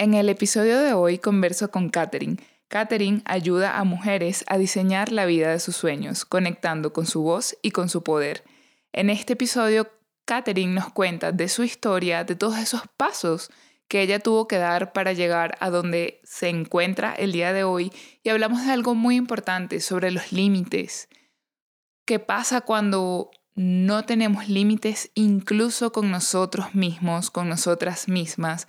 En 0.00 0.14
el 0.14 0.28
episodio 0.28 0.78
de 0.78 0.92
hoy 0.92 1.18
converso 1.18 1.72
con 1.72 1.88
Katherine. 1.88 2.36
Katherine 2.68 3.20
ayuda 3.24 3.78
a 3.78 3.82
mujeres 3.82 4.44
a 4.46 4.56
diseñar 4.56 5.10
la 5.10 5.26
vida 5.26 5.50
de 5.50 5.58
sus 5.58 5.74
sueños, 5.74 6.24
conectando 6.24 6.92
con 6.92 7.04
su 7.04 7.22
voz 7.22 7.58
y 7.62 7.72
con 7.72 7.88
su 7.88 8.04
poder. 8.04 8.44
En 8.92 9.10
este 9.10 9.32
episodio, 9.32 9.90
Katherine 10.24 10.72
nos 10.72 10.92
cuenta 10.92 11.32
de 11.32 11.48
su 11.48 11.64
historia, 11.64 12.22
de 12.22 12.36
todos 12.36 12.58
esos 12.58 12.82
pasos 12.96 13.50
que 13.88 14.00
ella 14.00 14.20
tuvo 14.20 14.46
que 14.46 14.58
dar 14.58 14.92
para 14.92 15.14
llegar 15.14 15.56
a 15.58 15.68
donde 15.68 16.20
se 16.22 16.48
encuentra 16.48 17.12
el 17.12 17.32
día 17.32 17.52
de 17.52 17.64
hoy 17.64 17.90
y 18.22 18.28
hablamos 18.28 18.64
de 18.64 18.70
algo 18.70 18.94
muy 18.94 19.16
importante 19.16 19.80
sobre 19.80 20.12
los 20.12 20.30
límites. 20.30 21.08
¿Qué 22.04 22.20
pasa 22.20 22.60
cuando 22.60 23.32
no 23.56 24.04
tenemos 24.04 24.48
límites 24.48 25.10
incluso 25.14 25.90
con 25.90 26.12
nosotros 26.12 26.76
mismos, 26.76 27.32
con 27.32 27.48
nosotras 27.48 28.06
mismas? 28.06 28.68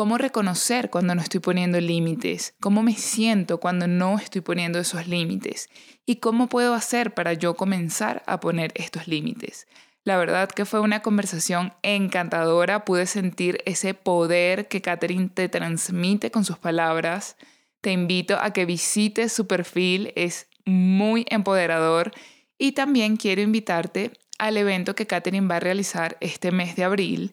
¿Cómo 0.00 0.16
reconocer 0.16 0.88
cuando 0.88 1.14
no 1.14 1.20
estoy 1.20 1.40
poniendo 1.40 1.78
límites? 1.78 2.54
¿Cómo 2.58 2.82
me 2.82 2.94
siento 2.94 3.60
cuando 3.60 3.86
no 3.86 4.18
estoy 4.18 4.40
poniendo 4.40 4.78
esos 4.78 5.06
límites? 5.06 5.68
¿Y 6.06 6.16
cómo 6.16 6.48
puedo 6.48 6.72
hacer 6.72 7.12
para 7.12 7.34
yo 7.34 7.52
comenzar 7.54 8.22
a 8.24 8.40
poner 8.40 8.72
estos 8.76 9.08
límites? 9.08 9.66
La 10.04 10.16
verdad 10.16 10.48
que 10.48 10.64
fue 10.64 10.80
una 10.80 11.02
conversación 11.02 11.74
encantadora, 11.82 12.86
pude 12.86 13.04
sentir 13.04 13.58
ese 13.66 13.92
poder 13.92 14.68
que 14.68 14.80
Catherine 14.80 15.28
te 15.28 15.50
transmite 15.50 16.30
con 16.30 16.46
sus 16.46 16.56
palabras. 16.56 17.36
Te 17.82 17.92
invito 17.92 18.38
a 18.40 18.54
que 18.54 18.64
visites 18.64 19.34
su 19.34 19.46
perfil, 19.46 20.14
es 20.16 20.48
muy 20.64 21.26
empoderador 21.28 22.12
y 22.56 22.72
también 22.72 23.18
quiero 23.18 23.42
invitarte 23.42 24.12
al 24.38 24.56
evento 24.56 24.94
que 24.94 25.06
Catherine 25.06 25.46
va 25.46 25.56
a 25.56 25.60
realizar 25.60 26.16
este 26.22 26.52
mes 26.52 26.74
de 26.74 26.84
abril, 26.84 27.32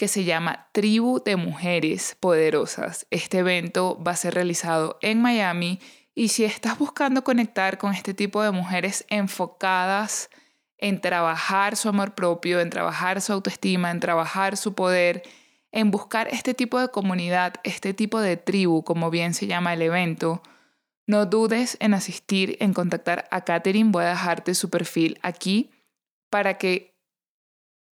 que 0.00 0.08
se 0.08 0.24
llama 0.24 0.70
Tribu 0.72 1.22
de 1.22 1.36
Mujeres 1.36 2.16
Poderosas. 2.20 3.06
Este 3.10 3.40
evento 3.40 4.02
va 4.02 4.12
a 4.12 4.16
ser 4.16 4.32
realizado 4.32 4.98
en 5.02 5.20
Miami 5.20 5.78
y 6.14 6.28
si 6.28 6.46
estás 6.46 6.78
buscando 6.78 7.22
conectar 7.22 7.76
con 7.76 7.92
este 7.92 8.14
tipo 8.14 8.42
de 8.42 8.50
mujeres 8.50 9.04
enfocadas 9.10 10.30
en 10.78 11.02
trabajar 11.02 11.76
su 11.76 11.90
amor 11.90 12.14
propio, 12.14 12.60
en 12.60 12.70
trabajar 12.70 13.20
su 13.20 13.34
autoestima, 13.34 13.90
en 13.90 14.00
trabajar 14.00 14.56
su 14.56 14.72
poder, 14.72 15.22
en 15.70 15.90
buscar 15.90 16.28
este 16.28 16.54
tipo 16.54 16.80
de 16.80 16.88
comunidad, 16.88 17.56
este 17.62 17.92
tipo 17.92 18.22
de 18.22 18.38
tribu, 18.38 18.82
como 18.82 19.10
bien 19.10 19.34
se 19.34 19.48
llama 19.48 19.74
el 19.74 19.82
evento, 19.82 20.42
no 21.06 21.26
dudes 21.26 21.76
en 21.78 21.92
asistir, 21.92 22.56
en 22.60 22.72
contactar 22.72 23.28
a 23.30 23.44
Katherine. 23.44 23.90
Voy 23.90 24.04
a 24.04 24.08
dejarte 24.08 24.54
su 24.54 24.70
perfil 24.70 25.18
aquí 25.20 25.70
para 26.30 26.56
que 26.56 26.96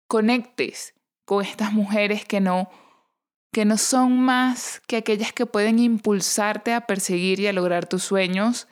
conectes 0.08 0.95
con 1.25 1.45
estas 1.45 1.73
mujeres 1.73 2.25
que 2.25 2.41
no 2.41 2.70
que 3.53 3.67
no 3.67 3.77
son 3.77 4.19
más 4.19 4.81
que 4.87 4.97
aquellas 4.97 5.33
que 5.33 5.45
pueden 5.45 5.79
impulsarte 5.79 6.73
a 6.73 6.87
perseguir 6.87 7.39
y 7.39 7.47
a 7.47 7.53
lograr 7.53 7.87
tus 7.87 8.03
sueños. 8.03 8.67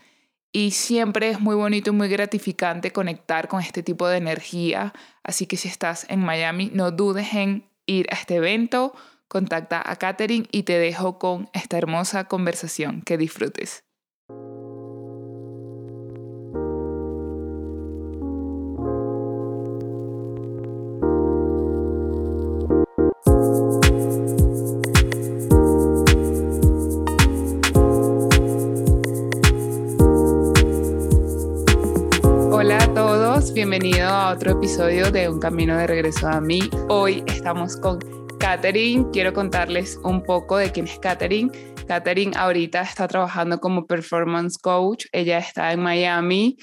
Y 0.53 0.71
siempre 0.71 1.29
es 1.29 1.39
muy 1.39 1.55
bonito 1.55 1.91
y 1.91 1.93
muy 1.93 2.09
gratificante 2.09 2.91
conectar 2.91 3.47
con 3.47 3.61
este 3.61 3.83
tipo 3.83 4.09
de 4.09 4.17
energía, 4.17 4.93
así 5.23 5.47
que 5.47 5.57
si 5.57 5.69
estás 5.69 6.07
en 6.09 6.21
Miami 6.21 6.71
no 6.75 6.91
dudes 6.91 7.35
en 7.35 7.71
ir 7.87 8.07
a 8.11 8.17
este 8.17 8.37
evento, 8.37 8.95
contacta 9.29 9.81
a 9.85 9.95
Katherine 9.95 10.49
y 10.51 10.65
te 10.65 10.79
dejo 10.79 11.21
con 11.21 11.49
esta 11.53 11.79
hermosa 11.79 12.25
conversación, 12.25 13.03
que 13.03 13.17
disfrutes. 13.17 13.85
Bienvenido 33.55 34.07
a 34.07 34.35
otro 34.35 34.53
episodio 34.53 35.11
de 35.11 35.29
Un 35.29 35.41
Camino 35.41 35.77
de 35.77 35.87
Regreso 35.87 36.29
a 36.29 36.43
mí. 36.43 36.61
Hoy 36.91 37.25
estamos 37.27 37.75
con 37.79 37.99
Katherine. 38.39 39.07
Quiero 39.15 39.33
contarles 39.33 39.99
un 40.05 40.23
poco 40.23 40.59
de 40.59 40.71
quién 40.71 40.87
es 40.87 40.99
Katherine. 40.99 41.51
Katherine 41.89 42.37
ahorita 42.37 42.83
está 42.83 43.09
trabajando 43.09 43.59
como 43.59 43.87
performance 43.87 44.59
coach. 44.59 45.07
Ella 45.11 45.39
está 45.39 45.73
en 45.73 45.81
Miami 45.81 46.59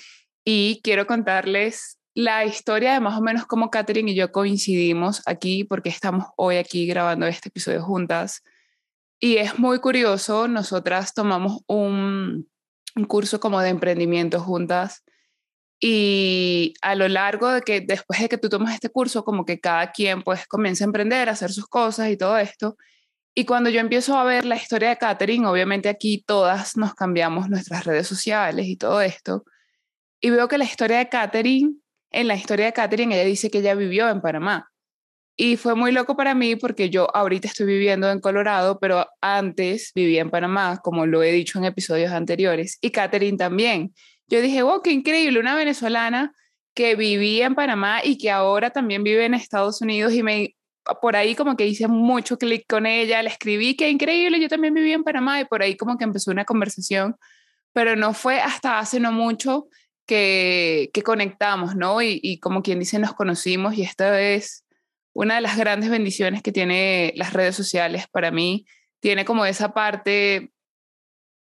y 0.45 0.79
quiero 0.83 1.07
contarles 1.07 1.97
la 2.13 2.45
historia 2.45 2.93
de 2.93 2.99
más 2.99 3.17
o 3.17 3.21
menos 3.21 3.47
cómo 3.47 3.71
Katherine 3.71 4.11
y 4.11 4.15
yo 4.15 4.31
coincidimos 4.31 5.23
aquí 5.25 5.63
porque 5.63 5.89
estamos 5.89 6.27
hoy 6.37 6.57
aquí 6.57 6.85
grabando 6.85 7.25
este 7.25 7.49
episodio 7.49 7.81
juntas. 7.81 8.43
Y 9.19 9.37
es 9.37 9.57
muy 9.57 9.79
curioso, 9.79 10.47
nosotras 10.47 11.15
tomamos 11.15 11.63
un 11.65 12.47
curso 13.07 13.39
como 13.39 13.59
de 13.61 13.69
emprendimiento 13.69 14.39
juntas 14.39 15.03
y 15.79 16.73
a 16.81 16.95
lo 16.95 17.07
largo 17.07 17.51
de 17.51 17.61
que 17.61 17.81
después 17.81 18.19
de 18.19 18.29
que 18.29 18.37
tú 18.37 18.49
tomas 18.49 18.73
este 18.73 18.89
curso, 18.89 19.23
como 19.23 19.45
que 19.45 19.59
cada 19.59 19.91
quien 19.91 20.23
pues 20.23 20.47
comienza 20.47 20.83
a 20.83 20.87
emprender, 20.87 21.29
a 21.29 21.33
hacer 21.33 21.51
sus 21.51 21.67
cosas 21.67 22.09
y 22.09 22.17
todo 22.17 22.37
esto. 22.37 22.77
Y 23.35 23.45
cuando 23.45 23.69
yo 23.69 23.79
empiezo 23.79 24.17
a 24.17 24.23
ver 24.23 24.45
la 24.45 24.55
historia 24.55 24.89
de 24.89 24.97
Katherine, 24.97 25.45
obviamente 25.45 25.89
aquí 25.89 26.23
todas 26.25 26.75
nos 26.75 26.95
cambiamos 26.95 27.49
nuestras 27.49 27.85
redes 27.85 28.07
sociales 28.07 28.65
y 28.67 28.77
todo 28.77 29.01
esto. 29.01 29.45
Y 30.19 30.31
veo 30.31 30.47
que 30.47 30.57
la 30.57 30.65
historia 30.65 30.97
de 30.97 31.09
Katherine, 31.09 31.75
en 32.11 32.27
la 32.27 32.35
historia 32.35 32.65
de 32.65 32.73
Katherine, 32.73 33.13
ella 33.13 33.25
dice 33.25 33.51
que 33.51 33.59
ella 33.59 33.75
vivió 33.75 34.09
en 34.09 34.21
Panamá. 34.21 34.71
Y 35.39 35.55
fue 35.57 35.75
muy 35.75 35.91
loco 35.91 36.17
para 36.17 36.33
mí 36.33 36.55
porque 36.55 36.89
yo 36.89 37.15
ahorita 37.15 37.47
estoy 37.47 37.67
viviendo 37.67 38.09
en 38.09 38.19
Colorado, 38.19 38.79
pero 38.79 39.05
antes 39.21 39.91
vivía 39.93 40.21
en 40.21 40.31
Panamá, 40.31 40.79
como 40.83 41.05
lo 41.05 41.21
he 41.21 41.31
dicho 41.31 41.59
en 41.59 41.65
episodios 41.65 42.11
anteriores. 42.11 42.79
Y 42.81 42.89
Katherine 42.89 43.37
también 43.37 43.93
yo 44.27 44.41
dije, 44.41 44.63
wow, 44.63 44.81
qué 44.81 44.91
increíble, 44.91 45.39
una 45.39 45.55
venezolana 45.55 46.33
que 46.73 46.95
vivía 46.95 47.45
en 47.45 47.55
Panamá 47.55 48.01
y 48.03 48.17
que 48.17 48.29
ahora 48.29 48.69
también 48.69 49.03
vive 49.03 49.25
en 49.25 49.33
Estados 49.33 49.81
Unidos 49.81 50.13
y 50.13 50.23
me 50.23 50.55
por 51.01 51.15
ahí 51.15 51.35
como 51.35 51.57
que 51.57 51.67
hice 51.67 51.87
mucho 51.87 52.37
clic 52.37 52.65
con 52.67 52.85
ella, 52.85 53.21
le 53.21 53.29
escribí, 53.29 53.75
qué 53.75 53.89
increíble, 53.89 54.39
yo 54.39 54.47
también 54.47 54.73
vivía 54.73 54.95
en 54.95 55.03
Panamá 55.03 55.41
y 55.41 55.45
por 55.45 55.61
ahí 55.61 55.75
como 55.75 55.97
que 55.97 56.05
empezó 56.05 56.31
una 56.31 56.45
conversación, 56.45 57.15
pero 57.73 57.95
no 57.95 58.13
fue 58.13 58.39
hasta 58.39 58.79
hace 58.79 58.99
no 58.99 59.11
mucho 59.11 59.67
que, 60.05 60.89
que 60.93 61.03
conectamos, 61.03 61.75
¿no? 61.75 62.01
Y, 62.01 62.39
como 62.39 62.63
quien 62.63 62.79
dice, 62.79 62.97
nos 62.99 63.13
conocimos 63.13 63.75
y 63.75 63.83
esta 63.83 64.21
es 64.21 64.65
una 65.13 65.35
de 65.35 65.41
las 65.41 65.57
grandes 65.57 65.89
bendiciones 65.89 66.41
que 66.41 66.51
tiene 66.51 67.13
las 67.15 67.33
redes 67.33 67.55
sociales 67.55 68.05
para 68.09 68.31
mí. 68.31 68.65
Tiene 68.99 69.25
como 69.25 69.45
esa 69.45 69.73
parte 69.73 70.51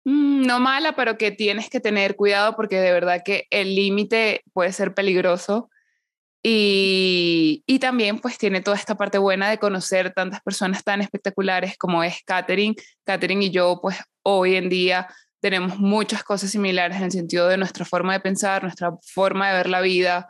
no 0.06 0.60
mala, 0.60 0.96
pero 0.96 1.18
que 1.18 1.32
tienes 1.32 1.70
que 1.70 1.80
tener 1.80 2.16
cuidado 2.16 2.56
porque 2.56 2.80
de 2.80 2.92
verdad 2.92 3.24
que 3.26 3.48
el 3.50 3.76
límite 3.76 4.44
puede 4.54 4.72
ser 4.72 4.94
peligroso. 4.94 5.70
Y, 6.44 7.64
y, 7.66 7.80
también 7.80 8.20
pues 8.20 8.38
tiene 8.38 8.62
toda 8.62 8.78
esta 8.78 8.96
parte 8.96 9.18
buena 9.18 9.50
de 9.50 9.58
conocer 9.58 10.14
tantas 10.14 10.42
personas 10.42 10.84
tan 10.84 11.02
espectaculares 11.02 11.76
como 11.76 12.04
es 12.04 12.22
Katherine. 12.24 12.76
Katherine 13.04 13.46
y 13.46 13.50
yo 13.50 13.80
pues 13.82 13.98
hoy 14.22 14.56
en 14.56 14.70
día 14.70 15.08
tenemos 15.40 15.80
muchas 15.80 16.24
cosas 16.24 16.52
similares 16.52 16.98
en 16.98 17.04
el 17.04 17.12
sentido 17.12 17.48
de 17.48 17.58
nuestra 17.58 17.84
forma 17.84 18.14
de 18.14 18.20
pensar, 18.20 18.62
nuestra 18.62 18.92
forma 19.14 19.50
de 19.50 19.58
ver 19.58 19.70
la 19.70 19.82
vida, 19.82 20.30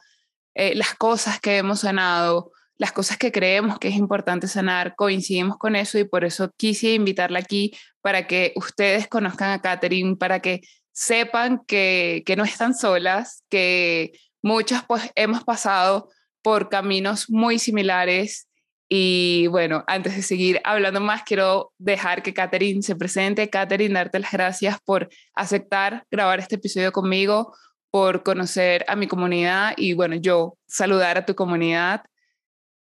eh, 0.54 0.74
las 0.76 0.94
cosas 0.96 1.42
que 1.42 1.58
hemos 1.58 1.82
sanado, 1.82 2.52
las 2.78 2.92
cosas 2.92 3.18
que 3.18 3.32
creemos 3.32 3.80
que 3.80 3.88
es 3.88 3.96
importante 3.96 4.48
sanar, 4.48 4.96
coincidimos 4.96 5.58
con 5.58 5.76
eso 5.76 5.98
y 5.98 6.04
por 6.04 6.26
eso 6.26 6.52
quise 6.58 6.94
invitarla 6.94 7.40
aquí 7.40 7.74
para 8.02 8.28
que 8.28 8.54
ustedes 8.56 9.08
conozcan 9.08 9.52
a 9.52 9.62
Katherine, 9.62 10.18
para 10.18 10.40
que 10.42 10.62
sepan 10.92 11.62
que, 11.68 12.24
que 12.26 12.36
no 12.36 12.44
están 12.44 12.74
solas, 12.76 13.44
que 13.50 14.12
muchas 14.42 14.84
pues 14.86 15.12
hemos 15.16 15.44
pasado 15.44 16.10
por 16.42 16.70
caminos 16.70 17.30
muy 17.30 17.60
similares 17.60 18.48
y 18.88 19.48
bueno, 19.48 19.84
antes 19.88 20.16
de 20.16 20.22
seguir 20.22 20.62
hablando 20.64 21.02
más, 21.02 21.24
quiero 21.24 21.74
dejar 21.80 22.22
que 22.22 22.34
Katherine 22.34 22.84
se 22.84 22.96
presente. 22.96 23.50
Katherine, 23.50 23.96
darte 23.96 24.20
las 24.20 24.32
gracias 24.32 24.78
por 24.86 25.10
aceptar 25.34 26.06
grabar 26.12 26.40
este 26.40 26.56
episodio 26.56 26.92
conmigo, 26.92 27.56
por 27.90 28.22
conocer 28.24 28.86
a 28.88 28.96
mi 28.96 29.08
comunidad 29.08 29.74
y 29.76 29.94
bueno, 29.94 30.16
yo 30.16 30.58
saludar 30.68 31.18
a 31.18 31.26
tu 31.26 31.34
comunidad 31.34 32.04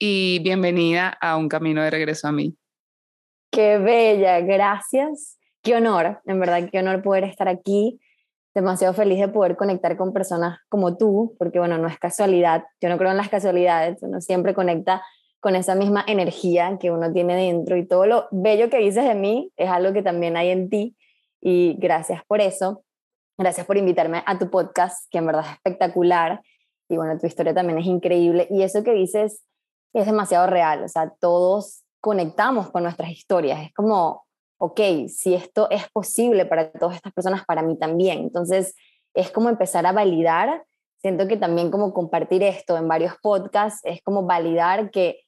y 0.03 0.39
bienvenida 0.39 1.15
a 1.21 1.37
Un 1.37 1.47
Camino 1.47 1.83
de 1.83 1.91
Regreso 1.91 2.27
a 2.27 2.31
mí. 2.31 2.57
Qué 3.51 3.77
bella, 3.77 4.39
gracias. 4.39 5.37
Qué 5.61 5.75
honor, 5.75 6.21
en 6.25 6.39
verdad, 6.39 6.67
qué 6.71 6.79
honor 6.79 7.03
poder 7.03 7.23
estar 7.23 7.47
aquí. 7.47 7.99
Demasiado 8.55 8.95
feliz 8.95 9.19
de 9.19 9.27
poder 9.27 9.55
conectar 9.55 9.95
con 9.97 10.11
personas 10.11 10.57
como 10.69 10.97
tú, 10.97 11.35
porque 11.37 11.59
bueno, 11.59 11.77
no 11.77 11.87
es 11.87 11.99
casualidad, 11.99 12.63
yo 12.81 12.89
no 12.89 12.97
creo 12.97 13.11
en 13.11 13.17
las 13.17 13.29
casualidades, 13.29 14.01
uno 14.01 14.21
siempre 14.21 14.55
conecta 14.55 15.03
con 15.39 15.55
esa 15.55 15.75
misma 15.75 16.03
energía 16.07 16.79
que 16.79 16.89
uno 16.89 17.13
tiene 17.13 17.35
dentro 17.35 17.77
y 17.77 17.87
todo 17.87 18.07
lo 18.07 18.27
bello 18.31 18.71
que 18.71 18.79
dices 18.79 19.05
de 19.05 19.13
mí 19.13 19.51
es 19.55 19.69
algo 19.69 19.93
que 19.93 20.01
también 20.01 20.35
hay 20.35 20.49
en 20.49 20.71
ti 20.71 20.97
y 21.39 21.75
gracias 21.77 22.23
por 22.25 22.41
eso. 22.41 22.83
Gracias 23.37 23.67
por 23.67 23.77
invitarme 23.77 24.23
a 24.25 24.39
tu 24.39 24.49
podcast, 24.49 25.07
que 25.11 25.19
en 25.19 25.27
verdad 25.27 25.45
es 25.45 25.51
espectacular. 25.51 26.41
Y 26.89 26.97
bueno, 26.97 27.19
tu 27.19 27.27
historia 27.27 27.53
también 27.53 27.77
es 27.77 27.85
increíble. 27.85 28.47
Y 28.49 28.63
eso 28.63 28.83
que 28.83 28.93
dices 28.93 29.43
es 29.93 30.05
demasiado 30.05 30.47
real, 30.47 30.83
o 30.83 30.87
sea, 30.87 31.13
todos 31.19 31.83
conectamos 31.99 32.71
con 32.71 32.83
nuestras 32.83 33.09
historias, 33.09 33.61
es 33.61 33.73
como 33.73 34.25
ok, 34.61 34.79
si 35.07 35.33
esto 35.33 35.67
es 35.71 35.89
posible 35.89 36.45
para 36.45 36.71
todas 36.71 36.95
estas 36.95 37.11
personas, 37.13 37.43
para 37.45 37.63
mí 37.63 37.79
también. 37.79 38.19
Entonces, 38.19 38.75
es 39.15 39.31
como 39.31 39.49
empezar 39.49 39.87
a 39.87 39.91
validar. 39.91 40.65
Siento 41.01 41.27
que 41.27 41.35
también 41.35 41.71
como 41.71 41.93
compartir 41.95 42.43
esto 42.43 42.77
en 42.77 42.87
varios 42.87 43.15
podcasts 43.23 43.81
es 43.83 44.03
como 44.03 44.23
validar 44.27 44.91
que 44.91 45.21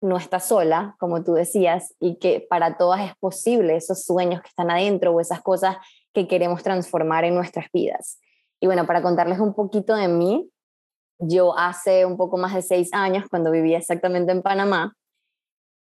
no 0.00 0.16
está 0.16 0.40
sola, 0.40 0.96
como 0.98 1.22
tú 1.22 1.34
decías, 1.34 1.94
y 2.00 2.16
que 2.16 2.46
para 2.48 2.78
todas 2.78 3.02
es 3.02 3.14
posible 3.20 3.76
esos 3.76 4.02
sueños 4.06 4.40
que 4.40 4.48
están 4.48 4.70
adentro 4.70 5.12
o 5.12 5.20
esas 5.20 5.42
cosas 5.42 5.76
que 6.14 6.26
queremos 6.26 6.62
transformar 6.62 7.24
en 7.24 7.34
nuestras 7.34 7.66
vidas. 7.74 8.18
Y 8.60 8.66
bueno, 8.66 8.86
para 8.86 9.02
contarles 9.02 9.40
un 9.40 9.52
poquito 9.52 9.94
de 9.94 10.08
mí, 10.08 10.50
yo 11.20 11.56
hace 11.56 12.04
un 12.06 12.16
poco 12.16 12.36
más 12.36 12.54
de 12.54 12.62
seis 12.62 12.90
años, 12.92 13.24
cuando 13.30 13.50
vivía 13.50 13.78
exactamente 13.78 14.32
en 14.32 14.42
Panamá, 14.42 14.94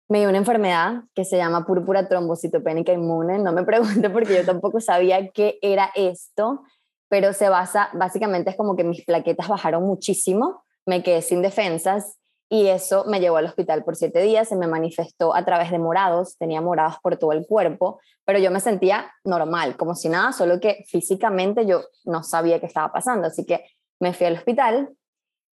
me 0.07 0.19
dio 0.19 0.29
una 0.29 0.37
enfermedad 0.37 1.03
que 1.13 1.25
se 1.25 1.37
llama 1.37 1.65
púrpura 1.65 2.07
trombocitopénica 2.07 2.93
inmune. 2.93 3.39
No 3.39 3.51
me 3.51 3.63
pregunte 3.65 4.09
porque 4.09 4.35
yo 4.35 4.45
tampoco 4.45 4.79
sabía 4.79 5.29
qué 5.29 5.57
era 5.61 5.91
esto, 5.95 6.63
pero 7.09 7.33
se 7.33 7.49
basa, 7.49 7.89
básicamente 7.93 8.51
es 8.51 8.57
como 8.57 8.75
que 8.75 8.83
mis 8.83 9.03
plaquetas 9.03 9.47
bajaron 9.47 9.83
muchísimo, 9.83 10.63
me 10.85 11.03
quedé 11.03 11.21
sin 11.21 11.41
defensas 11.41 12.17
y 12.47 12.67
eso 12.67 13.05
me 13.05 13.19
llevó 13.19 13.37
al 13.37 13.45
hospital 13.45 13.83
por 13.83 13.95
siete 13.95 14.21
días, 14.21 14.47
se 14.47 14.55
me 14.55 14.67
manifestó 14.67 15.35
a 15.35 15.43
través 15.45 15.71
de 15.71 15.79
morados, 15.79 16.37
tenía 16.37 16.61
morados 16.61 16.95
por 17.01 17.17
todo 17.17 17.31
el 17.31 17.45
cuerpo, 17.47 17.99
pero 18.23 18.37
yo 18.37 18.51
me 18.51 18.59
sentía 18.59 19.11
normal, 19.23 19.77
como 19.77 19.95
si 19.95 20.09
nada, 20.09 20.31
solo 20.31 20.59
que 20.59 20.83
físicamente 20.87 21.65
yo 21.65 21.81
no 22.03 22.21
sabía 22.23 22.59
qué 22.59 22.67
estaba 22.67 22.91
pasando, 22.91 23.27
así 23.27 23.45
que 23.45 23.65
me 23.99 24.13
fui 24.13 24.27
al 24.27 24.35
hospital 24.35 24.95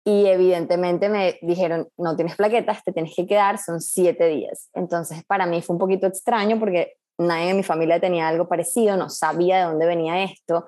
y 0.08 0.26
evidentemente 0.26 1.10
me 1.10 1.38
dijeron, 1.42 1.86
no 1.98 2.16
tienes 2.16 2.34
plaquetas, 2.34 2.82
te 2.82 2.92
tienes 2.92 3.12
que 3.14 3.26
quedar, 3.26 3.58
son 3.58 3.82
siete 3.82 4.26
días. 4.26 4.70
Entonces 4.72 5.22
para 5.26 5.44
mí 5.44 5.60
fue 5.60 5.74
un 5.74 5.80
poquito 5.80 6.06
extraño 6.06 6.58
porque 6.58 6.94
nadie 7.18 7.50
en 7.50 7.58
mi 7.58 7.62
familia 7.62 8.00
tenía 8.00 8.26
algo 8.26 8.48
parecido, 8.48 8.96
no 8.96 9.10
sabía 9.10 9.58
de 9.58 9.64
dónde 9.64 9.84
venía 9.84 10.22
esto. 10.22 10.64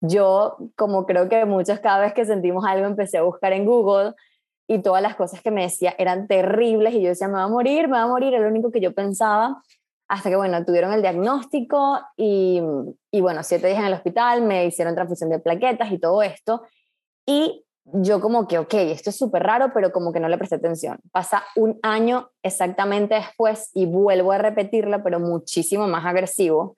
Yo, 0.00 0.58
como 0.76 1.06
creo 1.06 1.28
que 1.28 1.44
muchos 1.44 1.80
cada 1.80 1.98
vez 2.02 2.14
que 2.14 2.24
sentimos 2.24 2.64
algo, 2.64 2.86
empecé 2.86 3.18
a 3.18 3.22
buscar 3.22 3.52
en 3.52 3.64
Google 3.64 4.12
y 4.68 4.80
todas 4.80 5.02
las 5.02 5.16
cosas 5.16 5.42
que 5.42 5.50
me 5.50 5.62
decía 5.62 5.96
eran 5.98 6.28
terribles 6.28 6.94
y 6.94 7.02
yo 7.02 7.08
decía, 7.08 7.26
me 7.26 7.34
va 7.34 7.42
a 7.42 7.48
morir, 7.48 7.88
me 7.88 7.96
va 7.96 8.04
a 8.04 8.08
morir, 8.08 8.32
era 8.32 8.44
lo 8.44 8.48
único 8.48 8.70
que 8.70 8.80
yo 8.80 8.94
pensaba, 8.94 9.60
hasta 10.06 10.30
que, 10.30 10.36
bueno, 10.36 10.64
tuvieron 10.64 10.92
el 10.92 11.02
diagnóstico 11.02 11.98
y, 12.16 12.62
y 13.10 13.20
bueno, 13.20 13.42
siete 13.42 13.66
días 13.66 13.80
en 13.80 13.86
el 13.86 13.94
hospital, 13.94 14.42
me 14.42 14.66
hicieron 14.66 14.94
transfusión 14.94 15.30
de 15.30 15.40
plaquetas 15.40 15.90
y 15.90 15.98
todo 15.98 16.22
esto. 16.22 16.62
Y 17.26 17.63
yo 17.92 18.20
como 18.20 18.48
que, 18.48 18.58
ok, 18.58 18.74
esto 18.74 19.10
es 19.10 19.16
súper 19.16 19.42
raro, 19.42 19.72
pero 19.74 19.92
como 19.92 20.12
que 20.12 20.20
no 20.20 20.28
le 20.28 20.38
presté 20.38 20.56
atención. 20.56 20.98
Pasa 21.12 21.44
un 21.56 21.78
año 21.82 22.30
exactamente 22.42 23.14
después 23.14 23.70
y 23.74 23.86
vuelvo 23.86 24.32
a 24.32 24.38
repetirlo, 24.38 25.02
pero 25.02 25.20
muchísimo 25.20 25.86
más 25.86 26.04
agresivo. 26.04 26.76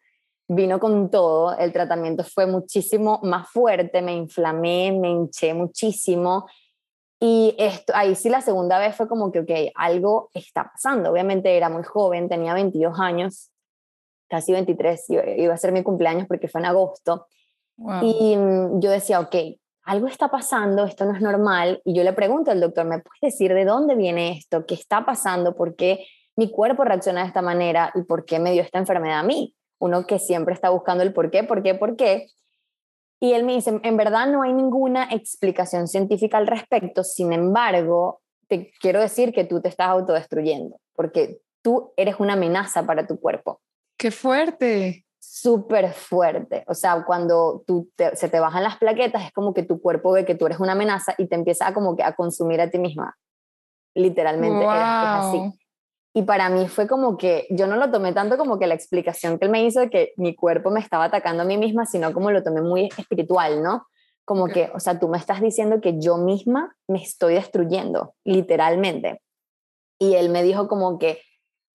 Vino 0.49 0.79
con 0.79 1.11
todo, 1.11 1.57
el 1.59 1.73
tratamiento 1.73 2.23
fue 2.25 2.47
muchísimo 2.47 3.21
más 3.23 3.49
fuerte, 3.51 4.03
me 4.03 4.15
inflamé, 4.15 4.93
me 4.93 5.11
hinché 5.11 5.55
muchísimo 5.55 6.47
y 7.19 7.55
esto, 7.59 7.93
ahí 7.97 8.15
sí 8.15 8.29
la 8.29 8.43
segunda 8.43 8.79
vez 8.79 8.95
fue 8.95 9.09
como 9.09 9.33
que, 9.33 9.41
ok, 9.41 9.51
algo 9.75 10.31
está 10.35 10.71
pasando. 10.71 11.11
Obviamente 11.11 11.57
era 11.57 11.69
muy 11.69 11.83
joven, 11.83 12.29
tenía 12.29 12.53
22 12.53 13.01
años, 13.01 13.51
casi 14.29 14.53
23, 14.53 15.05
iba 15.39 15.55
a 15.55 15.57
ser 15.57 15.73
mi 15.73 15.83
cumpleaños 15.83 16.27
porque 16.29 16.49
fue 16.49 16.61
en 16.61 16.67
agosto. 16.67 17.27
Y 18.03 18.37
mm, 18.37 18.81
yo 18.81 18.91
decía, 18.91 19.21
ok, 19.21 19.35
algo 19.87 20.09
está 20.09 20.29
pasando, 20.29 20.85
esto 20.85 21.07
no 21.07 21.15
es 21.15 21.23
normal. 21.23 21.81
Y 21.85 21.95
yo 21.95 22.03
le 22.03 22.13
pregunto 22.13 22.51
al 22.51 22.61
doctor, 22.61 22.85
¿me 22.85 22.99
puedes 22.99 23.21
decir 23.21 23.55
de 23.55 23.65
dónde 23.65 23.95
viene 23.95 24.33
esto? 24.33 24.67
¿Qué 24.67 24.75
está 24.75 25.07
pasando? 25.07 25.55
¿Por 25.55 25.77
qué 25.77 26.05
mi 26.35 26.51
cuerpo 26.51 26.85
reacciona 26.85 27.23
de 27.23 27.29
esta 27.29 27.41
manera? 27.41 27.93
¿Y 27.95 28.03
por 28.03 28.25
qué 28.25 28.41
me 28.41 28.53
dio 28.53 28.63
esta 28.63 28.79
enfermedad 28.79 29.21
a 29.21 29.23
mí? 29.23 29.55
Uno 29.79 30.05
que 30.07 30.19
siempre 30.19 30.55
está 30.55 30.71
buscando 30.71 31.05
el 31.05 31.13
por 31.13 31.31
qué, 31.31 31.45
por 31.45 31.63
qué, 31.63 31.75
por 31.77 31.97
qué. 31.97 32.27
Y 33.21 33.33
él 33.33 33.45
me 33.45 33.55
dice, 33.55 33.81
en 33.81 33.97
verdad 33.97 34.27
no 34.27 34.43
hay 34.43 34.53
ninguna 34.53 35.09
explicación 35.13 35.87
científica 35.87 36.37
al 36.37 36.49
respecto, 36.49 37.03
sin 37.03 37.33
embargo, 37.33 38.21
te 38.49 38.73
quiero 38.81 39.01
decir 39.01 39.33
que 39.33 39.45
tú 39.45 39.63
te 39.63 39.69
estás 39.69 39.89
autodestruyendo, 39.89 40.79
porque 40.95 41.39
tú 41.63 41.93
eres 41.97 42.17
una 42.19 42.35
amenaza 42.35 42.85
para 42.85 43.07
tu 43.07 43.19
cuerpo. 43.19 43.61
¡Qué 43.97 44.11
fuerte! 44.11 45.06
Súper 45.39 45.93
fuerte. 45.93 46.65
O 46.67 46.73
sea, 46.73 47.05
cuando 47.05 47.63
tú 47.67 47.91
se 48.15 48.31
te 48.31 48.41
bajan 48.41 48.63
las 48.63 48.79
plaquetas, 48.79 49.23
es 49.23 49.33
como 49.33 49.53
que 49.53 49.65
tu 49.65 49.83
cuerpo 49.83 50.13
ve 50.13 50.25
que 50.25 50.35
tú 50.35 50.47
eres 50.47 50.61
una 50.61 50.73
amenaza 50.73 51.15
y 51.19 51.27
te 51.29 51.35
empieza 51.35 51.67
a 51.67 51.75
como 51.75 51.95
que 51.95 52.03
a 52.03 52.15
consumir 52.15 52.59
a 52.63 52.71
ti 52.71 52.79
misma. 52.79 53.19
Literalmente 53.95 54.65
es 54.65 54.71
así. 54.71 55.53
Y 56.15 56.23
para 56.23 56.49
mí 56.49 56.69
fue 56.69 56.89
como 56.89 57.19
que 57.19 57.47
yo 57.51 57.67
no 57.67 57.77
lo 57.77 57.91
tomé 57.91 58.15
tanto 58.15 58.39
como 58.39 58.59
que 58.59 58.67
la 58.67 58.73
explicación 58.73 59.39
que 59.39 59.45
él 59.45 59.51
me 59.51 59.63
hizo 59.63 59.81
de 59.81 59.91
que 59.91 60.15
mi 60.17 60.35
cuerpo 60.35 60.71
me 60.71 60.81
estaba 60.81 61.05
atacando 61.05 61.43
a 61.43 61.47
mí 61.47 61.59
misma, 61.59 61.85
sino 61.85 62.15
como 62.15 62.31
lo 62.31 62.43
tomé 62.43 62.63
muy 62.63 62.89
espiritual, 62.97 63.63
¿no? 63.63 63.87
Como 64.25 64.47
que, 64.47 64.71
o 64.75 64.81
sea, 64.81 64.99
tú 64.99 65.07
me 65.09 65.19
estás 65.19 65.43
diciendo 65.43 65.83
que 65.83 66.01
yo 66.01 66.17
misma 66.17 66.75
me 66.89 67.03
estoy 67.03 67.35
destruyendo, 67.35 68.15
literalmente. 68.25 69.21
Y 69.99 70.15
él 70.15 70.31
me 70.31 70.43
dijo 70.43 70.67
como 70.67 70.99
que, 70.99 71.21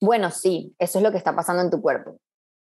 bueno, 0.01 0.31
sí, 0.31 0.75
eso 0.79 0.97
es 0.97 1.03
lo 1.03 1.11
que 1.11 1.19
está 1.19 1.35
pasando 1.35 1.61
en 1.61 1.69
tu 1.69 1.79
cuerpo. 1.79 2.17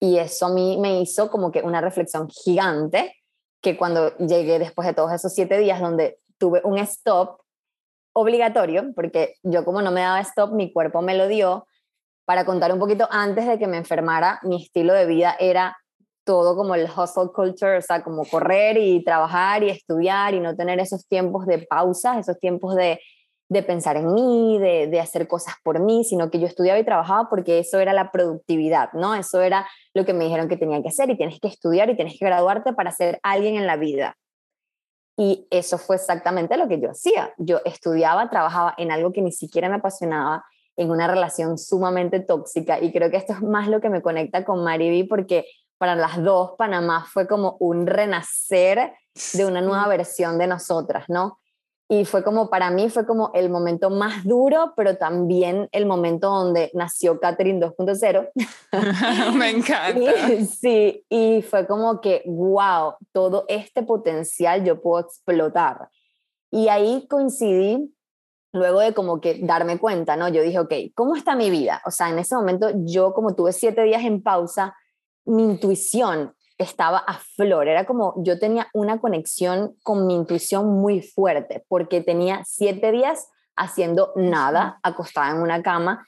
Y 0.01 0.19
eso 0.19 0.47
a 0.47 0.53
mí 0.53 0.79
me 0.81 1.01
hizo 1.01 1.31
como 1.31 1.51
que 1.51 1.63
una 1.63 1.81
reflexión 1.81 2.29
gigante, 2.29 3.15
que 3.63 3.77
cuando 3.77 4.17
llegué 4.19 4.59
después 4.59 4.87
de 4.87 4.95
todos 4.95 5.13
esos 5.13 5.33
siete 5.33 5.59
días 5.59 5.81
donde 5.81 6.19
tuve 6.39 6.61
un 6.65 6.79
stop 6.79 7.41
obligatorio, 8.13 8.93
porque 8.95 9.35
yo 9.43 9.65
como 9.65 9.83
no 9.83 9.91
me 9.91 10.03
daba 10.03 10.21
stop, 10.21 10.53
mi 10.53 10.73
cuerpo 10.73 11.03
me 11.03 11.17
lo 11.17 11.29
dio. 11.29 11.67
Para 12.25 12.45
contar 12.45 12.73
un 12.73 12.79
poquito, 12.79 13.09
antes 13.11 13.47
de 13.47 13.59
que 13.59 13.67
me 13.67 13.77
enfermara, 13.77 14.41
mi 14.43 14.63
estilo 14.63 14.93
de 14.93 15.07
vida 15.07 15.37
era 15.39 15.77
todo 16.25 16.57
como 16.57 16.75
el 16.75 16.91
hustle 16.91 17.31
culture, 17.33 17.79
o 17.79 17.83
sea, 17.83 18.03
como 18.03 18.25
correr 18.25 18.79
y 18.79 19.05
trabajar 19.05 19.63
y 19.63 19.71
estudiar 19.71 20.35
y 20.35 20.41
no 20.41 20.57
tener 20.57 20.81
esos 20.81 21.07
tiempos 21.07 21.47
de 21.47 21.59
pausa, 21.59 22.19
esos 22.19 22.39
tiempos 22.41 22.75
de, 22.75 23.01
de 23.49 23.63
pensar 23.63 23.97
en 23.97 24.13
mí, 24.13 24.59
de, 24.59 24.89
de, 24.89 25.01
hacer 25.01 25.29
cosas 25.29 25.55
por 25.63 25.79
mí, 25.79 26.03
sino 26.05 26.31
que 26.31 26.41
yo 26.41 26.47
estudiaba 26.47 26.79
y 26.81 26.85
trabajaba 26.85 27.29
porque 27.29 27.61
eso 27.61 27.79
era 27.79 27.93
la 27.93 28.11
productividad, 28.11 28.93
¿no? 28.93 29.15
Eso 29.15 29.41
era 29.41 29.69
lo 29.95 30.05
que 30.05 30.15
me 30.15 30.25
dijeron 30.25 30.49
que 30.49 30.57
tenía 30.57 30.83
que 30.83 30.89
hacer 30.89 31.11
y 31.11 31.17
tienes 31.17 31.39
que 31.39 31.49
estudiar 31.49 31.89
y 31.89 31.97
tienes 31.97 32.19
que 32.19 32.25
graduarte 32.27 32.73
para 32.73 32.91
ser 32.91 33.21
alguien 33.23 33.57
en 33.57 33.67
la 33.67 33.77
vida. 33.77 34.17
Y 35.17 35.47
eso 35.51 35.79
fue 35.79 35.97
exactamente 35.97 36.57
lo 36.57 36.69
que 36.69 36.81
yo 36.81 36.91
hacía. 36.91 37.33
Yo 37.39 37.61
estudiaba, 37.65 38.29
trabajaba 38.29 38.75
en 38.77 38.91
algo 38.91 39.13
que 39.13 39.23
ni 39.23 39.33
siquiera 39.33 39.69
me 39.69 39.77
apasionaba, 39.77 40.45
en 40.77 40.91
una 40.91 41.07
relación 41.07 41.57
sumamente 41.57 42.21
tóxica. 42.21 42.81
Y 42.81 42.93
creo 42.93 43.11
que 43.11 43.17
esto 43.17 43.33
es 43.33 43.43
más 43.43 43.69
lo 43.69 43.81
que 43.81 43.89
me 43.89 44.03
conecta 44.03 44.45
con 44.45 44.63
Mariby, 44.63 45.05
porque 45.05 45.47
para 45.79 45.95
las 45.95 46.23
dos, 46.23 46.53
Panamá 46.59 47.07
fue 47.11 47.27
como 47.27 47.57
un 47.61 47.87
renacer 47.87 48.93
de 49.33 49.47
una 49.47 49.63
nueva 49.63 49.89
versión 49.89 50.39
de 50.39 50.47
nosotras, 50.47 51.05
¿no? 51.09 51.39
Y 51.89 52.05
fue 52.05 52.25
como, 52.25 52.51
para 52.51 52.71
mí 52.71 52.91
fue 52.91 53.07
como 53.07 53.31
el 53.33 53.49
momento 53.49 53.91
más 53.91 54.25
duro, 54.25 54.73
pero 54.77 54.97
también 54.97 55.69
el 55.71 55.87
momento 55.87 56.29
donde 56.29 56.71
nació 56.75 57.21
Catherine 57.21 57.65
2.0. 57.65 58.31
Me 59.37 59.51
encanta. 59.51 60.11
sí, 60.61 61.05
y 61.09 61.43
fue 61.43 61.67
como 61.69 62.01
que, 62.01 62.25
wow, 62.27 62.95
todo 63.13 63.45
este 63.49 63.85
potencial 63.85 64.65
yo 64.65 64.83
puedo 64.83 65.05
explotar. 65.07 65.89
Y 66.51 66.69
ahí 66.69 67.07
coincidí, 67.09 67.95
luego 68.53 68.81
de 68.81 68.93
como 68.93 69.21
que 69.21 69.39
darme 69.43 69.79
cuenta, 69.79 70.17
¿no? 70.17 70.29
Yo 70.29 70.43
dije, 70.43 70.59
ok, 70.59 70.73
¿cómo 70.95 71.15
está 71.15 71.37
mi 71.37 71.51
vida? 71.51 71.83
O 71.87 71.93
sea, 71.93 72.11
en 72.11 72.19
ese 72.19 72.35
momento 72.35 72.69
yo 72.85 73.15
como 73.15 73.37
tuve 73.37 73.53
siete 73.53 73.85
días 73.85 74.03
en 74.03 74.25
pausa, 74.25 74.75
mi 75.25 75.45
intuición 75.45 76.35
estaba 76.59 76.99
a 76.99 77.19
flor, 77.19 77.69
era 77.69 77.85
como 77.85 78.15
yo 78.25 78.39
tenía 78.39 78.69
una 78.73 78.99
conexión 78.99 79.77
con 79.83 80.07
mi 80.07 80.15
intuición 80.15 80.67
muy 80.81 81.03
fuerte, 81.03 81.65
porque 81.69 82.01
tenía 82.01 82.43
siete 82.47 82.93
días 82.93 83.29
haciendo 83.57 84.13
nada, 84.17 84.79
acostada 84.83 85.31
en 85.31 85.43
una 85.43 85.63
cama, 85.63 86.07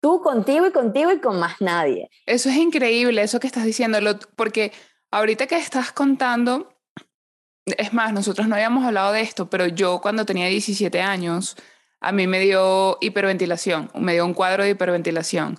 tú 0.00 0.20
contigo 0.20 0.66
y 0.66 0.72
contigo 0.72 1.12
y 1.12 1.20
con 1.20 1.38
más 1.38 1.60
nadie. 1.60 2.08
Eso 2.26 2.48
es 2.48 2.56
increíble, 2.56 3.22
eso 3.22 3.40
que 3.40 3.46
estás 3.46 3.64
diciendo, 3.64 3.98
porque 4.36 4.72
ahorita 5.10 5.46
que 5.46 5.56
estás 5.56 5.92
contando, 5.92 6.68
es 7.64 7.92
más, 7.92 8.12
nosotros 8.12 8.48
no 8.48 8.54
habíamos 8.54 8.84
hablado 8.84 9.12
de 9.12 9.22
esto, 9.22 9.48
pero 9.50 9.66
yo 9.66 10.00
cuando 10.00 10.24
tenía 10.24 10.46
17 10.46 11.00
años, 11.00 11.56
a 12.00 12.12
mí 12.12 12.26
me 12.26 12.40
dio 12.40 12.98
hiperventilación, 13.00 13.90
me 13.94 14.12
dio 14.12 14.24
un 14.24 14.34
cuadro 14.34 14.62
de 14.62 14.70
hiperventilación. 14.70 15.58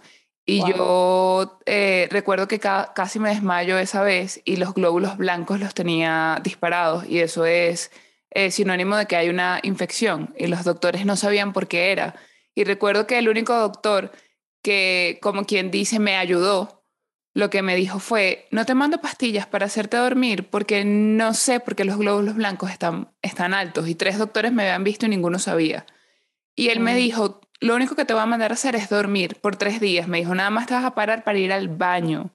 Y 0.50 0.63
yo 0.66 1.60
eh, 1.66 2.08
recuerdo 2.10 2.48
que 2.48 2.58
casi 2.58 3.20
me 3.20 3.27
desmayo 3.32 3.77
esa 3.77 4.01
vez 4.01 4.42
y 4.46 4.56
los 4.56 4.74
glóbulos 4.74 5.18
blancos 5.18 5.60
los 5.60 5.74
tenía 5.74 6.39
disparados 6.42 7.06
y 7.06 7.20
eso 7.20 7.46
es 7.46 7.92
eh, 8.32 8.50
sinónimo 8.50 8.96
de 8.96 9.08
que 9.08 9.18
hay 9.18 9.27
una 9.27 9.60
infección 9.62 10.34
y 10.38 10.48
los 10.48 10.63
doctores 10.63 11.06
no 11.06 11.18
sabían 11.18 11.51
por 11.51 11.68
qué 11.68 11.92
era. 11.92 12.16
Y 12.56 12.63
recuerdo 12.63 13.08
que 13.08 13.18
el 13.18 13.27
único 13.27 13.54
doctor 13.60 14.13
que, 14.62 15.20
como 15.22 15.44
quien 15.44 15.70
dice, 15.70 16.00
me 16.00 16.16
ayudó, 16.16 16.86
lo 17.34 17.50
que 17.50 17.62
me 17.62 17.75
dijo 17.75 18.00
fue, 18.00 18.48
no 18.50 18.66
te 18.66 18.74
mando 18.74 19.01
pastillas 19.01 19.48
para 19.48 19.66
hacerte 19.66 19.98
dormir 19.98 20.50
porque 20.50 20.86
no 20.86 21.34
sé 21.34 21.60
por 21.60 21.75
qué 21.75 21.84
los 21.84 21.98
glóbulos 21.98 22.36
blancos 22.36 22.72
están, 22.72 23.12
están 23.22 23.54
altos 23.54 23.89
y 23.89 23.96
tres 23.96 24.18
doctores 24.18 24.54
me 24.54 24.63
habían 24.63 24.86
visto 24.86 25.08
y 25.08 25.10
ninguno 25.10 25.39
sabía. 25.39 25.86
Y 26.56 26.70
él 26.70 26.80
me 26.80 26.96
dijo, 26.96 27.42
lo 27.59 27.75
único 27.75 27.95
que 27.95 28.05
te 28.05 28.13
voy 28.13 28.23
a 28.23 28.27
mandar 28.27 28.51
a 28.51 28.53
hacer 28.53 28.75
es 28.75 28.89
dormir 28.89 29.39
por 29.41 29.55
tres 29.55 29.79
días. 29.79 30.07
Me 30.07 30.19
dijo, 30.19 30.35
nada 30.35 30.49
más 30.49 30.67
te 30.67 30.73
vas 30.73 30.85
a 30.85 30.95
parar 30.95 31.23
para 31.23 31.39
ir 31.39 31.51
al 31.51 31.69
baño. 31.69 32.31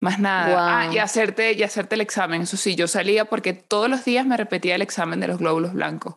Más 0.00 0.18
nada. 0.18 0.80
Ah, 0.80 0.92
y 0.92 0.98
hacerte, 0.98 1.52
y 1.52 1.62
hacerte 1.62 1.94
el 1.94 2.00
examen. 2.00 2.42
Eso 2.42 2.56
sí, 2.56 2.74
yo 2.74 2.86
salía 2.86 3.24
porque 3.24 3.52
todos 3.52 3.88
los 3.88 4.04
días 4.04 4.26
me 4.26 4.36
repetía 4.36 4.74
el 4.74 4.82
examen 4.82 5.20
de 5.20 5.28
los 5.28 5.38
glóbulos 5.38 5.72
blancos. 5.72 6.16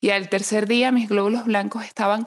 Y 0.00 0.10
al 0.10 0.28
tercer 0.28 0.66
día 0.66 0.92
mis 0.92 1.08
glóbulos 1.08 1.44
blancos 1.44 1.84
estaban 1.84 2.26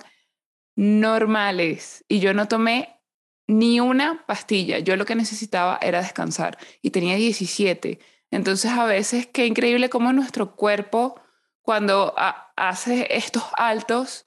normales 0.76 2.06
y 2.08 2.20
yo 2.20 2.34
no 2.34 2.48
tomé 2.48 3.00
ni 3.48 3.80
una 3.80 4.26
pastilla. 4.26 4.80
Yo 4.80 4.96
lo 4.96 5.06
que 5.06 5.16
necesitaba 5.16 5.78
era 5.82 6.02
descansar 6.02 6.58
y 6.82 6.92
tenía 6.92 7.16
17. 7.16 8.00
Entonces 8.30 8.72
a 8.72 8.86
veces 8.86 9.28
qué 9.28 9.46
increíble 9.46 9.90
cómo 9.90 10.14
nuestro 10.14 10.56
cuerpo 10.56 11.20
cuando 11.62 12.14
hace 12.56 13.08
estos 13.16 13.44
altos 13.56 14.26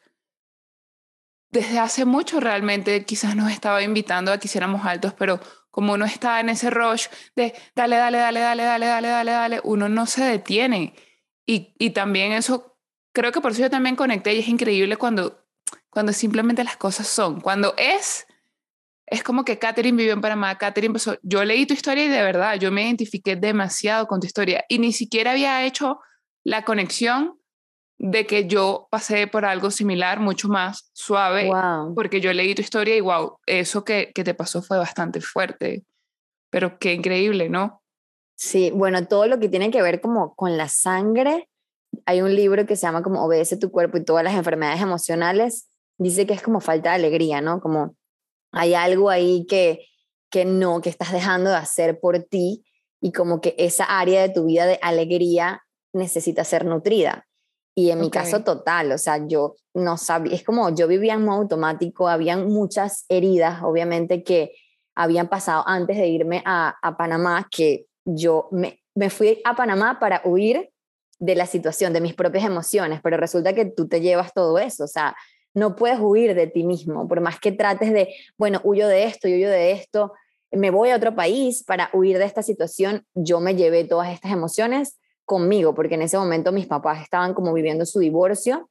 desde 1.55 1.79
hace 1.79 2.05
mucho 2.05 2.41
realmente 2.41 3.05
quizás 3.05 3.37
nos 3.37 3.51
estaba 3.51 3.81
invitando 3.83 4.33
a 4.33 4.39
que 4.39 4.49
hiciéramos 4.49 4.85
altos, 4.85 5.15
pero 5.15 5.41
como 5.71 5.93
uno 5.95 6.05
está 6.05 6.41
en 6.41 6.49
ese 6.49 6.69
rush 6.69 7.07
de 7.37 7.55
dale, 7.77 7.97
dale, 7.97 8.19
dale, 8.19 8.41
dale, 8.41 8.65
dale, 8.65 8.87
dale, 8.87 9.09
dale, 9.09 9.31
dale, 9.31 9.61
uno 9.63 9.89
no 9.89 10.07
se 10.07 10.25
detiene. 10.25 10.95
Y, 11.47 11.75
y 11.79 11.91
también 11.91 12.33
eso, 12.33 12.77
creo 13.13 13.31
que 13.31 13.41
por 13.41 13.53
eso 13.53 13.63
yo 13.63 13.71
también 13.71 13.95
conecté 13.95 14.35
y 14.35 14.41
es 14.41 14.49
increíble 14.49 14.97
cuando, 14.97 15.47
cuando 15.91 16.13
simplemente 16.13 16.65
las 16.65 16.77
cosas 16.77 17.07
son. 17.07 17.41
Cuando 17.41 17.75
es, 17.79 18.27
es 19.07 19.23
como 19.23 19.45
que 19.45 19.59
Catherine 19.59 19.97
vivió 19.97 20.13
en 20.13 20.21
Panamá, 20.21 20.59
Catherine 20.59 20.89
empezó, 20.89 21.19
yo 21.23 21.45
leí 21.45 21.67
tu 21.67 21.75
historia 21.75 22.05
y 22.05 22.09
de 22.09 22.23
verdad, 22.23 22.57
yo 22.57 22.73
me 22.73 22.83
identifiqué 22.83 23.37
demasiado 23.37 24.09
con 24.09 24.19
tu 24.19 24.27
historia 24.27 24.65
y 24.69 24.81
ni 24.81 24.93
siquiera 24.93 25.31
había 25.31 25.65
hecho 25.65 26.01
la 26.43 26.65
conexión 26.65 27.39
de 27.99 28.27
que 28.27 28.47
yo 28.47 28.89
pasé 28.91 29.27
por 29.27 29.45
algo 29.45 29.71
similar, 29.71 30.21
mucho 30.21 30.49
más 30.49 30.91
suave, 30.93 31.51
porque 31.95 32.21
yo 32.21 32.33
leí 32.33 32.55
tu 32.55 32.63
historia 32.63 32.97
y 32.97 33.01
wow, 33.01 33.39
eso 33.47 33.85
que, 33.85 34.11
que 34.15 34.25
te 34.25 34.35
pasó 34.35 34.63
fue 34.63 34.79
bastante 34.79 35.21
fuerte, 35.21 35.85
pero 36.51 36.79
qué 36.79 36.93
increíble, 36.93 37.49
¿no? 37.49 37.83
Sí, 38.37 38.71
bueno, 38.73 39.07
todo 39.07 39.27
lo 39.27 39.39
que 39.39 39.49
tiene 39.49 39.71
que 39.71 39.83
ver 39.83 40.01
como 40.01 40.35
con 40.35 40.57
la 40.57 40.69
sangre, 40.69 41.49
hay 42.05 42.21
un 42.21 42.35
libro 42.35 42.67
que 42.67 42.77
se 42.77 42.83
llama 42.83 43.03
como 43.03 43.25
Obedece 43.25 43.57
tu 43.57 43.71
cuerpo 43.71 43.97
y 43.99 44.05
todas 44.05 44.25
las 44.25 44.35
enfermedades 44.35 44.83
emocionales, 44.83 45.69
dice 45.99 46.27
que 46.27 46.35
es 46.35 46.43
como 46.43 46.61
falta 46.61 46.91
de 46.91 46.97
alegría, 46.97 47.41
¿no? 47.41 47.61
Como 47.61 47.97
hay 48.51 48.75
algo 48.75 49.11
ahí 49.11 49.47
que, 49.49 49.87
que 50.31 50.45
no, 50.45 50.81
que 50.81 50.91
estás 50.91 51.13
dejando 51.13 51.51
de 51.51 51.57
hacer 51.57 52.01
por 52.01 52.19
ti 52.25 52.65
y 53.01 53.13
como 53.13 53.41
que 53.41 53.55
esa 53.59 53.85
área 53.85 54.23
de 54.23 54.31
tu 54.31 54.47
vida 54.47 54.67
de 54.67 54.79
alegría 54.83 55.63
necesita 55.93 56.45
ser 56.45 56.65
nutrida. 56.65 57.27
Y 57.77 57.91
en 57.91 58.01
mi 58.01 58.11
caso 58.11 58.45
total, 58.45 58.93
o 58.93 58.99
sea, 58.99 59.27
yo 59.27 59.57
no 59.75 59.97
sabía, 59.97 60.35
es 60.35 60.45
como 60.45 60.71
yo 60.71 60.87
vivía 60.87 61.15
en 61.15 61.25
modo 61.25 61.41
automático, 61.41 62.09
habían 62.09 62.47
muchas 62.49 63.05
heridas, 63.09 63.63
obviamente, 63.65 64.23
que 64.23 64.53
habían 64.95 65.29
pasado 65.29 65.65
antes 65.67 65.97
de 65.97 66.07
irme 66.07 66.43
a, 66.47 66.77
a 66.81 66.97
Panamá, 66.97 67.49
que 67.51 67.87
yo 68.05 68.49
me, 68.53 68.81
me 68.95 69.11
fui 69.11 69.41
a 69.45 69.57
Panamá 69.57 69.99
para 69.99 70.23
huir 70.25 70.71
de 71.19 71.35
la 71.35 71.47
situación, 71.47 71.93
de 71.93 72.01
mis 72.01 72.15
propias 72.15 72.45
emociones, 72.45 73.01
pero 73.03 73.17
resulta 73.17 73.55
que 73.55 73.65
tú 73.65 73.89
te 73.89 74.01
llevas 74.01 74.33
todo 74.33 74.59
eso, 74.59 74.85
o 74.85 74.89
sea, 74.89 75.17
no 75.53 75.75
puedes 75.77 75.99
huir 76.01 76.35
de 76.35 76.47
ti 76.47 76.65
mismo, 76.65 77.09
por 77.09 77.21
más 77.21 77.41
que 77.41 77.53
trates 77.53 77.93
de, 77.93 78.15
bueno, 78.37 78.61
huyo 78.65 78.87
de 78.87 79.05
esto, 79.05 79.29
yo 79.29 79.37
huyo 79.37 79.51
de 79.51 79.73
esto, 79.73 80.13
me 80.53 80.71
voy 80.71 80.91
a 80.91 80.97
otro 80.97 81.15
país 81.15 81.65
para 81.65 81.91
huir 81.93 82.19
de 82.19 82.25
esta 82.25 82.43
situación, 82.43 83.05
yo 83.15 83.41
me 83.41 83.57
llevé 83.57 83.85
todas 83.85 84.13
estas 84.13 84.33
emociones 84.33 84.99
conmigo, 85.25 85.75
porque 85.75 85.95
en 85.95 86.03
ese 86.03 86.19
momento 86.19 86.53
mis 86.53 86.67
papás 86.67 87.03
estaban 87.03 87.35
como 87.35 87.53
viviendo 87.53 87.87
su 87.87 87.99
divorcio, 87.99 88.71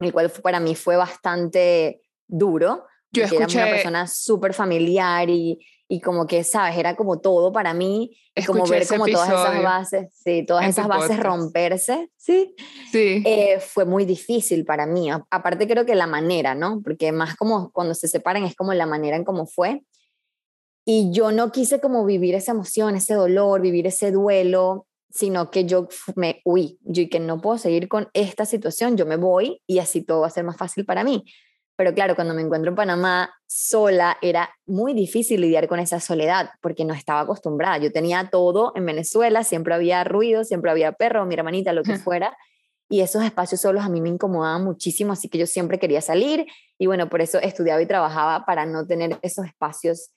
el 0.00 0.12
cual 0.12 0.30
para 0.42 0.60
mí 0.60 0.74
fue 0.74 0.96
bastante 0.96 2.02
duro. 2.26 2.84
Yo 3.12 3.24
escuché... 3.24 3.58
Era 3.58 3.66
una 3.66 3.74
persona 3.74 4.06
súper 4.06 4.54
familiar 4.54 5.30
y, 5.30 5.64
y 5.88 6.00
como 6.00 6.26
que, 6.26 6.42
¿sabes? 6.42 6.76
Era 6.76 6.96
como 6.96 7.20
todo 7.20 7.52
para 7.52 7.74
mí. 7.74 8.16
Es 8.34 8.46
como 8.46 8.66
ver 8.66 8.86
como 8.88 9.06
todas 9.06 9.28
esas 9.28 9.62
bases, 9.62 10.12
sí, 10.24 10.44
todas 10.44 10.66
esas 10.66 10.88
bases 10.88 11.20
romperse, 11.20 12.10
¿sí? 12.16 12.54
Sí. 12.90 13.22
Eh, 13.24 13.60
fue 13.60 13.84
muy 13.84 14.04
difícil 14.04 14.64
para 14.64 14.86
mí. 14.86 15.08
Aparte 15.30 15.68
creo 15.68 15.86
que 15.86 15.94
la 15.94 16.08
manera, 16.08 16.56
¿no? 16.56 16.80
Porque 16.82 17.12
más 17.12 17.36
como 17.36 17.70
cuando 17.70 17.94
se 17.94 18.08
separan 18.08 18.42
es 18.42 18.56
como 18.56 18.74
la 18.74 18.86
manera 18.86 19.16
en 19.16 19.24
cómo 19.24 19.46
fue. 19.46 19.84
Y 20.84 21.12
yo 21.12 21.30
no 21.30 21.52
quise 21.52 21.80
como 21.80 22.04
vivir 22.04 22.34
esa 22.34 22.52
emoción, 22.52 22.96
ese 22.96 23.14
dolor, 23.14 23.60
vivir 23.60 23.86
ese 23.86 24.10
duelo 24.10 24.86
sino 25.14 25.50
que 25.52 25.64
yo 25.64 25.88
me 26.16 26.42
huí, 26.44 26.78
yo 26.82 27.02
y 27.02 27.08
que 27.08 27.20
no 27.20 27.40
puedo 27.40 27.56
seguir 27.56 27.88
con 27.88 28.08
esta 28.14 28.44
situación, 28.44 28.96
yo 28.96 29.06
me 29.06 29.16
voy 29.16 29.62
y 29.66 29.78
así 29.78 30.02
todo 30.02 30.22
va 30.22 30.26
a 30.26 30.30
ser 30.30 30.42
más 30.42 30.56
fácil 30.56 30.84
para 30.84 31.04
mí. 31.04 31.24
Pero 31.76 31.94
claro, 31.94 32.16
cuando 32.16 32.34
me 32.34 32.42
encuentro 32.42 32.70
en 32.70 32.76
Panamá 32.76 33.32
sola, 33.46 34.18
era 34.22 34.50
muy 34.66 34.92
difícil 34.92 35.40
lidiar 35.40 35.68
con 35.68 35.78
esa 35.78 36.00
soledad 36.00 36.50
porque 36.60 36.84
no 36.84 36.94
estaba 36.94 37.20
acostumbrada. 37.20 37.78
Yo 37.78 37.92
tenía 37.92 38.28
todo 38.30 38.72
en 38.74 38.86
Venezuela, 38.86 39.44
siempre 39.44 39.74
había 39.74 40.02
ruido, 40.04 40.44
siempre 40.44 40.70
había 40.70 40.92
perro, 40.92 41.24
mi 41.26 41.34
hermanita, 41.34 41.72
lo 41.72 41.82
que 41.84 41.96
fuera. 41.96 42.36
Y 42.88 43.00
esos 43.00 43.24
espacios 43.24 43.60
solos 43.60 43.84
a 43.84 43.88
mí 43.88 44.00
me 44.00 44.08
incomodaban 44.08 44.64
muchísimo, 44.64 45.12
así 45.12 45.28
que 45.28 45.38
yo 45.38 45.46
siempre 45.46 45.78
quería 45.78 46.00
salir 46.00 46.46
y 46.78 46.86
bueno, 46.86 47.08
por 47.08 47.22
eso 47.22 47.38
estudiaba 47.38 47.80
y 47.80 47.86
trabajaba 47.86 48.44
para 48.44 48.66
no 48.66 48.86
tener 48.86 49.18
esos 49.22 49.46
espacios 49.46 50.10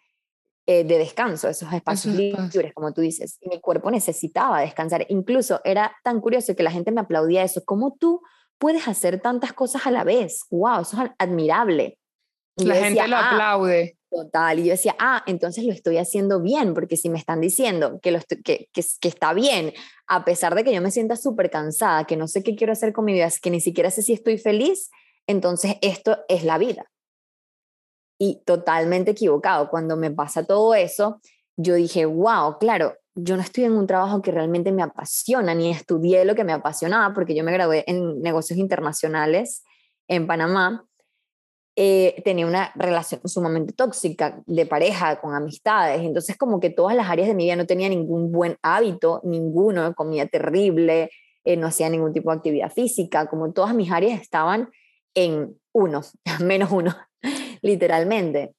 eh, 0.70 0.84
de 0.84 0.98
descanso, 0.98 1.48
esos 1.48 1.72
espacios 1.72 2.14
libres, 2.14 2.74
como 2.74 2.92
tú 2.92 3.00
dices. 3.00 3.38
Y 3.40 3.48
mi 3.48 3.62
cuerpo 3.62 3.90
necesitaba 3.90 4.60
descansar. 4.60 5.06
Incluso 5.08 5.62
era 5.64 5.96
tan 6.04 6.20
curioso 6.20 6.58
que 6.58 6.64
la 6.64 6.72
gente 6.72 6.92
me 6.92 7.00
aplaudía 7.00 7.42
eso. 7.42 7.64
¿Cómo 7.64 7.96
tú 7.98 8.22
puedes 8.58 8.86
hacer 8.86 9.22
tantas 9.22 9.54
cosas 9.54 9.88
a 9.88 9.92
la 9.92 10.04
vez? 10.04 10.42
¡Wow! 10.52 10.82
Eso 10.82 11.02
es 11.02 11.12
admirable. 11.20 11.98
la 12.58 12.76
gente 12.76 13.08
lo 13.08 13.16
ah, 13.16 13.30
aplaude. 13.30 13.98
Total. 14.10 14.60
Y 14.60 14.66
yo 14.66 14.72
decía, 14.72 14.94
ah, 15.00 15.24
entonces 15.26 15.64
lo 15.64 15.72
estoy 15.72 16.00
haciendo 16.00 16.42
bien, 16.42 16.74
porque 16.74 16.98
si 16.98 17.10
me 17.10 17.18
están 17.18 17.40
diciendo 17.40 18.02
que, 18.02 18.12
lo 18.12 18.20
que, 18.28 18.68
que, 18.74 18.86
que, 19.00 19.08
está 19.08 19.32
bien, 19.32 19.72
a 20.08 20.26
pesar 20.26 20.54
de 20.54 20.66
que 20.66 20.74
yo 20.74 20.82
me 20.82 20.92
sienta 20.92 21.16
súper 21.16 21.50
cansada, 21.50 22.04
que 22.04 22.18
no 22.18 22.28
sé 22.28 22.44
qué 22.44 22.58
quiero 22.58 22.74
hacer 22.74 22.92
con 22.92 23.06
mi 23.06 23.14
vida, 23.14 23.30
que 23.42 23.52
ni 23.52 23.62
siquiera 23.62 23.90
sé 23.90 24.02
si 24.02 24.12
estoy 24.12 24.38
feliz, 24.38 24.90
entonces 25.28 25.78
esto 25.82 26.18
es 26.28 26.44
la 26.44 26.58
vida 26.58 26.90
y 28.18 28.42
totalmente 28.46 29.12
equivocado. 29.12 29.70
Cuando 29.70 29.98
me 29.98 30.12
pasa 30.12 30.44
todo 30.44 30.74
eso, 30.76 31.22
yo 31.56 31.76
dije, 31.76 32.06
wow, 32.06 32.58
claro, 32.60 32.96
yo 33.16 33.36
no 33.36 33.42
estoy 33.42 33.64
en 33.64 33.74
un 33.74 33.88
trabajo 33.88 34.22
que 34.22 34.32
realmente 34.32 34.72
me 34.72 34.84
apasiona, 34.84 35.56
ni 35.56 35.72
estudié 35.72 36.24
lo 36.24 36.36
que 36.36 36.44
me 36.44 36.54
apasionaba, 36.54 37.14
porque 37.14 37.36
yo 37.36 37.44
me 37.44 37.52
gradué 37.52 37.84
en 37.88 38.22
negocios 38.22 38.60
internacionales 38.60 39.64
en 40.08 40.28
Panamá. 40.28 40.86
Eh, 41.76 42.22
tenía 42.24 42.48
una 42.48 42.72
relación 42.76 43.22
sumamente 43.26 43.74
tóxica 43.74 44.42
de 44.46 44.66
pareja, 44.66 45.20
con 45.20 45.36
amistades, 45.36 46.02
entonces 46.02 46.36
como 46.38 46.60
que 46.60 46.72
todas 46.72 46.96
las 46.96 47.08
áreas 47.08 47.28
de 47.28 47.36
mi 47.36 47.46
vida 47.46 47.56
no 47.56 47.68
tenía 47.68 47.90
ningún 47.90 48.32
buen 48.32 48.58
hábito, 48.64 49.22
ninguno, 49.24 49.94
comía 49.94 50.28
terrible, 50.28 51.12
eh, 51.44 51.56
no 51.56 51.68
hacía 51.68 51.90
ningún 51.90 52.14
tipo 52.14 52.32
de 52.32 52.38
actividad 52.38 52.72
física, 52.72 53.28
como 53.28 53.52
todas 53.54 53.76
mis 53.76 53.92
áreas 53.92 54.20
estaban 54.20 54.70
en 55.14 55.60
uno, 55.72 56.02
menos 56.44 56.72
uno 56.72 56.96
literalmente. 57.62 58.54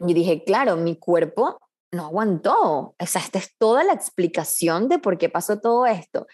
Y 0.00 0.14
dije, 0.14 0.44
claro, 0.44 0.76
mi 0.76 0.96
cuerpo 0.96 1.60
no 1.92 2.06
aguantó. 2.06 2.94
O 2.98 3.06
sea, 3.06 3.22
esta 3.22 3.38
es 3.38 3.56
toda 3.56 3.84
la 3.84 3.92
explicación 3.92 4.88
de 4.88 4.98
por 4.98 5.18
qué 5.18 5.28
pasó 5.28 5.60
todo 5.60 5.86
esto. 5.86 6.26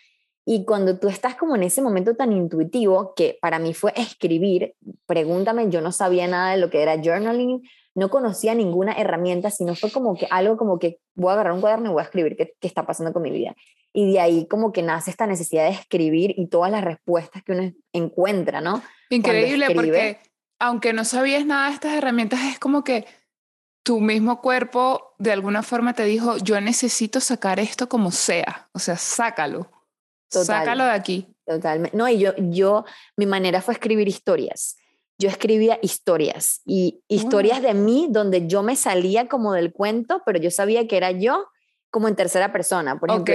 Y 0.44 0.64
cuando 0.64 0.98
tú 0.98 1.08
estás 1.08 1.36
como 1.36 1.54
en 1.54 1.62
ese 1.62 1.82
momento 1.82 2.16
tan 2.16 2.32
intuitivo, 2.32 3.12
que 3.14 3.38
para 3.40 3.58
mí 3.58 3.74
fue 3.74 3.92
escribir, 3.94 4.74
pregúntame, 5.06 5.68
yo 5.70 5.80
no 5.80 5.92
sabía 5.92 6.26
nada 6.26 6.52
de 6.52 6.56
lo 6.56 6.70
que 6.70 6.82
era 6.82 6.96
journaling, 6.96 7.62
no 7.94 8.08
conocía 8.08 8.54
ninguna 8.54 8.92
herramienta, 8.92 9.50
sino 9.50 9.74
fue 9.74 9.90
como 9.90 10.16
que 10.16 10.26
algo 10.30 10.56
como 10.56 10.78
que 10.78 10.98
voy 11.14 11.30
a 11.30 11.34
agarrar 11.34 11.52
un 11.52 11.60
cuaderno 11.60 11.90
y 11.90 11.92
voy 11.92 12.00
a 12.00 12.04
escribir 12.04 12.36
qué, 12.36 12.54
qué 12.58 12.66
está 12.66 12.86
pasando 12.86 13.12
con 13.12 13.22
mi 13.22 13.30
vida. 13.30 13.54
Y 13.92 14.12
de 14.12 14.20
ahí 14.20 14.46
como 14.46 14.72
que 14.72 14.82
nace 14.82 15.10
esta 15.10 15.26
necesidad 15.26 15.64
de 15.64 15.74
escribir 15.74 16.34
y 16.36 16.46
todas 16.46 16.70
las 16.70 16.84
respuestas 16.84 17.42
que 17.42 17.52
uno 17.52 17.72
encuentra, 17.92 18.60
¿no? 18.60 18.82
Increíble, 19.10 19.66
porque 19.74 20.18
aunque 20.60 20.92
no 20.92 21.04
sabías 21.04 21.44
nada 21.44 21.68
de 21.68 21.74
estas 21.74 21.94
herramientas, 21.94 22.40
es 22.44 22.58
como 22.58 22.84
que 22.84 23.06
tu 23.82 23.98
mismo 23.98 24.40
cuerpo 24.40 25.14
de 25.18 25.32
alguna 25.32 25.62
forma 25.62 25.94
te 25.94 26.04
dijo, 26.04 26.36
yo 26.36 26.60
necesito 26.60 27.18
sacar 27.18 27.58
esto 27.58 27.88
como 27.88 28.12
sea, 28.12 28.68
o 28.72 28.78
sea, 28.78 28.96
sácalo, 28.96 29.70
sácalo 30.28 30.84
de 30.84 30.92
aquí. 30.92 31.34
Totalmente. 31.46 31.96
No, 31.96 32.08
y 32.08 32.18
yo, 32.18 32.32
yo, 32.36 32.84
mi 33.16 33.26
manera 33.26 33.62
fue 33.62 33.74
escribir 33.74 34.06
historias. 34.06 34.76
Yo 35.18 35.28
escribía 35.28 35.78
historias 35.82 36.60
y 36.64 37.02
historias 37.08 37.60
de 37.60 37.74
mí 37.74 38.06
donde 38.10 38.46
yo 38.46 38.62
me 38.62 38.76
salía 38.76 39.28
como 39.28 39.52
del 39.52 39.72
cuento, 39.72 40.22
pero 40.24 40.38
yo 40.38 40.50
sabía 40.50 40.86
que 40.86 40.96
era 40.96 41.10
yo 41.10 41.48
como 41.90 42.08
en 42.08 42.16
tercera 42.16 42.52
persona. 42.52 42.98
Por 43.00 43.10
ejemplo, 43.10 43.34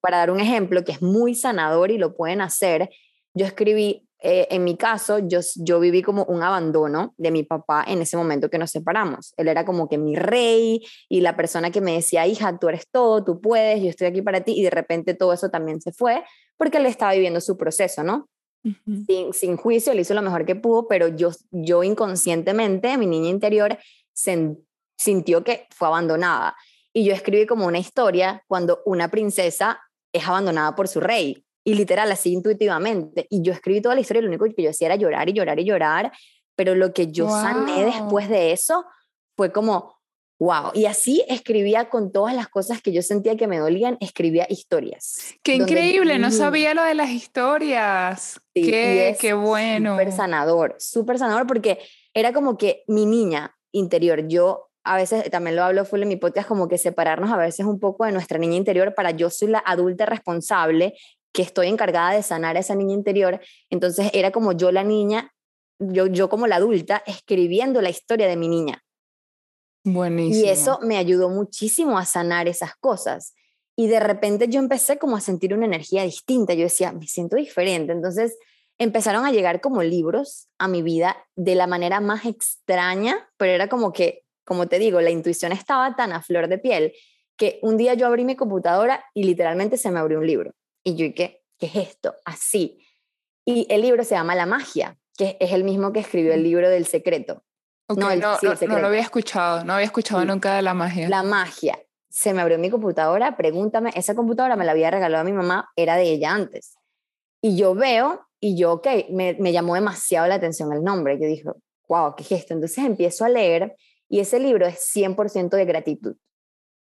para 0.00 0.18
dar 0.18 0.30
un 0.30 0.40
ejemplo 0.40 0.84
que 0.84 0.92
es 0.92 1.02
muy 1.02 1.34
sanador 1.34 1.90
y 1.90 1.98
lo 1.98 2.14
pueden 2.14 2.40
hacer, 2.40 2.90
yo 3.34 3.44
escribí 3.44 4.05
eh, 4.22 4.48
en 4.50 4.64
mi 4.64 4.76
caso, 4.76 5.18
yo, 5.18 5.40
yo 5.56 5.78
viví 5.78 6.02
como 6.02 6.24
un 6.24 6.42
abandono 6.42 7.14
de 7.18 7.30
mi 7.30 7.42
papá 7.42 7.84
en 7.86 8.00
ese 8.00 8.16
momento 8.16 8.48
que 8.48 8.58
nos 8.58 8.70
separamos. 8.70 9.34
Él 9.36 9.48
era 9.48 9.64
como 9.64 9.88
que 9.88 9.98
mi 9.98 10.16
rey 10.16 10.80
y 11.08 11.20
la 11.20 11.36
persona 11.36 11.70
que 11.70 11.80
me 11.80 11.92
decía, 11.92 12.26
hija, 12.26 12.58
tú 12.58 12.68
eres 12.68 12.88
todo, 12.90 13.24
tú 13.24 13.40
puedes, 13.40 13.82
yo 13.82 13.90
estoy 13.90 14.06
aquí 14.06 14.22
para 14.22 14.40
ti, 14.40 14.52
y 14.58 14.62
de 14.62 14.70
repente 14.70 15.14
todo 15.14 15.32
eso 15.32 15.50
también 15.50 15.80
se 15.80 15.92
fue 15.92 16.24
porque 16.56 16.78
él 16.78 16.86
estaba 16.86 17.12
viviendo 17.12 17.40
su 17.40 17.56
proceso, 17.56 18.02
¿no? 18.02 18.28
sin, 19.06 19.32
sin, 19.32 19.56
juicio, 19.56 19.92
él 19.92 20.00
hizo 20.00 20.12
lo 20.12 20.22
mejor 20.22 20.44
que 20.44 20.56
pudo, 20.56 20.88
pero 20.88 21.06
yo, 21.06 21.30
yo 21.52 21.84
inconscientemente, 21.84 22.98
mi 22.98 23.06
niña 23.06 23.28
interior, 23.28 23.78
sintió 24.96 25.44
que 25.44 25.68
fue 25.70 25.86
abandonada. 25.86 26.56
y 26.92 27.04
yo 27.04 27.12
escribí 27.12 27.46
como 27.46 27.66
una 27.66 27.78
historia 27.78 28.42
cuando 28.48 28.80
una 28.84 29.08
princesa 29.08 29.80
es 30.12 30.26
abandonada 30.26 30.74
por 30.74 30.88
su 30.88 30.98
rey. 30.98 31.45
Y 31.66 31.74
literal, 31.74 32.12
así 32.12 32.32
intuitivamente. 32.32 33.26
Y 33.28 33.42
yo 33.42 33.52
escribí 33.52 33.80
toda 33.80 33.96
la 33.96 34.00
historia, 34.00 34.22
lo 34.22 34.28
único 34.28 34.44
que 34.44 34.62
yo 34.62 34.70
hacía 34.70 34.86
era 34.86 34.94
llorar 34.94 35.28
y 35.28 35.32
llorar 35.32 35.58
y 35.58 35.64
llorar. 35.64 36.12
Pero 36.54 36.76
lo 36.76 36.92
que 36.92 37.10
yo 37.10 37.28
sané 37.28 37.84
después 37.84 38.28
de 38.28 38.52
eso 38.52 38.84
fue 39.36 39.50
como, 39.50 39.96
wow. 40.38 40.70
Y 40.74 40.84
así 40.86 41.24
escribía 41.28 41.90
con 41.90 42.12
todas 42.12 42.36
las 42.36 42.46
cosas 42.46 42.80
que 42.80 42.92
yo 42.92 43.02
sentía 43.02 43.36
que 43.36 43.48
me 43.48 43.58
dolían, 43.58 43.98
escribía 44.00 44.46
historias. 44.48 45.34
Qué 45.42 45.56
increíble, 45.56 46.20
no 46.20 46.30
sabía 46.30 46.72
lo 46.72 46.84
de 46.84 46.94
las 46.94 47.10
historias. 47.10 48.40
qué, 48.54 49.16
qué 49.20 49.34
bueno. 49.34 49.94
Súper 49.94 50.12
sanador, 50.12 50.76
súper 50.78 51.18
sanador 51.18 51.48
porque 51.48 51.80
era 52.14 52.32
como 52.32 52.56
que 52.56 52.84
mi 52.86 53.06
niña 53.06 53.56
interior, 53.72 54.28
yo 54.28 54.70
a 54.84 54.96
veces 54.96 55.28
también 55.32 55.56
lo 55.56 55.64
hablo 55.64 55.84
full 55.84 56.02
en 56.02 56.08
mi 56.08 56.16
podcast, 56.16 56.46
como 56.46 56.68
que 56.68 56.78
separarnos 56.78 57.32
a 57.32 57.36
veces 57.36 57.66
un 57.66 57.80
poco 57.80 58.04
de 58.04 58.12
nuestra 58.12 58.38
niña 58.38 58.54
interior 58.54 58.94
para 58.94 59.10
yo 59.10 59.30
soy 59.30 59.48
la 59.48 59.58
adulta 59.66 60.06
responsable 60.06 60.94
que 61.32 61.42
estoy 61.42 61.68
encargada 61.68 62.12
de 62.12 62.22
sanar 62.22 62.56
a 62.56 62.60
esa 62.60 62.74
niña 62.74 62.94
interior. 62.94 63.40
Entonces 63.70 64.10
era 64.12 64.30
como 64.30 64.52
yo 64.52 64.72
la 64.72 64.84
niña, 64.84 65.32
yo, 65.78 66.06
yo 66.06 66.28
como 66.28 66.46
la 66.46 66.56
adulta, 66.56 67.02
escribiendo 67.06 67.80
la 67.82 67.90
historia 67.90 68.28
de 68.28 68.36
mi 68.36 68.48
niña. 68.48 68.82
Buenísimo. 69.84 70.44
Y 70.44 70.48
eso 70.48 70.78
me 70.82 70.96
ayudó 70.96 71.28
muchísimo 71.28 71.98
a 71.98 72.04
sanar 72.04 72.48
esas 72.48 72.74
cosas. 72.76 73.34
Y 73.76 73.88
de 73.88 74.00
repente 74.00 74.48
yo 74.48 74.58
empecé 74.58 74.98
como 74.98 75.16
a 75.16 75.20
sentir 75.20 75.54
una 75.54 75.66
energía 75.66 76.02
distinta. 76.02 76.54
Yo 76.54 76.64
decía, 76.64 76.92
me 76.92 77.06
siento 77.06 77.36
diferente. 77.36 77.92
Entonces 77.92 78.36
empezaron 78.78 79.24
a 79.24 79.32
llegar 79.32 79.60
como 79.60 79.82
libros 79.82 80.48
a 80.58 80.68
mi 80.68 80.82
vida 80.82 81.16
de 81.36 81.54
la 81.54 81.66
manera 81.66 82.00
más 82.00 82.24
extraña, 82.24 83.28
pero 83.36 83.52
era 83.52 83.68
como 83.68 83.92
que, 83.92 84.24
como 84.44 84.66
te 84.66 84.78
digo, 84.78 85.00
la 85.00 85.10
intuición 85.10 85.52
estaba 85.52 85.94
tan 85.94 86.12
a 86.12 86.22
flor 86.22 86.48
de 86.48 86.58
piel 86.58 86.92
que 87.36 87.58
un 87.62 87.76
día 87.76 87.94
yo 87.94 88.06
abrí 88.06 88.24
mi 88.24 88.34
computadora 88.34 89.04
y 89.14 89.24
literalmente 89.24 89.76
se 89.76 89.90
me 89.90 89.98
abrió 89.98 90.18
un 90.18 90.26
libro. 90.26 90.52
Y 90.86 90.94
yo, 90.94 91.12
¿qué, 91.14 91.42
qué 91.58 91.66
es 91.66 91.76
esto? 91.76 92.14
Así. 92.24 92.78
Y 93.44 93.66
el 93.68 93.82
libro 93.82 94.04
se 94.04 94.14
llama 94.14 94.34
La 94.34 94.46
magia, 94.46 94.98
que 95.18 95.36
es 95.40 95.52
el 95.52 95.64
mismo 95.64 95.92
que 95.92 96.00
escribió 96.00 96.32
el 96.32 96.42
libro 96.42 96.70
del 96.70 96.86
secreto 96.86 97.42
no, 97.94 98.16
no, 98.16 98.78
lo 98.78 98.86
había 98.86 99.00
escuchado, 99.00 99.64
no 99.64 99.74
había 99.74 99.86
escuchado 99.86 100.24
nunca 100.24 100.56
de 100.56 100.62
la 100.62 100.74
magia. 100.74 101.08
La 101.08 101.22
magia. 101.22 101.78
Se 102.08 102.32
me 102.32 102.40
abrió 102.40 102.58
mi 102.58 102.70
computadora, 102.70 103.36
pregúntame, 103.36 103.90
esa 103.94 104.14
computadora 104.14 104.56
me 104.56 104.64
la 104.64 104.72
había 104.72 104.90
regalado 104.90 105.20
a 105.20 105.24
mi 105.24 105.32
mamá, 105.32 105.70
era 105.76 105.96
de 105.96 106.04
ella 106.04 106.32
antes. 106.32 106.74
Y 107.42 107.56
yo 107.56 107.74
veo, 107.74 108.26
y 108.40 108.56
yo, 108.56 108.72
ok, 108.72 108.86
me, 109.10 109.36
me 109.38 109.52
llamó 109.52 109.74
demasiado 109.74 110.26
la 110.26 110.36
atención 110.36 110.72
el 110.72 110.82
nombre. 110.82 111.18
Yo 111.20 111.26
dije, 111.26 111.44
wow, 111.88 112.14
¿qué 112.16 112.22
es 112.22 112.32
esto? 112.32 112.54
Entonces 112.54 112.78
empiezo 112.84 113.24
a 113.24 113.28
leer, 113.28 113.76
y 114.08 114.20
ese 114.20 114.40
libro 114.40 114.66
es 114.66 114.90
100% 114.94 115.50
de 115.50 115.64
gratitud. 115.64 116.16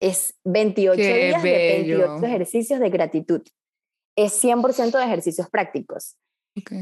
Es 0.00 0.38
28 0.44 1.00
días 1.00 1.42
de 1.42 1.50
28 1.50 2.24
ejercicios 2.24 2.80
de 2.80 2.88
gratitud. 2.88 3.42
Es 4.18 4.42
100% 4.42 4.98
de 4.98 5.04
ejercicios 5.04 5.48
prácticos. 5.48 6.16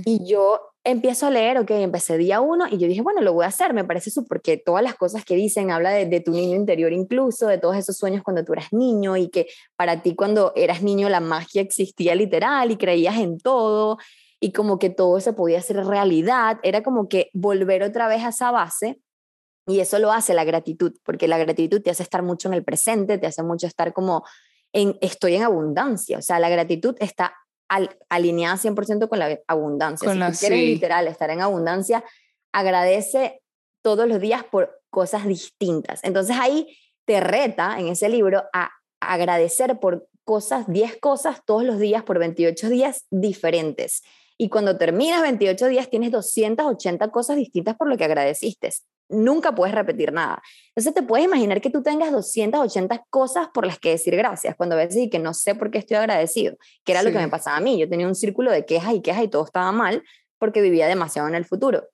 Y 0.07 0.27
yo 0.27 0.61
empiezo 0.85 1.27
a 1.27 1.31
leer, 1.31 1.59
ok, 1.59 1.71
empecé 1.73 2.17
día 2.17 2.41
uno 2.41 2.67
y 2.67 2.79
yo 2.79 2.89
dije, 2.89 3.03
bueno, 3.03 3.21
lo 3.21 3.35
voy 3.35 3.45
a 3.45 3.49
hacer, 3.49 3.75
me 3.75 3.85
parece 3.85 4.09
eso, 4.09 4.25
porque 4.25 4.57
todas 4.57 4.83
las 4.83 4.95
cosas 4.95 5.23
que 5.23 5.35
dicen, 5.35 5.71
habla 5.71 5.91
de, 5.91 6.21
tu 6.21 6.31
niño 6.31 6.57
interior 6.57 6.95
incluso, 6.95 7.47
de 7.47 7.59
todos 7.59 7.77
esos 7.77 7.99
sueños 7.99 8.23
cuando 8.23 8.43
tú 8.43 8.55
eras 8.55 8.73
niño 8.73 9.19
y 9.19 9.29
que 9.29 9.49
para 9.77 10.03
ti 10.03 10.15
cuando 10.15 10.55
eras 10.57 10.83
niño 10.83 11.11
la 11.11 11.21
magia 11.21 11.61
existía 11.61 12.15
literal 12.15 12.71
y 12.71 12.77
creías 12.77 13.17
en 13.17 13.39
todo 13.39 13.99
y 14.41 14.53
como 14.53 14.79
que 14.79 14.89
todo 14.89 15.21
se 15.21 15.35
podía 15.35 15.59
hacer 15.59 15.85
realidad, 15.85 16.59
era 16.63 16.83
como 16.83 17.09
que 17.09 17.31
volver 17.35 17.83
otra 17.83 18.09
vez 18.09 18.23
a 18.23 18.29
esa 18.29 18.51
base 18.51 18.99
y 19.67 19.81
eso 19.81 19.99
lo 19.99 20.13
hace 20.13 20.33
la 20.33 20.45
gratitud, 20.45 20.95
porque 21.05 21.27
la 21.27 21.39
gratitud 21.39 21.83
te 21.83 21.91
hace 21.91 22.03
estar 22.03 22.23
mucho 22.23 22.49
en 22.49 22.55
el 22.55 22.65
presente, 22.65 23.19
te 23.19 23.27
hace 23.27 23.43
mucho 23.43 23.67
estar 23.67 23.93
como 23.93 24.25
en 24.73 24.97
estoy 25.01 25.37
en 25.37 25.43
abundancia, 25.43 26.19
o 26.19 26.23
sea, 26.23 26.39
la 26.39 26.49
gratitud 26.49 26.97
está 27.01 27.35
al, 27.69 27.97
alineada 28.09 28.57
100% 28.57 29.09
con 29.09 29.19
la 29.19 29.39
abundancia. 29.49 30.13
si 30.13 30.19
tú 30.19 30.39
quieres 30.39 30.61
literal 30.61 31.09
estar 31.09 31.31
en 31.31 31.41
abundancia, 31.41 32.05
agradece 32.53 33.43
todos 33.83 34.09
los 34.09 34.21
días 34.21 34.45
por 34.45 34.81
cosas 34.91 35.27
distintas. 35.27 36.03
Entonces 36.03 36.37
ahí 36.41 36.77
te 37.05 37.21
reta 37.21 37.79
en 37.79 37.89
ese 37.89 38.09
libro 38.09 38.45
a 38.53 38.71
agradecer 39.01 39.79
por 39.79 40.09
cosas, 40.25 40.67
10 40.67 40.99
cosas 41.01 41.43
todos 41.47 41.63
los 41.65 41.79
días 41.79 42.03
por 42.03 42.19
28 42.19 42.69
días 42.69 43.07
diferentes. 43.11 44.03
Y 44.39 44.49
cuando 44.49 44.77
terminas 44.77 45.23
28 45.23 45.67
días 45.69 45.89
tienes 45.89 46.13
280 46.13 47.09
cosas 47.11 47.37
distintas 47.37 47.77
por 47.77 47.89
lo 47.89 47.97
que 47.97 48.05
agradeciste 48.05 48.71
nunca 49.09 49.55
puedes 49.55 49.75
repetir 49.75 50.13
nada. 50.13 50.43
Entonces 50.69 50.95
te 50.95 51.03
puedes 51.03 51.27
imaginar 51.27 51.61
que 51.61 51.71
tú 51.71 51.83
tengas 51.83 52.13
280 52.13 53.05
cosas 53.11 53.49
por 53.53 53.67
las 53.67 53.79
que 53.79 53.91
decir 53.91 54.17
gracias, 54.17 54.57
cuando 54.57 54.75
a 54.75 54.79
veces 54.79 54.97
y 54.97 55.11
que 55.11 55.19
no 55.19 55.35
sé 55.35 55.55
por 55.55 55.71
qué 55.71 55.79
estoy 55.79 55.97
agradecido, 55.97 56.57
que 56.85 56.93
era 56.93 57.03
lo 57.03 57.13
que 57.13 57.19
me 57.19 57.29
pasaba 57.29 57.57
a 57.57 57.61
mí. 57.61 57.79
Yo 57.79 57.89
tenía 57.89 58.07
un 58.07 58.15
círculo 58.15 58.51
de 58.51 58.65
quejas 58.65 58.95
y 58.95 59.03
quejas 59.03 59.25
y 59.25 59.29
todo 59.29 59.45
estaba 59.45 59.71
mal 59.73 60.03
porque 60.39 60.61
vivía 60.61 60.87
demasiado 60.87 61.29
en 61.29 61.35
el 61.35 61.45
futuro. 61.45 61.89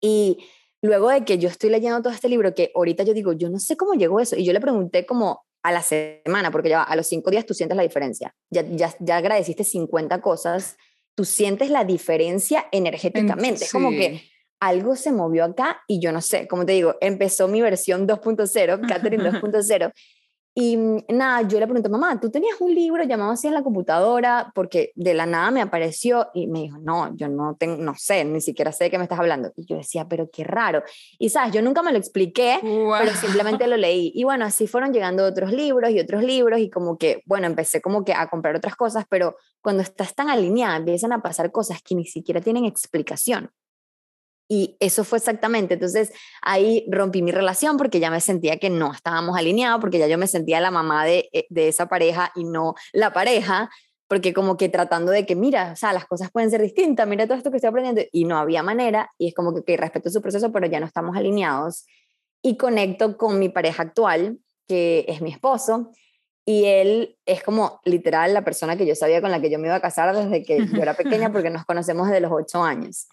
Y 0.00 0.38
luego 0.82 1.08
de 1.08 1.24
que 1.24 1.38
yo 1.38 1.48
estoy 1.48 1.70
leyendo 1.70 2.00
todo 2.02 2.12
este 2.12 2.28
libro, 2.28 2.54
que 2.54 2.70
ahorita 2.74 3.02
yo 3.02 3.14
digo, 3.14 3.32
yo 3.32 3.48
no 3.48 3.58
sé 3.58 3.76
cómo 3.76 3.94
llegó 3.94 4.20
eso, 4.20 4.36
y 4.36 4.44
yo 4.44 4.52
le 4.52 4.60
pregunté 4.60 5.06
como 5.06 5.44
a 5.62 5.72
la 5.72 5.82
semana, 5.82 6.52
porque 6.52 6.68
ya 6.68 6.82
a 6.82 6.94
los 6.94 7.08
cinco 7.08 7.30
días 7.30 7.44
tú 7.44 7.54
sientes 7.54 7.76
la 7.76 7.82
diferencia, 7.82 8.36
ya, 8.50 8.62
ya, 8.62 8.94
ya 9.00 9.16
agradeciste 9.16 9.64
50 9.64 10.20
cosas, 10.20 10.76
tú 11.16 11.24
sientes 11.24 11.70
la 11.70 11.84
diferencia 11.84 12.66
energéticamente, 12.70 13.64
es 13.64 13.72
como 13.72 13.90
que 13.90 14.22
algo 14.60 14.94
se 14.96 15.12
movió 15.12 15.44
acá 15.44 15.82
y 15.88 15.98
yo 16.00 16.12
no 16.12 16.20
sé, 16.20 16.46
como 16.46 16.64
te 16.64 16.72
digo, 16.72 16.94
empezó 17.00 17.48
mi 17.48 17.60
versión 17.62 18.06
2.0, 18.06 18.80
Catherine 18.88 19.24
2.0. 19.24 19.92
Y 20.58 20.78
mm, 20.78 21.04
nada, 21.10 21.46
yo 21.46 21.60
le 21.60 21.66
pregunté, 21.66 21.90
mamá, 21.90 22.18
¿tú 22.18 22.30
tenías 22.30 22.58
un 22.60 22.74
libro 22.74 23.04
llamado 23.04 23.32
así 23.32 23.46
en 23.46 23.52
la 23.52 23.62
computadora? 23.62 24.52
Porque 24.54 24.90
de 24.94 25.12
la 25.12 25.26
nada 25.26 25.50
me 25.50 25.60
apareció 25.60 26.28
y 26.32 26.46
me 26.46 26.62
dijo, 26.62 26.78
no, 26.78 27.14
yo 27.14 27.28
no 27.28 27.56
tengo, 27.56 27.76
no 27.76 27.94
sé, 27.94 28.24
ni 28.24 28.40
siquiera 28.40 28.72
sé 28.72 28.84
de 28.84 28.90
qué 28.90 28.96
me 28.96 29.04
estás 29.04 29.18
hablando. 29.18 29.52
Y 29.54 29.66
yo 29.66 29.76
decía, 29.76 30.08
pero 30.08 30.30
qué 30.30 30.44
raro. 30.44 30.82
Y 31.18 31.28
sabes, 31.28 31.52
yo 31.52 31.60
nunca 31.60 31.82
me 31.82 31.92
lo 31.92 31.98
expliqué, 31.98 32.58
pero 32.62 33.12
simplemente 33.20 33.66
lo 33.66 33.76
leí. 33.76 34.10
Y 34.14 34.24
bueno, 34.24 34.46
así 34.46 34.66
fueron 34.66 34.94
llegando 34.94 35.26
otros 35.26 35.52
libros 35.52 35.90
y 35.90 36.00
otros 36.00 36.22
libros 36.22 36.58
y 36.58 36.70
como 36.70 36.96
que, 36.96 37.22
bueno, 37.26 37.46
empecé 37.46 37.82
como 37.82 38.02
que 38.02 38.14
a 38.14 38.26
comprar 38.30 38.56
otras 38.56 38.76
cosas, 38.76 39.04
pero 39.10 39.36
cuando 39.60 39.82
estás 39.82 40.14
tan 40.14 40.30
alineada 40.30 40.78
empiezan 40.78 41.12
a 41.12 41.20
pasar 41.20 41.52
cosas 41.52 41.82
que 41.82 41.94
ni 41.94 42.06
siquiera 42.06 42.40
tienen 42.40 42.64
explicación. 42.64 43.50
Y 44.48 44.76
eso 44.80 45.04
fue 45.04 45.18
exactamente. 45.18 45.74
Entonces 45.74 46.12
ahí 46.42 46.86
rompí 46.90 47.22
mi 47.22 47.32
relación 47.32 47.76
porque 47.76 48.00
ya 48.00 48.10
me 48.10 48.20
sentía 48.20 48.58
que 48.58 48.70
no 48.70 48.92
estábamos 48.92 49.36
alineados, 49.36 49.80
porque 49.80 49.98
ya 49.98 50.06
yo 50.06 50.18
me 50.18 50.26
sentía 50.26 50.60
la 50.60 50.70
mamá 50.70 51.04
de, 51.04 51.28
eh, 51.32 51.46
de 51.50 51.68
esa 51.68 51.86
pareja 51.86 52.32
y 52.34 52.44
no 52.44 52.74
la 52.92 53.12
pareja, 53.12 53.70
porque 54.08 54.32
como 54.32 54.56
que 54.56 54.68
tratando 54.68 55.10
de 55.10 55.26
que, 55.26 55.34
mira, 55.34 55.72
o 55.72 55.76
sea, 55.76 55.92
las 55.92 56.06
cosas 56.06 56.30
pueden 56.30 56.50
ser 56.50 56.62
distintas, 56.62 57.06
mira 57.08 57.26
todo 57.26 57.36
esto 57.36 57.50
que 57.50 57.56
estoy 57.56 57.68
aprendiendo, 57.68 58.02
y 58.12 58.24
no 58.24 58.38
había 58.38 58.62
manera, 58.62 59.10
y 59.18 59.28
es 59.28 59.34
como 59.34 59.54
que, 59.54 59.64
que 59.64 59.76
respeto 59.76 60.10
su 60.10 60.22
proceso, 60.22 60.52
pero 60.52 60.66
ya 60.66 60.80
no 60.80 60.86
estamos 60.86 61.16
alineados. 61.16 61.86
Y 62.42 62.56
conecto 62.56 63.16
con 63.16 63.38
mi 63.38 63.48
pareja 63.48 63.82
actual, 63.82 64.38
que 64.68 65.04
es 65.08 65.20
mi 65.20 65.32
esposo, 65.32 65.90
y 66.44 66.66
él 66.66 67.18
es 67.26 67.42
como 67.42 67.80
literal 67.84 68.32
la 68.32 68.44
persona 68.44 68.76
que 68.76 68.86
yo 68.86 68.94
sabía 68.94 69.20
con 69.20 69.32
la 69.32 69.40
que 69.40 69.50
yo 69.50 69.58
me 69.58 69.66
iba 69.66 69.74
a 69.74 69.80
casar 69.80 70.14
desde 70.14 70.44
que 70.44 70.64
yo 70.64 70.80
era 70.80 70.94
pequeña, 70.96 71.32
porque 71.32 71.50
nos 71.50 71.64
conocemos 71.64 72.06
desde 72.06 72.20
los 72.20 72.30
ocho 72.32 72.62
años. 72.62 73.08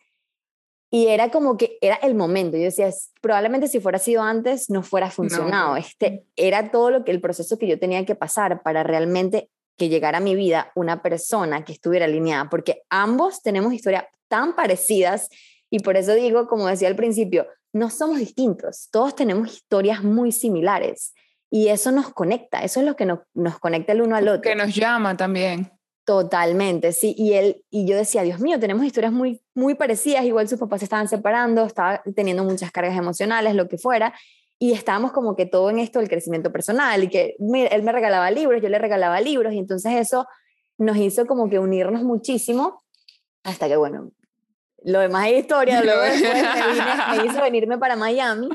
Y 0.94 1.08
era 1.08 1.32
como 1.32 1.58
que 1.58 1.80
era 1.82 1.96
el 1.96 2.14
momento. 2.14 2.56
Yo 2.56 2.66
decía, 2.66 2.88
probablemente 3.20 3.68
si 3.68 3.80
fuera 3.80 3.98
sido 3.98 4.22
antes, 4.22 4.70
no 4.70 4.84
fuera 4.84 5.10
funcionado. 5.10 5.76
Este, 5.76 6.28
era 6.36 6.70
todo 6.70 6.92
lo 6.92 7.04
que 7.04 7.10
el 7.10 7.20
proceso 7.20 7.58
que 7.58 7.68
yo 7.68 7.80
tenía 7.80 8.06
que 8.06 8.14
pasar 8.14 8.62
para 8.62 8.84
realmente 8.84 9.50
que 9.76 9.90
llegara 9.90 10.20
a 10.20 10.22
mi 10.22 10.36
vida 10.36 10.72
una 10.76 11.02
persona 11.02 11.66
que 11.66 11.74
estuviera 11.74 12.06
alineada, 12.06 12.48
porque 12.48 12.84
ambos 12.92 13.42
tenemos 13.42 13.74
historias 13.74 14.06
tan 14.28 14.56
parecidas 14.56 15.30
y 15.72 15.80
por 15.80 15.98
eso 15.98 16.14
digo, 16.14 16.46
como 16.48 16.68
decía 16.68 16.90
al 16.90 16.96
principio, 16.96 17.48
no 17.74 17.90
somos 17.90 18.20
distintos, 18.20 18.90
todos 18.92 19.16
tenemos 19.16 19.52
historias 19.52 20.04
muy 20.04 20.32
similares 20.32 21.16
y 21.50 21.70
eso 21.70 21.92
nos 21.92 22.14
conecta, 22.14 22.64
eso 22.64 22.82
es 22.82 22.86
lo 22.86 22.96
que 22.96 23.08
nos, 23.08 23.22
nos 23.34 23.58
conecta 23.58 23.94
el 23.94 24.04
uno 24.04 24.16
al 24.16 24.28
otro. 24.28 24.42
Que 24.44 24.54
nos 24.54 24.76
llama 24.76 25.18
también. 25.18 25.72
Totalmente, 26.06 26.92
sí. 26.92 27.16
Y 27.18 27.34
él 27.34 27.64
y 27.70 27.88
yo 27.88 27.96
decía, 27.96 28.24
Dios 28.24 28.40
mío, 28.40 28.60
tenemos 28.60 28.86
historias 28.86 29.14
muy, 29.14 29.42
muy 29.54 29.76
parecidas. 29.76 30.26
Igual 30.26 30.50
sus 30.50 30.60
papás 30.60 30.82
se 30.82 30.86
estaban 30.86 31.08
separando, 31.08 31.66
estaba 31.66 32.02
teniendo 32.16 32.44
muchas 32.44 32.72
cargas 32.72 32.98
emocionales, 32.98 33.56
lo 33.56 33.70
que 33.70 33.78
fuera. 33.78 34.14
Y 34.60 34.74
estábamos 34.74 35.14
como 35.14 35.36
que 35.36 35.46
todo 35.46 35.70
en 35.70 35.80
esto 35.80 36.00
del 36.00 36.10
crecimiento 36.10 36.52
personal 36.52 37.04
y 37.04 37.10
que 37.10 37.36
él 37.40 37.84
me 37.84 37.92
regalaba 37.92 38.32
libros, 38.32 38.62
yo 38.62 38.70
le 38.70 38.80
regalaba 38.80 39.20
libros 39.22 39.54
y 39.54 39.60
entonces 39.60 39.94
eso 39.94 40.28
nos 40.78 40.98
hizo 40.98 41.26
como 41.26 41.50
que 41.50 41.60
unirnos 41.60 42.04
muchísimo 42.04 42.84
hasta 43.44 43.68
que, 43.68 43.76
bueno, 43.78 44.12
lo 44.84 45.00
demás 45.00 45.28
es 45.28 45.42
historia. 45.42 45.82
Luego 45.84 46.02
me 46.02 47.26
hizo 47.26 47.42
venirme 47.42 47.78
para 47.78 47.96
Miami 47.96 48.50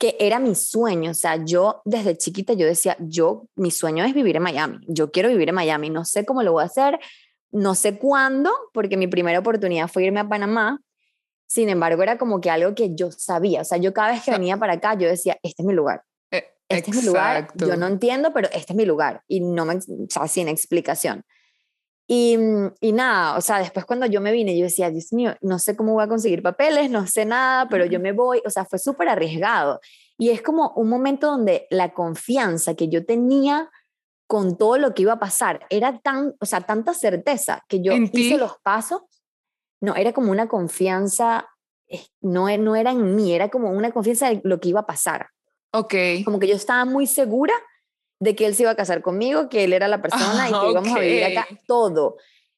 que 0.00 0.16
era 0.18 0.38
mi 0.38 0.54
sueño, 0.54 1.10
o 1.10 1.14
sea, 1.14 1.44
yo 1.44 1.82
desde 1.84 2.16
chiquita 2.16 2.54
yo 2.54 2.66
decía, 2.66 2.96
yo, 3.00 3.46
mi 3.54 3.70
sueño 3.70 4.02
es 4.02 4.14
vivir 4.14 4.34
en 4.34 4.42
Miami, 4.42 4.78
yo 4.88 5.12
quiero 5.12 5.28
vivir 5.28 5.50
en 5.50 5.54
Miami, 5.54 5.90
no 5.90 6.06
sé 6.06 6.24
cómo 6.24 6.42
lo 6.42 6.52
voy 6.52 6.62
a 6.62 6.66
hacer, 6.66 6.98
no 7.50 7.74
sé 7.74 7.98
cuándo, 7.98 8.50
porque 8.72 8.96
mi 8.96 9.08
primera 9.08 9.38
oportunidad 9.38 9.88
fue 9.88 10.04
irme 10.04 10.20
a 10.20 10.26
Panamá, 10.26 10.80
sin 11.46 11.68
embargo 11.68 12.02
era 12.02 12.16
como 12.16 12.40
que 12.40 12.48
algo 12.48 12.74
que 12.74 12.94
yo 12.94 13.12
sabía, 13.12 13.60
o 13.60 13.64
sea, 13.64 13.76
yo 13.76 13.92
cada 13.92 14.12
vez 14.12 14.24
que 14.24 14.30
venía 14.30 14.56
para 14.56 14.72
acá 14.72 14.94
yo 14.94 15.06
decía, 15.06 15.38
este 15.42 15.62
es 15.62 15.66
mi 15.66 15.74
lugar. 15.74 16.02
Eh, 16.30 16.44
este 16.70 16.92
es 16.92 16.96
mi 16.96 17.02
lugar, 17.02 17.48
yo 17.54 17.76
no 17.76 17.86
entiendo, 17.86 18.32
pero 18.32 18.48
este 18.54 18.72
es 18.72 18.76
mi 18.76 18.86
lugar 18.86 19.22
y 19.28 19.40
no 19.40 19.66
me, 19.66 19.74
o 19.74 19.80
sea, 20.08 20.26
sin 20.28 20.48
explicación. 20.48 21.26
Y, 22.12 22.36
y, 22.80 22.90
nada, 22.90 23.38
o 23.38 23.40
sea, 23.40 23.60
después 23.60 23.86
cuando 23.86 24.04
yo 24.04 24.20
me 24.20 24.32
vine, 24.32 24.58
yo 24.58 24.64
decía, 24.64 24.90
Dios 24.90 25.12
mío, 25.12 25.36
no 25.42 25.60
sé 25.60 25.76
cómo 25.76 25.92
voy 25.92 26.02
a 26.02 26.08
conseguir 26.08 26.42
papeles, 26.42 26.90
no 26.90 27.06
sé 27.06 27.24
nada, 27.24 27.68
pero 27.68 27.84
yo 27.86 28.00
me 28.00 28.10
voy, 28.10 28.42
o 28.44 28.50
sea, 28.50 28.64
fue 28.64 28.80
súper 28.80 29.08
arriesgado. 29.08 29.78
Y 30.18 30.30
es 30.30 30.42
como 30.42 30.72
un 30.74 30.88
momento 30.88 31.28
donde 31.28 31.68
la 31.70 31.94
confianza 31.94 32.74
que 32.74 32.88
yo 32.88 33.06
tenía 33.06 33.70
con 34.26 34.58
todo 34.58 34.76
lo 34.76 34.92
que 34.92 35.02
iba 35.02 35.12
a 35.12 35.18
pasar 35.20 35.64
era 35.70 36.00
tan, 36.00 36.34
o 36.40 36.46
sea, 36.46 36.62
tanta 36.62 36.94
certeza 36.94 37.64
que 37.68 37.80
yo 37.80 37.92
hice 37.92 38.38
los 38.38 38.58
pasos. 38.58 39.02
No, 39.80 39.94
era 39.94 40.12
como 40.12 40.32
una 40.32 40.48
confianza, 40.48 41.48
no, 42.20 42.48
no 42.58 42.74
era 42.74 42.90
en 42.90 43.14
mí, 43.14 43.32
era 43.32 43.50
como 43.50 43.70
una 43.70 43.92
confianza 43.92 44.30
de 44.30 44.40
lo 44.42 44.58
que 44.58 44.70
iba 44.70 44.80
a 44.80 44.86
pasar. 44.86 45.28
Ok. 45.72 45.94
Como 46.24 46.40
que 46.40 46.48
yo 46.48 46.56
estaba 46.56 46.84
muy 46.84 47.06
segura 47.06 47.54
de 48.20 48.36
que 48.36 48.46
él 48.46 48.54
se 48.54 48.62
iba 48.62 48.70
a 48.70 48.76
casar 48.76 49.02
conmigo, 49.02 49.48
que 49.48 49.64
él 49.64 49.72
era 49.72 49.88
la 49.88 50.02
persona 50.02 50.48
y 50.48 50.52
que 50.52 50.70
íbamos 50.70 50.94
a 50.94 51.00
vivir 51.00 51.24
acá, 51.24 51.48
todo. 51.66 52.16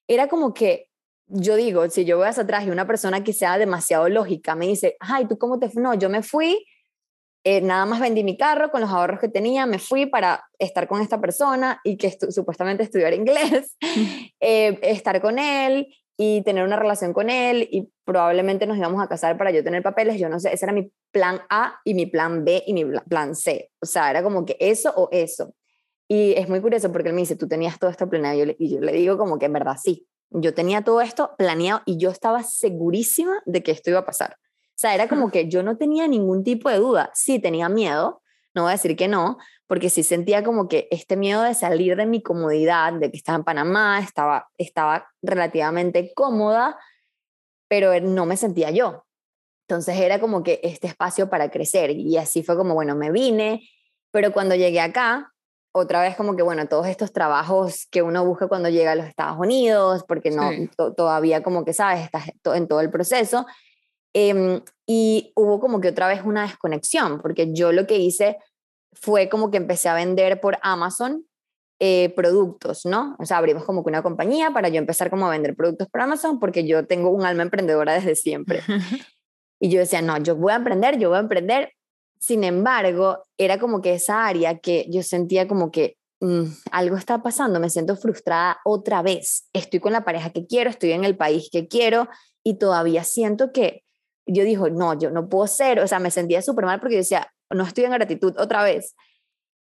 Era 0.08 0.28
como 0.28 0.52
que, 0.52 0.90
yo 1.28 1.56
digo, 1.56 1.88
si 1.88 2.04
yo 2.04 2.18
voy 2.18 2.26
hacia 2.26 2.42
atrás 2.42 2.66
y 2.66 2.70
una 2.70 2.86
persona 2.86 3.22
que 3.22 3.32
sea 3.32 3.56
demasiado 3.58 4.08
lógica 4.08 4.56
me 4.56 4.66
dice, 4.66 4.96
ay, 4.98 5.26
¿tú 5.26 5.38
cómo 5.38 5.58
te? 5.58 5.70
No, 5.74 5.94
yo 5.94 6.10
me 6.10 6.22
fui, 6.22 6.66
eh, 7.44 7.60
nada 7.60 7.86
más 7.86 8.00
vendí 8.00 8.24
mi 8.24 8.36
carro 8.36 8.70
con 8.72 8.80
los 8.80 8.90
ahorros 8.90 9.20
que 9.20 9.28
tenía, 9.28 9.64
me 9.66 9.78
fui 9.78 10.06
para 10.06 10.44
estar 10.58 10.88
con 10.88 11.00
esta 11.00 11.20
persona 11.20 11.80
y 11.84 11.96
que 11.96 12.16
supuestamente 12.30 12.82
estudiar 12.82 13.14
inglés, 13.14 13.76
eh, 14.40 14.78
estar 14.82 15.20
con 15.22 15.38
él 15.38 15.86
y 16.16 16.42
tener 16.42 16.64
una 16.64 16.76
relación 16.76 17.12
con 17.12 17.30
él 17.30 17.68
y 17.70 17.90
probablemente 18.04 18.66
nos 18.66 18.76
íbamos 18.76 19.02
a 19.02 19.08
casar 19.08 19.38
para 19.38 19.50
yo 19.50 19.64
tener 19.64 19.82
papeles, 19.82 20.18
yo 20.18 20.28
no 20.28 20.38
sé, 20.38 20.52
ese 20.52 20.64
era 20.64 20.72
mi 20.72 20.92
plan 21.10 21.40
A 21.48 21.80
y 21.84 21.94
mi 21.94 22.06
plan 22.06 22.44
B 22.44 22.62
y 22.66 22.74
mi 22.74 22.84
plan 23.08 23.34
C, 23.34 23.70
o 23.80 23.86
sea, 23.86 24.10
era 24.10 24.22
como 24.22 24.44
que 24.44 24.56
eso 24.60 24.92
o 24.94 25.08
eso. 25.10 25.54
Y 26.08 26.34
es 26.34 26.48
muy 26.48 26.60
curioso 26.60 26.92
porque 26.92 27.08
él 27.08 27.14
me 27.14 27.22
dice, 27.22 27.36
tú 27.36 27.48
tenías 27.48 27.78
todo 27.78 27.90
esto 27.90 28.08
planeado 28.08 28.54
y 28.58 28.70
yo 28.70 28.80
le 28.80 28.92
digo 28.92 29.16
como 29.16 29.38
que 29.38 29.46
en 29.46 29.54
verdad 29.54 29.76
sí, 29.82 30.06
yo 30.30 30.54
tenía 30.54 30.82
todo 30.82 31.00
esto 31.00 31.34
planeado 31.38 31.82
y 31.86 31.96
yo 31.98 32.10
estaba 32.10 32.42
segurísima 32.42 33.42
de 33.46 33.62
que 33.62 33.72
esto 33.72 33.90
iba 33.90 34.00
a 34.00 34.06
pasar. 34.06 34.36
O 34.38 34.78
sea, 34.82 34.94
era 34.94 35.08
como 35.08 35.30
que 35.30 35.48
yo 35.48 35.62
no 35.62 35.76
tenía 35.76 36.08
ningún 36.08 36.44
tipo 36.44 36.68
de 36.68 36.76
duda, 36.76 37.10
sí 37.14 37.38
tenía 37.38 37.68
miedo, 37.68 38.22
no 38.54 38.62
voy 38.62 38.70
a 38.70 38.72
decir 38.72 38.96
que 38.96 39.08
no, 39.08 39.38
porque 39.72 39.88
sí 39.88 40.02
sentía 40.02 40.44
como 40.44 40.68
que 40.68 40.86
este 40.90 41.16
miedo 41.16 41.40
de 41.40 41.54
salir 41.54 41.96
de 41.96 42.04
mi 42.04 42.20
comodidad, 42.20 42.92
de 42.92 43.10
que 43.10 43.16
estaba 43.16 43.38
en 43.38 43.44
Panamá, 43.44 44.00
estaba, 44.00 44.50
estaba 44.58 45.08
relativamente 45.22 46.12
cómoda, 46.14 46.78
pero 47.68 47.98
no 47.98 48.26
me 48.26 48.36
sentía 48.36 48.70
yo. 48.70 49.06
Entonces 49.66 49.96
era 49.96 50.20
como 50.20 50.42
que 50.42 50.60
este 50.62 50.88
espacio 50.88 51.30
para 51.30 51.50
crecer 51.50 51.90
y 51.90 52.18
así 52.18 52.42
fue 52.42 52.54
como, 52.54 52.74
bueno, 52.74 52.94
me 52.96 53.10
vine, 53.10 53.66
pero 54.10 54.30
cuando 54.34 54.54
llegué 54.54 54.78
acá, 54.78 55.32
otra 55.74 56.02
vez 56.02 56.16
como 56.16 56.36
que, 56.36 56.42
bueno, 56.42 56.68
todos 56.68 56.86
estos 56.86 57.10
trabajos 57.10 57.86
que 57.90 58.02
uno 58.02 58.26
busca 58.26 58.48
cuando 58.48 58.68
llega 58.68 58.92
a 58.92 58.94
los 58.94 59.06
Estados 59.06 59.38
Unidos, 59.38 60.04
porque 60.06 60.30
no, 60.30 60.50
todavía 60.92 61.42
como 61.42 61.64
que, 61.64 61.72
sabes, 61.72 62.04
estás 62.04 62.24
en 62.44 62.68
todo 62.68 62.82
el 62.82 62.90
proceso. 62.90 63.46
Em, 64.12 64.60
y 64.86 65.32
hubo 65.34 65.60
como 65.60 65.80
que 65.80 65.88
otra 65.88 66.08
vez 66.08 66.20
una 66.26 66.42
desconexión, 66.42 67.22
porque 67.22 67.54
yo 67.54 67.72
lo 67.72 67.86
que 67.86 67.96
hice 67.96 68.36
fue 68.92 69.28
como 69.28 69.50
que 69.50 69.56
empecé 69.56 69.88
a 69.88 69.94
vender 69.94 70.40
por 70.40 70.58
Amazon 70.62 71.24
eh, 71.80 72.12
productos, 72.14 72.86
¿no? 72.86 73.16
O 73.18 73.26
sea, 73.26 73.38
abrimos 73.38 73.64
como 73.64 73.82
que 73.82 73.90
una 73.90 74.02
compañía 74.02 74.52
para 74.52 74.68
yo 74.68 74.78
empezar 74.78 75.10
como 75.10 75.26
a 75.26 75.30
vender 75.30 75.56
productos 75.56 75.88
por 75.88 76.00
Amazon 76.00 76.38
porque 76.38 76.64
yo 76.66 76.86
tengo 76.86 77.10
un 77.10 77.24
alma 77.24 77.42
emprendedora 77.42 77.94
desde 77.94 78.14
siempre. 78.14 78.60
y 79.60 79.68
yo 79.68 79.80
decía, 79.80 80.00
no, 80.00 80.16
yo 80.18 80.36
voy 80.36 80.52
a 80.52 80.56
emprender, 80.56 80.98
yo 80.98 81.08
voy 81.08 81.18
a 81.18 81.22
emprender. 81.22 81.72
Sin 82.20 82.44
embargo, 82.44 83.24
era 83.36 83.58
como 83.58 83.82
que 83.82 83.94
esa 83.94 84.26
área 84.26 84.58
que 84.60 84.86
yo 84.90 85.02
sentía 85.02 85.48
como 85.48 85.72
que 85.72 85.96
mm, 86.20 86.44
algo 86.70 86.96
está 86.96 87.20
pasando, 87.20 87.58
me 87.58 87.68
siento 87.68 87.96
frustrada 87.96 88.58
otra 88.64 89.02
vez. 89.02 89.48
Estoy 89.52 89.80
con 89.80 89.92
la 89.92 90.04
pareja 90.04 90.30
que 90.30 90.46
quiero, 90.46 90.70
estoy 90.70 90.92
en 90.92 91.04
el 91.04 91.16
país 91.16 91.48
que 91.50 91.66
quiero 91.66 92.08
y 92.44 92.58
todavía 92.58 93.02
siento 93.02 93.50
que 93.50 93.82
yo 94.24 94.44
dijo, 94.44 94.70
no, 94.70 94.96
yo 94.96 95.10
no 95.10 95.28
puedo 95.28 95.48
ser, 95.48 95.80
o 95.80 95.88
sea, 95.88 95.98
me 95.98 96.12
sentía 96.12 96.42
súper 96.42 96.64
mal 96.64 96.78
porque 96.78 96.94
yo 96.94 97.00
decía, 97.00 97.32
no 97.52 97.64
estoy 97.64 97.84
en 97.84 97.92
gratitud 97.92 98.34
otra 98.38 98.62
vez. 98.62 98.94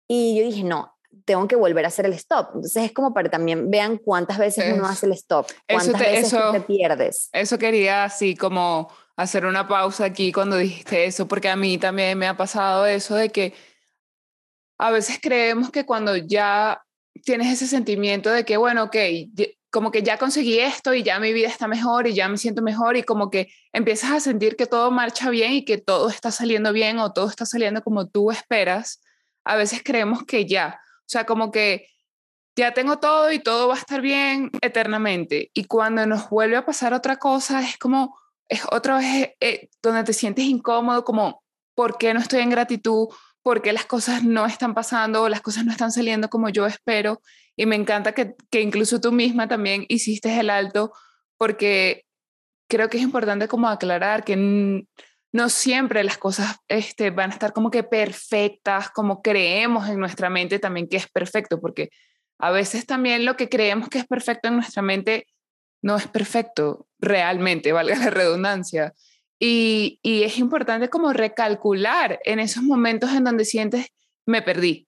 Y 0.07 0.37
yo 0.37 0.43
dije, 0.43 0.63
no, 0.63 0.97
tengo 1.25 1.47
que 1.47 1.55
volver 1.55 1.85
a 1.85 1.89
hacer 1.89 2.05
el 2.05 2.13
stop. 2.13 2.47
Entonces 2.55 2.83
es 2.83 2.91
como 2.91 3.13
para 3.13 3.29
también 3.29 3.69
vean 3.69 3.97
cuántas 3.97 4.37
veces 4.37 4.73
uno 4.73 4.85
hace 4.85 5.05
el 5.05 5.13
stop, 5.13 5.47
cuántas 5.67 5.99
veces 5.99 6.39
te 6.51 6.61
pierdes. 6.61 7.29
Eso 7.31 7.57
quería 7.57 8.03
así 8.03 8.35
como 8.35 8.89
hacer 9.15 9.45
una 9.45 9.67
pausa 9.67 10.05
aquí 10.05 10.31
cuando 10.31 10.57
dijiste 10.57 11.05
eso, 11.05 11.27
porque 11.27 11.49
a 11.49 11.55
mí 11.55 11.77
también 11.77 12.17
me 12.17 12.27
ha 12.27 12.37
pasado 12.37 12.85
eso 12.85 13.15
de 13.15 13.29
que 13.29 13.53
a 14.77 14.91
veces 14.91 15.19
creemos 15.21 15.71
que 15.71 15.85
cuando 15.85 16.15
ya 16.15 16.83
tienes 17.23 17.51
ese 17.51 17.67
sentimiento 17.67 18.29
de 18.31 18.45
que, 18.45 18.57
bueno, 18.57 18.83
ok, 18.83 18.95
como 19.69 19.91
que 19.91 20.01
ya 20.01 20.17
conseguí 20.17 20.59
esto 20.59 20.93
y 20.93 21.03
ya 21.03 21.19
mi 21.19 21.33
vida 21.33 21.47
está 21.47 21.67
mejor 21.67 22.07
y 22.07 22.13
ya 22.13 22.29
me 22.29 22.37
siento 22.37 22.61
mejor 22.61 22.97
y 22.97 23.03
como 23.03 23.29
que 23.29 23.51
empiezas 23.73 24.11
a 24.11 24.19
sentir 24.19 24.55
que 24.55 24.65
todo 24.65 24.91
marcha 24.91 25.29
bien 25.29 25.53
y 25.53 25.65
que 25.65 25.77
todo 25.77 26.09
está 26.09 26.31
saliendo 26.31 26.71
bien 26.73 26.99
o 26.99 27.11
todo 27.13 27.27
está 27.29 27.45
saliendo 27.45 27.81
como 27.81 28.07
tú 28.07 28.31
esperas, 28.31 29.01
a 29.43 29.55
veces 29.55 29.81
creemos 29.83 30.23
que 30.23 30.45
ya, 30.45 30.79
o 30.99 31.09
sea, 31.09 31.25
como 31.25 31.51
que 31.51 31.87
ya 32.57 32.73
tengo 32.73 32.97
todo 32.97 33.31
y 33.31 33.39
todo 33.39 33.67
va 33.67 33.75
a 33.75 33.77
estar 33.77 34.01
bien 34.01 34.49
eternamente. 34.61 35.51
Y 35.53 35.65
cuando 35.65 36.05
nos 36.07 36.29
vuelve 36.29 36.57
a 36.57 36.65
pasar 36.65 36.93
otra 36.93 37.17
cosa, 37.17 37.61
es 37.61 37.77
como, 37.77 38.17
es 38.49 38.63
otra 38.71 38.97
vez 38.97 39.35
eh, 39.39 39.69
donde 39.83 40.03
te 40.03 40.13
sientes 40.13 40.45
incómodo, 40.45 41.03
como, 41.03 41.43
¿por 41.75 41.97
qué 41.99 42.13
no 42.13 42.19
estoy 42.19 42.39
en 42.39 42.49
gratitud? 42.49 43.09
¿Por 43.43 43.61
qué 43.61 43.73
las 43.73 43.85
cosas 43.85 44.23
no 44.23 44.45
están 44.47 44.73
pasando 44.73 45.21
o 45.21 45.29
las 45.29 45.41
cosas 45.41 45.65
no 45.65 45.71
están 45.71 45.91
saliendo 45.91 46.29
como 46.29 46.49
yo 46.49 46.65
espero? 46.65 47.21
Y 47.57 47.65
me 47.65 47.75
encanta 47.75 48.13
que, 48.13 48.35
que 48.49 48.61
incluso 48.61 49.01
tú 49.01 49.11
misma 49.11 49.49
también 49.49 49.85
hiciste 49.89 50.39
el 50.39 50.49
alto 50.49 50.93
porque 51.37 52.05
creo 52.69 52.89
que 52.89 52.97
es 52.97 53.03
importante 53.03 53.47
como 53.47 53.67
aclarar 53.67 54.23
que 54.23 54.85
no 55.33 55.49
siempre 55.49 56.03
las 56.03 56.17
cosas 56.17 56.57
este, 56.67 57.09
van 57.09 57.31
a 57.31 57.33
estar 57.33 57.53
como 57.53 57.71
que 57.71 57.83
perfectas, 57.83 58.89
como 58.89 59.21
creemos 59.21 59.89
en 59.89 59.99
nuestra 59.99 60.29
mente 60.29 60.59
también 60.59 60.87
que 60.87 60.97
es 60.97 61.07
perfecto, 61.07 61.59
porque 61.59 61.89
a 62.39 62.51
veces 62.51 62.85
también 62.85 63.25
lo 63.25 63.35
que 63.35 63.49
creemos 63.49 63.89
que 63.89 63.99
es 63.99 64.07
perfecto 64.07 64.47
en 64.47 64.55
nuestra 64.55 64.81
mente 64.81 65.27
no 65.81 65.95
es 65.95 66.07
perfecto 66.07 66.87
realmente, 66.99 67.71
valga 67.73 67.95
la 67.97 68.09
redundancia. 68.09 68.93
Y, 69.39 69.99
y 70.01 70.23
es 70.23 70.39
importante 70.39 70.89
como 70.89 71.13
recalcular 71.13 72.19
en 72.23 72.39
esos 72.39 72.63
momentos 72.63 73.11
en 73.11 73.23
donde 73.23 73.45
sientes, 73.45 73.87
me 74.25 74.41
perdí, 74.41 74.86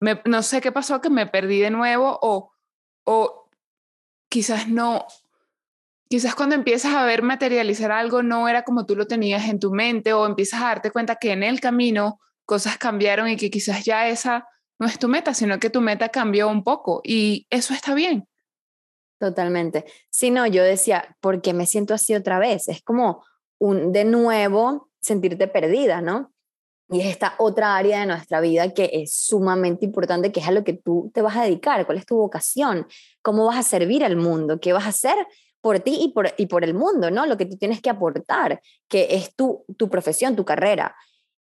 no 0.00 0.42
sé 0.42 0.60
qué 0.60 0.72
pasó, 0.72 1.00
que 1.00 1.10
me 1.10 1.26
perdí 1.26 1.60
de 1.60 1.70
nuevo 1.70 2.18
o, 2.20 2.52
o 3.04 3.48
quizás 4.28 4.68
no, 4.68 5.06
quizás 6.08 6.34
cuando 6.34 6.54
empiezas 6.54 6.94
a 6.94 7.04
ver 7.04 7.22
materializar 7.22 7.92
algo 7.92 8.22
no 8.22 8.48
era 8.48 8.64
como 8.64 8.86
tú 8.86 8.96
lo 8.96 9.06
tenías 9.06 9.48
en 9.48 9.58
tu 9.58 9.72
mente 9.72 10.12
o 10.12 10.26
empiezas 10.26 10.62
a 10.62 10.66
darte 10.66 10.90
cuenta 10.90 11.16
que 11.16 11.32
en 11.32 11.42
el 11.42 11.60
camino 11.60 12.20
cosas 12.44 12.78
cambiaron 12.78 13.28
y 13.28 13.36
que 13.36 13.50
quizás 13.50 13.84
ya 13.84 14.08
esa 14.08 14.46
no 14.78 14.86
es 14.86 14.98
tu 14.98 15.08
meta, 15.08 15.34
sino 15.34 15.58
que 15.58 15.70
tu 15.70 15.80
meta 15.80 16.08
cambió 16.08 16.48
un 16.48 16.64
poco 16.64 17.00
y 17.04 17.46
eso 17.50 17.74
está 17.74 17.94
bien. 17.94 18.28
Totalmente. 19.20 19.84
Si 20.10 20.30
no, 20.30 20.46
yo 20.46 20.62
decía, 20.62 21.16
¿por 21.20 21.40
qué 21.40 21.54
me 21.54 21.66
siento 21.66 21.94
así 21.94 22.14
otra 22.14 22.38
vez? 22.38 22.68
Es 22.68 22.82
como 22.82 23.24
un 23.58 23.92
de 23.92 24.04
nuevo 24.04 24.90
sentirte 25.00 25.46
perdida, 25.46 26.00
¿no? 26.00 26.33
Y 26.94 27.00
es 27.00 27.08
esta 27.08 27.34
otra 27.38 27.76
área 27.76 27.98
de 27.98 28.06
nuestra 28.06 28.40
vida 28.40 28.72
que 28.72 28.88
es 28.92 29.16
sumamente 29.16 29.84
importante, 29.84 30.30
que 30.30 30.38
es 30.38 30.46
a 30.46 30.52
lo 30.52 30.62
que 30.62 30.74
tú 30.74 31.10
te 31.12 31.22
vas 31.22 31.36
a 31.36 31.42
dedicar, 31.42 31.84
cuál 31.86 31.98
es 31.98 32.06
tu 32.06 32.16
vocación, 32.16 32.86
cómo 33.20 33.46
vas 33.46 33.58
a 33.58 33.62
servir 33.64 34.04
al 34.04 34.14
mundo, 34.14 34.60
qué 34.60 34.72
vas 34.72 34.84
a 34.84 34.90
hacer 34.90 35.16
por 35.60 35.80
ti 35.80 35.98
y 36.00 36.12
por, 36.12 36.32
y 36.36 36.46
por 36.46 36.62
el 36.62 36.72
mundo, 36.72 37.10
¿no? 37.10 37.26
Lo 37.26 37.36
que 37.36 37.46
tú 37.46 37.56
tienes 37.56 37.80
que 37.80 37.90
aportar, 37.90 38.60
que 38.88 39.08
es 39.10 39.34
tu, 39.34 39.64
tu 39.76 39.90
profesión, 39.90 40.36
tu 40.36 40.44
carrera. 40.44 40.94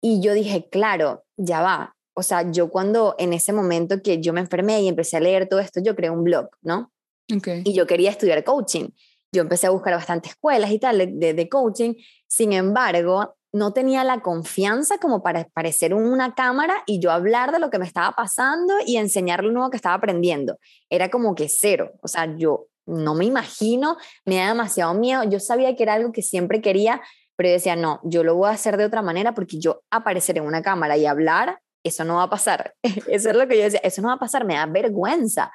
Y 0.01 0.21
yo 0.21 0.33
dije, 0.33 0.67
claro, 0.69 1.23
ya 1.37 1.61
va. 1.61 1.95
O 2.13 2.23
sea, 2.23 2.51
yo 2.51 2.69
cuando 2.69 3.15
en 3.17 3.31
ese 3.31 3.53
momento 3.53 4.01
que 4.01 4.19
yo 4.19 4.33
me 4.33 4.41
enfermé 4.41 4.81
y 4.81 4.89
empecé 4.89 5.15
a 5.15 5.21
leer 5.21 5.47
todo 5.47 5.61
esto, 5.61 5.79
yo 5.81 5.95
creé 5.95 6.09
un 6.09 6.25
blog, 6.25 6.49
¿no? 6.61 6.91
Okay. 7.33 7.61
Y 7.63 7.73
yo 7.73 7.87
quería 7.87 8.09
estudiar 8.09 8.43
coaching. 8.43 8.89
Yo 9.31 9.43
empecé 9.43 9.67
a 9.67 9.69
buscar 9.69 9.93
bastantes 9.93 10.31
escuelas 10.31 10.71
y 10.71 10.79
tal 10.79 10.97
de, 10.97 11.33
de 11.33 11.49
coaching. 11.49 11.93
Sin 12.27 12.51
embargo, 12.51 13.37
no 13.57 13.73
tenía 13.73 14.03
la 14.03 14.21
confianza 14.21 14.97
como 14.99 15.23
para 15.23 15.41
aparecer 15.41 15.91
en 15.91 15.97
una 15.97 16.35
cámara 16.35 16.83
y 16.85 16.99
yo 16.99 17.11
hablar 17.11 17.51
de 17.51 17.59
lo 17.59 17.69
que 17.69 17.79
me 17.79 17.85
estaba 17.85 18.11
pasando 18.15 18.73
y 18.85 18.97
enseñar 18.97 19.43
lo 19.43 19.51
nuevo 19.51 19.69
que 19.69 19.77
estaba 19.77 19.95
aprendiendo. 19.95 20.57
Era 20.89 21.09
como 21.09 21.35
que 21.35 21.49
cero. 21.49 21.93
O 22.01 22.07
sea, 22.07 22.33
yo 22.37 22.67
no 22.85 23.15
me 23.15 23.25
imagino, 23.25 23.97
me 24.25 24.37
da 24.37 24.49
demasiado 24.49 24.93
miedo. 24.93 25.23
Yo 25.23 25.39
sabía 25.39 25.75
que 25.75 25.83
era 25.83 25.95
algo 25.95 26.11
que 26.11 26.21
siempre 26.21 26.61
quería, 26.61 27.01
pero 27.35 27.49
yo 27.49 27.53
decía, 27.53 27.75
no, 27.75 27.99
yo 28.03 28.23
lo 28.23 28.35
voy 28.35 28.49
a 28.49 28.53
hacer 28.53 28.77
de 28.77 28.85
otra 28.85 29.01
manera 29.01 29.33
porque 29.33 29.59
yo 29.59 29.81
aparecer 29.91 30.37
en 30.37 30.45
una 30.45 30.61
cámara 30.61 30.95
y 30.97 31.05
hablar, 31.05 31.59
eso 31.83 32.03
no 32.03 32.15
va 32.15 32.23
a 32.23 32.29
pasar. 32.29 32.75
eso 32.83 33.29
es 33.29 33.35
lo 33.35 33.47
que 33.47 33.57
yo 33.57 33.63
decía, 33.63 33.81
eso 33.83 34.01
no 34.01 34.09
va 34.09 34.15
a 34.15 34.19
pasar, 34.19 34.45
me 34.45 34.55
da 34.55 34.65
vergüenza. 34.65 35.51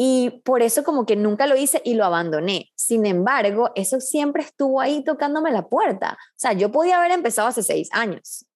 Y 0.00 0.42
por 0.44 0.62
eso 0.62 0.84
como 0.84 1.04
que 1.06 1.16
nunca 1.16 1.48
lo 1.48 1.56
hice 1.56 1.82
y 1.84 1.94
lo 1.94 2.04
abandoné. 2.04 2.70
Sin 2.76 3.04
embargo, 3.04 3.72
eso 3.74 4.00
siempre 4.00 4.44
estuvo 4.44 4.80
ahí 4.80 5.02
tocándome 5.02 5.50
la 5.50 5.66
puerta. 5.66 6.16
O 6.30 6.38
sea, 6.38 6.52
yo 6.52 6.70
podía 6.70 6.98
haber 7.00 7.10
empezado 7.10 7.48
hace 7.48 7.64
seis 7.64 7.88
años. 7.90 8.46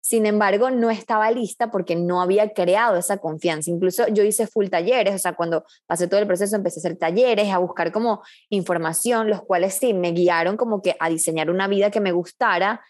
Sin 0.00 0.26
embargo, 0.26 0.70
no 0.70 0.90
estaba 0.90 1.28
lista 1.32 1.72
porque 1.72 1.96
no 1.96 2.22
había 2.22 2.52
creado 2.52 2.96
esa 2.96 3.18
confianza. 3.18 3.68
Incluso 3.70 4.06
yo 4.08 4.22
hice 4.22 4.46
full 4.46 4.68
talleres, 4.68 5.16
o 5.16 5.18
sea, 5.18 5.34
cuando 5.34 5.64
pasé 5.86 6.06
todo 6.06 6.20
el 6.20 6.26
proceso 6.28 6.54
empecé 6.54 6.78
a 6.78 6.82
hacer 6.82 6.96
talleres, 6.96 7.52
a 7.52 7.58
buscar 7.58 7.90
como 7.90 8.22
información, 8.48 9.28
los 9.28 9.42
cuales 9.42 9.74
sí 9.74 9.94
me 9.94 10.12
guiaron 10.12 10.56
como 10.56 10.82
que 10.82 10.96
a 11.00 11.08
diseñar 11.08 11.50
una 11.50 11.66
vida 11.66 11.90
que 11.90 12.00
me 12.00 12.12
gustara. 12.12 12.80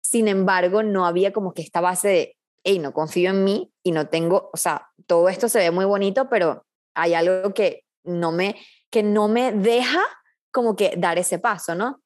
Sin 0.00 0.26
embargo, 0.26 0.82
no 0.82 1.06
había 1.06 1.32
como 1.32 1.54
que 1.54 1.62
esta 1.62 1.80
base 1.80 2.08
de, 2.08 2.36
hey, 2.64 2.80
no 2.80 2.92
confío 2.92 3.30
en 3.30 3.44
mí 3.44 3.72
y 3.84 3.92
no 3.92 4.08
tengo, 4.08 4.50
o 4.52 4.56
sea, 4.56 4.88
todo 5.06 5.28
esto 5.28 5.48
se 5.48 5.58
ve 5.60 5.70
muy 5.70 5.84
bonito, 5.84 6.28
pero 6.28 6.64
hay 7.00 7.14
algo 7.14 7.54
que 7.54 7.84
no 8.04 8.32
me, 8.32 8.56
que 8.90 9.02
no 9.02 9.28
me 9.28 9.52
deja 9.52 10.00
como 10.50 10.76
que 10.76 10.94
dar 10.96 11.18
ese 11.18 11.38
paso, 11.38 11.74
¿no? 11.74 12.02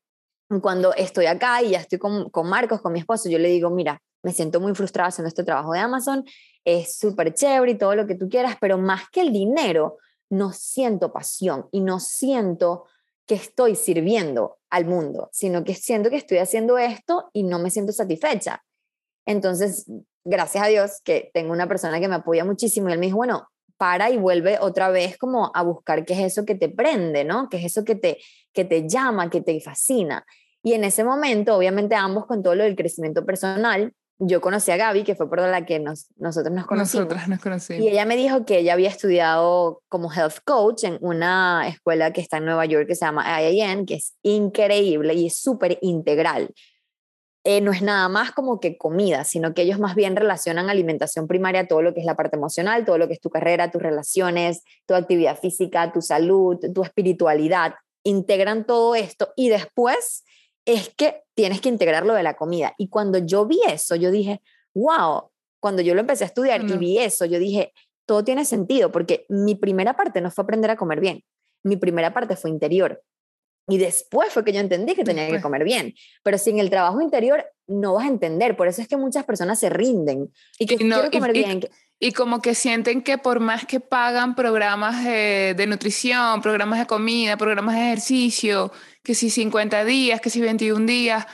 Cuando 0.61 0.95
estoy 0.95 1.27
acá 1.27 1.63
y 1.63 1.71
ya 1.71 1.81
estoy 1.81 1.99
con, 1.99 2.31
con 2.31 2.49
Marcos, 2.49 2.81
con 2.81 2.93
mi 2.93 3.01
esposo, 3.01 3.29
yo 3.29 3.39
le 3.39 3.49
digo, 3.49 3.71
mira, 3.71 4.01
me 4.23 4.33
siento 4.33 4.61
muy 4.61 4.75
frustrada 4.75 5.09
haciendo 5.09 5.29
este 5.29 5.45
trabajo 5.45 5.73
de 5.73 5.79
Amazon, 5.81 6.25
es 6.65 6.99
súper 6.99 7.35
chévere 7.35 7.73
y 7.73 7.79
todo 7.79 7.95
lo 7.95 8.07
que 8.07 8.15
tú 8.15 8.29
quieras, 8.29 8.57
pero 8.61 8.79
más 8.79 9.09
que 9.11 9.21
el 9.21 9.33
dinero, 9.33 9.99
no 10.31 10.53
siento 10.53 11.13
pasión 11.13 11.69
y 11.71 11.81
no 11.81 12.01
siento 12.01 12.87
que 13.27 13.35
estoy 13.35 13.75
sirviendo 13.75 14.59
al 14.71 14.85
mundo, 14.85 15.29
sino 15.33 15.65
que 15.65 15.75
siento 15.75 16.11
que 16.11 16.17
estoy 16.17 16.39
haciendo 16.39 16.79
esto 16.79 17.31
y 17.33 17.45
no 17.45 17.59
me 17.59 17.71
siento 17.71 17.93
satisfecha. 17.93 18.63
Entonces, 19.27 19.87
gracias 20.25 20.65
a 20.65 20.69
Dios 20.69 21.01
que 21.03 21.31
tengo 21.33 21.53
una 21.53 21.69
persona 21.69 22.01
que 22.01 22.09
me 22.09 22.17
apoya 22.17 22.45
muchísimo 22.45 22.89
y 22.89 22.93
él 22.93 22.99
me 22.99 23.07
dijo, 23.07 23.17
bueno, 23.17 23.49
para 23.85 24.09
y 24.09 24.17
vuelve 24.17 24.57
otra 24.63 24.89
vez 24.89 25.19
como 25.19 25.53
a 25.55 25.63
buscar 25.63 26.07
qué 26.07 26.15
es 26.15 26.21
eso 26.21 26.47
que 26.47 26.55
te 26.55 26.71
prende, 26.71 27.23
¿no? 27.23 27.51
¿Qué 27.51 27.59
es 27.59 27.67
eso 27.67 27.85
que 27.85 27.95
te, 27.95 28.17
que 28.55 28.65
te 28.65 28.89
llama, 28.89 29.29
que 29.29 29.43
te 29.43 29.61
fascina? 29.61 30.25
Y 30.63 30.73
en 30.73 30.85
ese 30.85 31.05
momento, 31.05 31.55
obviamente 31.55 31.95
ambos 31.95 32.25
con 32.25 32.43
todo 32.43 32.55
lo 32.55 32.65
del 32.65 32.77
crecimiento 32.77 33.27
personal, 33.27 33.93
yo 34.19 34.41
conocí 34.41 34.71
a 34.71 34.79
Gaby, 34.79 35.05
que 35.05 35.15
fue 35.15 35.29
por 35.29 35.39
la 35.41 35.67
que 35.67 35.81
nos, 35.81 36.07
nosotros 36.17 36.55
nos 36.55 36.65
conocimos. 36.65 37.05
Nosotras 37.09 37.29
nos 37.29 37.41
conocimos. 37.41 37.85
Y 37.85 37.91
ella 37.91 38.07
me 38.07 38.17
dijo 38.17 38.47
que 38.47 38.61
ella 38.61 38.73
había 38.73 38.89
estudiado 38.89 39.83
como 39.91 40.11
health 40.11 40.39
coach 40.47 40.85
en 40.85 40.97
una 41.03 41.69
escuela 41.69 42.11
que 42.15 42.23
está 42.23 42.39
en 42.39 42.47
Nueva 42.47 42.65
York 42.65 42.87
que 42.87 42.95
se 42.95 43.05
llama 43.05 43.39
IIN, 43.43 43.85
que 43.85 43.97
es 43.97 44.15
increíble 44.23 45.13
y 45.13 45.27
es 45.27 45.39
súper 45.39 45.77
integral. 45.83 46.55
Eh, 47.47 47.61
no 47.61 47.73
es 47.73 47.83
nada 47.83 48.09
más 48.09 48.33
como 48.33 48.59
que 48.59 48.79
comida, 48.79 49.25
sino 49.25 49.53
que 49.53 49.63
ellos 49.63 49.79
más 49.79 49.95
bien 49.95 50.17
relacionan 50.17 50.71
alimentación 50.71 51.29
primaria, 51.29 51.69
todo 51.69 51.83
lo 51.83 51.93
que 51.93 52.01
es 52.01 52.07
la 52.07 52.17
parte 52.17 52.37
emocional, 52.37 52.87
todo 52.87 52.97
lo 52.97 53.07
que 53.07 53.13
es 53.13 53.21
tu 53.21 53.29
carrera, 53.29 53.71
tus 53.71 53.83
relaciones, 53.83 54.63
tu 54.87 54.95
actividad 54.95 55.39
física, 55.39 55.93
tu 55.93 56.01
salud, 56.01 56.59
tu 56.75 56.83
espiritualidad. 56.83 57.75
Integran 58.03 58.65
todo 58.65 58.95
esto 58.95 59.33
y 59.37 59.51
después 59.51 60.25
es 60.65 60.89
que 60.97 61.23
tienes 61.35 61.61
que 61.61 61.69
integrar 61.69 62.07
lo 62.07 62.15
de 62.15 62.23
la 62.23 62.35
comida. 62.35 62.75
Y 62.79 62.89
cuando 62.89 63.19
yo 63.19 63.45
vi 63.45 63.61
eso, 63.69 63.95
yo 63.95 64.11
dije, 64.11 64.41
wow, 64.75 65.31
cuando 65.61 65.83
yo 65.83 65.95
lo 65.95 66.01
empecé 66.01 66.25
a 66.25 66.29
estudiar 66.29 66.63
y 66.63 66.77
vi 66.79 66.99
eso, 66.99 67.27
yo 67.27 67.39
dije, 67.39 67.73
todo 68.07 68.25
tiene 68.25 68.45
sentido, 68.45 68.91
porque 68.91 69.27
mi 69.29 69.55
primera 69.55 69.97
parte 69.97 70.21
no 70.21 70.31
fue 70.31 70.45
aprender 70.45 70.71
a 70.71 70.77
comer 70.77 71.01
bien, 71.01 71.25
mi 71.63 71.77
primera 71.77 72.13
parte 72.13 72.37
fue 72.37 72.51
interior. 72.51 73.03
Y 73.67 73.79
después 73.79 74.33
fue 74.33 74.45
que 74.45 74.53
yo 74.53 74.61
entendí 74.61 74.95
que 74.95 75.05
tenía 75.05 75.29
que 75.29 75.41
comer 75.41 75.65
bien. 75.65 75.95
Pero 76.23 76.37
sin 76.37 76.59
el 76.59 76.69
trabajo 76.69 77.01
interior 77.01 77.47
no 77.67 77.95
vas 77.95 78.05
a 78.05 78.09
entender. 78.09 78.57
Por 78.57 78.69
eso 78.69 78.83
es 78.83 78.89
que 78.89 78.97
muchas 78.97 79.25
personas 79.25 79.59
se 79.59 79.71
rinden. 79.71 80.31
Y 80.59 80.67
que 80.67 80.85
no, 80.85 81.11
comer 81.11 81.33
bien. 81.33 81.69
Y 81.99 82.13
como 82.13 82.43
que 82.43 82.55
sienten 82.55 83.03
que 83.03 83.17
por 83.17 83.41
más 83.41 83.65
que 83.65 83.81
pagan 83.81 84.35
programas 84.35 85.03
de, 85.05 85.55
de 85.57 85.67
nutrición, 85.67 86.43
programas 86.43 86.79
de 86.81 86.87
comida, 86.87 87.39
programas 87.39 87.77
de 87.77 87.87
ejercicio, 87.87 88.71
que 89.03 89.15
si 89.15 89.31
50 89.31 89.85
días, 89.85 90.21
que 90.21 90.29
si 90.29 90.41
21 90.41 90.85
días, 90.85 91.27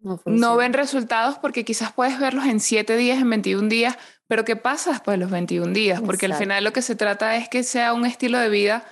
no, 0.00 0.56
ven 0.56 0.72
resultados 0.72 1.38
porque 1.38 1.64
quizás 1.64 1.92
puedes 1.92 2.18
verlos 2.20 2.46
en 2.46 2.60
7 2.60 2.96
días, 2.96 3.18
en 3.18 3.30
21 3.30 3.68
días, 3.68 3.98
pero 4.26 4.44
¿qué 4.44 4.56
pasa 4.56 4.90
después 4.90 5.18
de 5.18 5.24
los 5.24 5.30
21 5.30 5.72
días? 5.72 6.00
Porque 6.00 6.26
al 6.26 6.34
final 6.34 6.62
lo 6.62 6.72
que 6.72 6.82
se 6.82 6.94
trata 6.94 7.36
es 7.36 7.48
que 7.48 7.62
sea 7.62 7.92
un 7.92 8.06
estilo 8.06 8.38
de 8.38 8.48
vida 8.48 8.84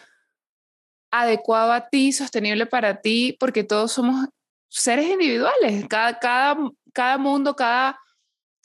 adecuado 1.10 1.72
a 1.72 1.88
ti, 1.88 2.12
sostenible 2.12 2.66
para 2.66 3.00
ti, 3.00 3.36
porque 3.38 3.64
todos 3.64 3.92
somos 3.92 4.28
seres 4.68 5.06
individuales, 5.06 5.86
cada, 5.88 6.18
cada, 6.18 6.56
cada 6.92 7.18
mundo, 7.18 7.54
cada 7.54 7.98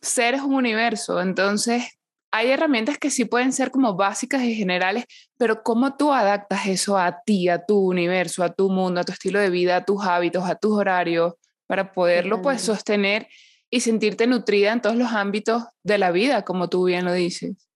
ser 0.01 0.33
es 0.33 0.41
un 0.41 0.55
universo, 0.55 1.21
entonces 1.21 1.99
hay 2.31 2.49
herramientas 2.49 2.97
que 2.97 3.11
sí 3.11 3.25
pueden 3.25 3.51
ser 3.51 3.71
como 3.71 3.95
básicas 3.95 4.41
y 4.43 4.55
generales, 4.55 5.05
pero 5.37 5.63
¿cómo 5.63 5.97
tú 5.97 6.13
adaptas 6.13 6.65
eso 6.65 6.97
a 6.97 7.21
ti, 7.25 7.49
a 7.49 7.65
tu 7.65 7.77
universo, 7.77 8.43
a 8.43 8.53
tu 8.53 8.69
mundo, 8.69 9.01
a 9.01 9.03
tu 9.03 9.11
estilo 9.11 9.39
de 9.39 9.49
vida, 9.49 9.75
a 9.75 9.85
tus 9.85 10.03
hábitos, 10.03 10.45
a 10.45 10.55
tus 10.55 10.71
horarios, 10.71 11.33
para 11.67 11.91
poderlo 11.91 12.41
pues 12.41 12.61
sostener 12.61 13.27
y 13.69 13.81
sentirte 13.81 14.27
nutrida 14.27 14.71
en 14.71 14.81
todos 14.81 14.95
los 14.95 15.11
ámbitos 15.11 15.63
de 15.83 15.97
la 15.97 16.11
vida, 16.11 16.43
como 16.43 16.69
tú 16.69 16.85
bien 16.85 17.05
lo 17.05 17.13
dices? 17.13 17.69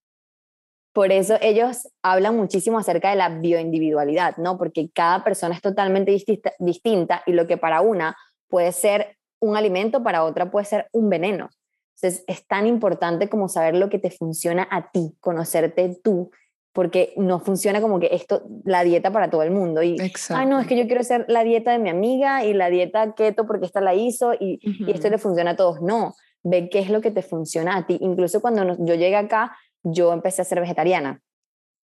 Por 0.95 1.11
eso 1.11 1.35
ellos 1.41 1.89
hablan 2.01 2.37
muchísimo 2.37 2.79
acerca 2.79 3.09
de 3.09 3.17
la 3.17 3.27
bioindividualidad, 3.27 4.37
¿no? 4.37 4.57
Porque 4.57 4.89
cada 4.93 5.25
persona 5.25 5.53
es 5.53 5.61
totalmente 5.61 6.11
distinta, 6.11 6.53
distinta 6.57 7.21
y 7.25 7.33
lo 7.33 7.47
que 7.47 7.57
para 7.57 7.81
una 7.81 8.15
puede 8.47 8.71
ser 8.71 9.17
un 9.41 9.57
alimento, 9.57 10.03
para 10.03 10.23
otra 10.23 10.49
puede 10.49 10.65
ser 10.65 10.87
un 10.93 11.09
veneno. 11.09 11.49
Entonces, 11.95 12.23
es 12.27 12.47
tan 12.47 12.65
importante 12.65 13.27
como 13.27 13.49
saber 13.49 13.75
lo 13.75 13.89
que 13.89 13.99
te 13.99 14.09
funciona 14.09 14.69
a 14.71 14.89
ti, 14.91 15.17
conocerte 15.19 15.99
tú, 16.01 16.31
porque 16.71 17.13
no 17.17 17.41
funciona 17.41 17.81
como 17.81 17.99
que 17.99 18.07
esto, 18.13 18.43
la 18.63 18.85
dieta 18.85 19.11
para 19.11 19.29
todo 19.29 19.43
el 19.43 19.51
mundo. 19.51 19.83
Y, 19.83 19.97
ah, 20.29 20.45
no, 20.45 20.61
es 20.61 20.67
que 20.67 20.77
yo 20.77 20.85
quiero 20.85 21.01
hacer 21.01 21.25
la 21.27 21.43
dieta 21.43 21.73
de 21.73 21.79
mi 21.79 21.89
amiga 21.89 22.45
y 22.45 22.53
la 22.53 22.69
dieta 22.69 23.15
keto 23.15 23.45
porque 23.45 23.65
esta 23.65 23.81
la 23.81 23.95
hizo 23.95 24.33
y, 24.33 24.61
y 24.61 24.91
esto 24.91 25.09
le 25.09 25.17
funciona 25.17 25.51
a 25.51 25.55
todos. 25.57 25.81
No, 25.81 26.15
ve 26.43 26.69
qué 26.69 26.79
es 26.79 26.89
lo 26.89 27.01
que 27.01 27.11
te 27.11 27.21
funciona 27.21 27.75
a 27.75 27.85
ti. 27.85 27.97
Incluso 27.99 28.39
cuando 28.39 28.77
yo 28.79 28.95
llegué 28.95 29.17
acá, 29.17 29.57
yo 29.85 30.11
empecé 30.11 30.41
a 30.41 30.45
ser 30.45 30.59
vegetariana 30.59 31.21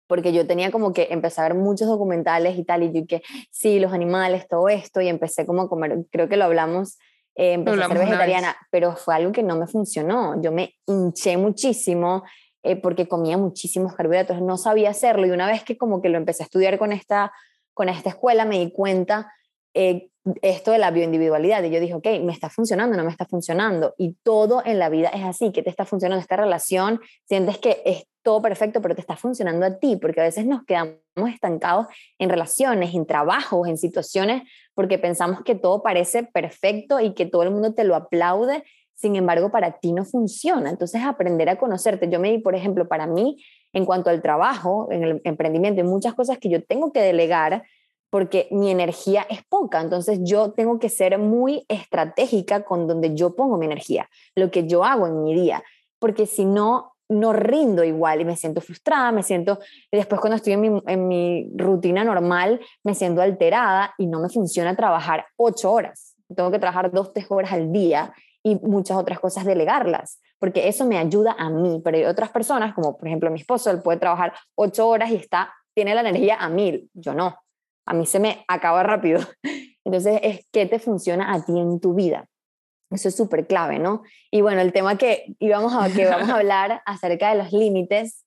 porque 0.07 0.33
yo 0.33 0.47
tenía 0.47 0.71
como 0.71 0.95
que 0.95 1.09
empecé 1.11 1.43
a 1.43 1.45
ver 1.45 1.55
muchos 1.55 1.87
documentales 1.87 2.57
y 2.57 2.65
tal, 2.65 2.83
y 2.83 2.93
yo 2.93 3.07
que 3.07 3.21
sí, 3.51 3.79
los 3.79 3.93
animales, 3.93 4.49
todo 4.49 4.71
esto, 4.71 5.03
y 5.03 5.09
empecé 5.09 5.45
como 5.45 5.61
a 5.61 5.69
comer, 5.69 5.99
creo 6.11 6.31
que 6.31 6.39
lo 6.39 6.45
hablamos 6.45 6.97
eh, 7.39 7.53
empecé 7.53 7.81
a 7.81 7.87
ser 7.87 7.99
vegetariana, 7.99 8.57
pero 8.69 8.97
fue 8.97 9.15
algo 9.15 9.31
que 9.31 9.45
no 9.45 9.57
me 9.57 9.69
funcionó. 9.69 10.43
Yo 10.43 10.51
me 10.51 10.75
hinché 10.87 11.37
muchísimo 11.37 12.25
eh, 12.65 12.75
porque 12.75 13.07
comía 13.07 13.39
muchísimos 13.39 13.95
carbohidratos, 13.95 14.43
no 14.43 14.57
sabía 14.57 14.91
hacerlo 14.91 15.25
y 15.25 15.31
una 15.31 15.47
vez 15.47 15.63
que 15.63 15.79
como 15.79 16.03
que 16.03 16.09
lo 16.09 16.19
empecé 16.19 16.43
a 16.43 16.47
estudiar 16.47 16.79
con 16.79 16.91
esta, 16.91 17.33
con 17.75 17.89
esta 17.89 18.09
escuela 18.09 18.45
me 18.45 18.59
di 18.59 18.73
cuenta 18.73 19.33
eh, 19.81 20.11
esto 20.43 20.73
de 20.73 20.79
la 20.79 20.91
bioindividualidad 20.91 21.63
y 21.63 21.71
yo 21.71 21.79
dije, 21.79 21.95
ok, 21.95 22.07
me 22.25 22.33
está 22.33 22.51
funcionando, 22.51 22.97
no 22.97 23.05
me 23.05 23.11
está 23.11 23.27
funcionando 23.27 23.95
y 23.97 24.15
todo 24.25 24.61
en 24.65 24.81
la 24.81 24.89
vida 24.89 25.09
es 25.09 25.23
así, 25.25 25.53
que 25.53 25.63
te 25.63 25.71
está 25.71 25.85
funcionando 25.85 26.21
esta 26.21 26.37
relación, 26.37 27.01
sientes 27.29 27.59
que 27.59 27.81
es 27.85 28.09
todo 28.25 28.43
perfecto, 28.43 28.83
pero 28.83 28.97
te 28.97 29.01
está 29.01 29.17
funcionando 29.17 29.65
a 29.65 29.79
ti, 29.79 29.97
porque 29.97 30.21
a 30.21 30.25
veces 30.25 30.47
nos 30.47 30.65
quedamos 30.65 30.99
estancados 31.33 31.87
en 32.19 32.29
relaciones, 32.29 32.93
en 32.93 33.07
trabajos, 33.07 33.69
en 33.69 33.79
situaciones, 33.79 34.43
porque 34.75 34.99
pensamos 34.99 35.43
que 35.45 35.55
todo 35.55 35.81
parece 35.81 36.25
perfecto 36.25 36.99
y 36.99 37.15
que 37.15 37.25
todo 37.25 37.45
el 37.45 37.53
mundo 37.53 37.73
te 37.73 37.85
lo 37.85 37.95
aplaude, 37.95 38.65
sin 38.95 39.15
embargo, 39.15 39.53
para 39.53 39.79
ti 39.79 39.93
no 39.93 40.05
funciona. 40.05 40.71
Entonces, 40.71 41.03
aprender 41.05 41.49
a 41.49 41.57
conocerte. 41.57 42.11
Yo 42.11 42.19
me 42.19 42.33
di, 42.33 42.39
por 42.39 42.57
ejemplo, 42.57 42.89
para 42.89 43.07
mí, 43.07 43.41
en 43.73 43.87
cuanto 43.87 44.11
al 44.11 44.21
trabajo, 44.21 44.89
en 44.91 45.05
el 45.05 45.21
emprendimiento, 45.23 45.81
hay 45.81 45.87
muchas 45.87 46.15
cosas 46.15 46.39
que 46.39 46.51
yo 46.51 46.65
tengo 46.65 46.93
que 46.93 47.01
delegar 47.01 47.63
porque 48.11 48.49
mi 48.51 48.71
energía 48.71 49.27
es 49.29 49.43
poca, 49.45 49.81
entonces 49.81 50.21
yo 50.23 50.53
tengo 50.53 50.79
que 50.79 50.89
ser 50.89 51.19
muy 51.19 51.65
estratégica 51.69 52.65
con 52.65 52.87
donde 52.87 53.15
yo 53.15 53.35
pongo 53.35 53.59
mi 53.59 53.67
energía, 53.67 54.09
lo 54.35 54.51
que 54.51 54.67
yo 54.67 54.85
hago 54.85 55.07
en 55.07 55.23
mi 55.23 55.35
día, 55.35 55.63
porque 55.99 56.27
si 56.27 56.45
no, 56.45 56.95
no 57.09 57.33
rindo 57.33 57.85
igual 57.85 58.21
y 58.21 58.25
me 58.25 58.37
siento 58.37 58.61
frustrada, 58.61 59.13
me 59.13 59.23
siento, 59.23 59.59
después 59.91 60.21
cuando 60.21 60.37
estoy 60.37 60.53
en 60.53 61.09
mi, 61.09 61.51
rutina 61.55 62.05
normal, 62.05 62.61
me 62.85 62.95
siento 62.95 63.23
alterada 63.23 63.95
y 63.99 64.07
no 64.07 64.21
me 64.21 64.29
funciona 64.29 64.77
trabajar 64.77 65.27
ocho 65.37 65.73
horas. 65.73 66.15
Tengo 66.35 66.51
que 66.51 66.59
trabajar 66.59 66.93
dos, 66.93 67.13
tres 67.15 67.27
horas 67.31 67.53
al 67.53 67.73
día 67.73 68.13
y 68.43 68.57
muchas 68.57 68.97
otras 68.97 69.19
cosas 69.19 69.45
delegarlas, 69.45 70.21
porque 70.39 70.69
eso 70.69 70.87
me 70.87 70.99
ayuda 70.99 71.35
a 71.39 71.51
mí, 71.51 71.81
pero 71.83 71.97
hay 71.97 72.05
otras 72.05 72.31
personas, 72.31 72.75
como 72.75 72.97
por 72.97 73.09
ejemplo 73.09 73.31
mi 73.31 73.41
esposo, 73.41 73.71
él 73.71 73.83
puede 73.83 73.99
trabajar 73.99 74.33
ocho 74.55 74.89
horas 74.89 75.11
y 75.11 75.17
está, 75.17 75.53
tiene 75.75 75.95
la 75.95 76.03
energía 76.03 76.37
a 76.37 76.49
mil, 76.49 76.89
yo 76.95 77.15
no, 77.15 77.37
a 77.89 77.95
mí 77.95 78.05
se 78.05 78.21
me 78.21 78.45
acaba 78.49 78.83
rápido. 78.83 79.21
Entonces, 79.85 80.21
es 80.23 80.47
qué 80.53 80.67
te 80.67 80.79
funciona 80.79 81.33
a 81.33 81.45
ti 81.45 81.59
en 81.59 81.81
tu 81.81 81.95
vida. 81.95 82.29
Eso 82.91 83.09
es 83.09 83.17
súper 83.17 83.47
clave, 83.47 83.79
¿no? 83.79 84.03
Y 84.31 84.43
bueno, 84.43 84.61
el 84.61 84.73
tema 84.73 84.99
que 84.99 85.35
íbamos 85.39 85.75
a, 85.75 85.91
que 85.91 86.05
vamos 86.05 86.29
a 86.29 86.35
hablar 86.37 86.83
acerca 86.85 87.31
de 87.31 87.37
los 87.37 87.53
límites, 87.53 88.25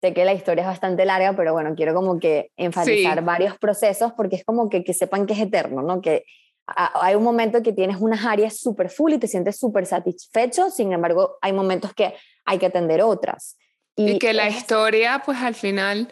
sé 0.00 0.14
que 0.14 0.24
la 0.24 0.32
historia 0.32 0.62
es 0.62 0.68
bastante 0.68 1.04
larga, 1.04 1.34
pero 1.34 1.52
bueno, 1.52 1.74
quiero 1.74 1.94
como 1.94 2.20
que 2.20 2.50
enfatizar 2.56 3.24
varios 3.24 3.58
procesos 3.58 4.12
porque 4.16 4.36
es 4.36 4.44
como 4.44 4.68
que, 4.68 4.84
que 4.84 4.94
sepan 4.94 5.26
que 5.26 5.32
es 5.32 5.40
eterno, 5.40 5.82
¿no? 5.82 6.00
Que 6.00 6.24
hay 6.66 7.14
un 7.14 7.22
momento 7.22 7.62
que 7.62 7.72
tienes 7.72 7.98
unas 8.00 8.24
áreas 8.24 8.58
súper 8.58 8.90
full 8.90 9.12
y 9.12 9.18
te 9.18 9.28
sientes 9.28 9.58
súper 9.58 9.86
satisfecho, 9.86 10.70
sin 10.70 10.92
embargo, 10.92 11.36
hay 11.42 11.52
momentos 11.52 11.92
que 11.94 12.14
hay 12.44 12.58
que 12.58 12.66
atender 12.66 13.02
otras. 13.02 13.56
Y, 13.96 14.18
que 14.18 14.32
la 14.32 14.48
historia, 14.48 15.22
pues 15.24 15.38
al 15.38 15.54
final 15.54 16.08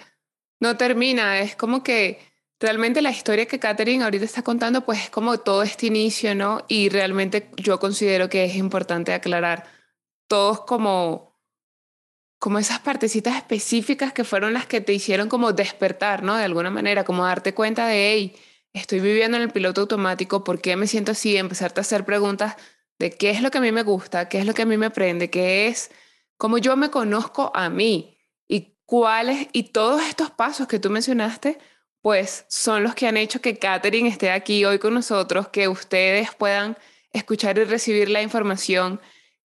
no 0.61 0.77
termina, 0.77 1.40
es 1.40 1.57
como 1.57 1.83
que 1.83 2.32
realmente 2.62 3.03
la 3.03 3.11
historia 3.11 3.46
que 3.46 3.59
Catherine 3.59 4.05
ahorita 4.05 4.25
está 4.25 4.42
contando, 4.42 4.85
pues 4.85 5.01
es 5.01 5.11
como 5.11 5.38
todo 5.40 5.64
este 5.64 5.87
inicio, 5.87 6.35
¿no? 6.35 6.64
Y 6.68 6.88
realmente 6.88 7.51
yo 7.57 7.81
considero 7.81 8.29
que 8.29 8.44
es 8.44 8.55
importante 8.55 9.12
aclarar, 9.12 9.66
todos 10.29 10.61
como, 10.61 11.37
como 12.38 12.61
esas 12.61 12.79
partecitas 12.79 13.37
específicas 13.37 14.12
que 14.12 14.25
fueron 14.25 14.53
las 14.53 14.66
que 14.66 14.81
te 14.81 14.94
hicieron 14.94 15.29
como 15.29 15.53
despertar, 15.53 16.22
¿no? 16.22 16.37
De 16.37 16.44
alguna 16.44 16.70
manera, 16.70 17.05
como 17.05 17.25
darte 17.25 17.53
cuenta 17.53 17.87
de, 17.88 18.12
hey, 18.12 18.37
estoy 18.72 19.01
viviendo 19.01 19.37
en 19.37 19.42
el 19.42 19.51
piloto 19.51 19.83
automático, 19.83 20.44
¿por 20.44 20.61
qué 20.61 20.77
me 20.77 20.87
siento 20.87 21.12
así? 21.12 21.37
Empezarte 21.37 21.81
a 21.81 21.83
hacer 21.83 22.05
preguntas 22.05 22.57
de 22.98 23.11
qué 23.11 23.31
es 23.31 23.42
lo 23.42 23.51
que 23.51 23.59
a 23.59 23.61
mí 23.61 23.72
me 23.72 23.83
gusta, 23.83 24.29
qué 24.29 24.38
es 24.38 24.46
lo 24.46 24.55
que 24.55 24.62
a 24.62 24.66
mí 24.66 24.77
me 24.77 24.90
prende, 24.90 25.31
qué 25.31 25.66
es, 25.66 25.90
cómo 26.37 26.59
yo 26.59 26.77
me 26.77 26.90
conozco 26.90 27.51
a 27.55 27.68
mí 27.68 28.18
y 28.46 28.77
cuáles, 28.87 29.48
y 29.53 29.64
todos 29.64 30.01
estos 30.03 30.31
pasos 30.31 30.68
que 30.68 30.79
tú 30.79 30.90
mencionaste, 30.90 31.59
pues 32.03 32.45
son 32.49 32.83
los 32.83 32.95
que 32.95 33.07
han 33.07 33.17
hecho 33.17 33.41
que 33.41 33.59
Katherine 33.59 34.09
esté 34.09 34.31
aquí 34.31 34.65
hoy 34.65 34.79
con 34.79 34.93
nosotros, 34.93 35.49
que 35.49 35.69
ustedes 35.69 36.35
puedan 36.35 36.77
escuchar 37.12 37.59
y 37.59 37.65
recibir 37.65 38.11
la 38.11 38.23
información 38.23 39.01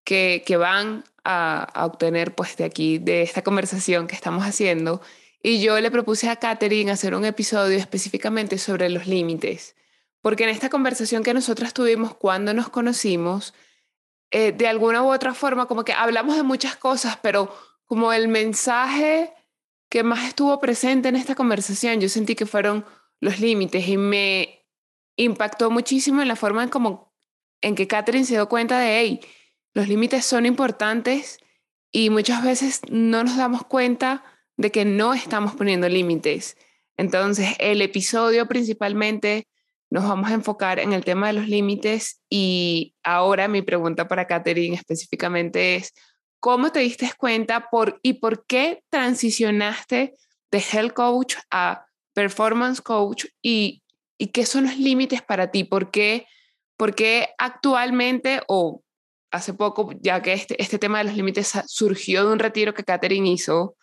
que, 0.05 0.45
que 0.47 0.57
van 0.57 1.05
a, 1.25 1.87
obtener 1.87 2.35
pues 2.35 2.57
de 2.57 2.64
aquí, 2.64 2.99
de 2.99 3.23
esta 3.23 3.43
conversación 3.43 4.07
que 4.07 4.14
estamos 4.14 4.45
haciendo. 4.45 5.01
Y 5.43 5.61
yo 5.61 5.79
le 5.81 5.90
propuse 5.90 6.31
a 6.31 6.37
Katherine 6.37 6.93
hacer 6.93 7.14
un 7.14 7.25
episodio 7.25 7.77
específicamente 7.77 8.57
sobre 8.57 8.88
los 8.88 9.07
límites, 9.07 9.75
porque 10.23 10.45
en 10.45 10.51
esta 10.51 10.71
conversación 10.71 11.23
que 11.23 11.35
nosotras 11.35 11.75
tuvimos 11.75 12.14
cuando 12.14 12.55
nos 12.55 12.69
conocimos, 12.69 13.53
eh, 14.31 14.53
de 14.53 14.69
alguna 14.69 15.03
u 15.03 15.12
otra 15.12 15.35
forma, 15.35 15.67
como 15.67 15.85
que 15.85 15.93
hablamos 15.93 16.37
de 16.37 16.45
muchas 16.45 16.77
cosas, 16.77 17.19
pero 17.21 17.55
como 17.85 18.12
el 18.12 18.29
mensaje 18.29 19.34
que 19.95 20.03
más 20.03 20.27
estuvo 20.27 20.59
presente 20.59 21.09
en 21.09 21.15
esta 21.15 21.37
conversación, 21.37 22.01
yo 22.01 22.09
sentí 22.09 22.35
que 22.35 22.47
fueron 22.47 22.85
los 23.21 23.39
límites 23.39 23.87
y 23.87 23.97
me 23.97 24.67
impactó 25.15 25.71
muchísimo 25.71 26.21
en 26.21 26.27
la 26.27 26.35
forma 26.35 26.65
en 26.65 26.69
como 26.69 27.15
en 27.61 27.77
que 27.77 27.87
Catherine 27.87 28.25
se 28.25 28.35
dio 28.35 28.49
cuenta 28.49 28.81
de, 28.81 28.99
hey, 28.99 29.21
los 29.73 29.87
límites 29.87 30.27
son 30.27 30.47
importantes 30.47 31.39
y 31.93 32.11
muchas 32.11 32.43
veces 32.43 32.81
no 32.91 33.23
nos 33.23 33.37
damos 33.37 33.67
cuenta 33.67 34.25
de 34.57 34.73
que 34.73 34.85
no 34.85 35.15
estamos 35.15 35.55
poniendo 35.55 35.89
límites. 35.89 36.57
Entonces, 36.97 37.55
el 37.61 37.81
episodio 37.81 38.49
principalmente 38.49 39.47
nos 39.91 40.09
vamos 40.09 40.29
a 40.29 40.35
enfocar 40.35 40.81
en 40.81 40.93
el 40.93 41.05
tema 41.05 41.29
de 41.29 41.35
los 41.35 41.47
límites 41.47 42.21
y 42.29 42.97
ahora 43.05 43.47
mi 43.47 43.63
pregunta 43.63 44.09
para 44.09 44.27
Katherine 44.27 44.75
específicamente 44.75 45.77
es, 45.77 45.93
¿cómo 46.45 46.71
te 46.71 46.81
diste 46.81 47.11
cuenta 47.17 47.71
por, 47.71 47.99
y 48.03 48.15
por 48.21 48.45
qué 48.45 48.83
transicionaste 48.91 50.13
de 50.51 50.59
health 50.59 50.93
coach 50.93 51.37
a 51.51 51.87
performance 52.13 52.83
coach 52.83 53.25
y, 53.41 53.83
y 54.19 54.27
qué 54.27 54.45
son 54.45 54.65
los 54.65 54.77
límites 54.77 55.23
para 55.23 55.51
ti? 55.51 55.65
¿Por 55.65 55.91
qué, 55.91 56.27
actualmente 57.39 58.43
o 58.47 58.83
hace 59.31 59.55
poco, 59.55 59.95
ya 60.03 60.21
que 60.21 60.35
este, 60.35 60.61
este 60.61 60.79
tema 60.79 60.99
de 60.99 61.05
los 61.05 61.17
límites 61.17 61.51
surgió 61.67 62.27
de 62.27 62.33
un 62.35 62.39
retiro 62.39 62.75
que 62.75 62.85
Katherine 62.85 63.31
hizo, 63.31 63.79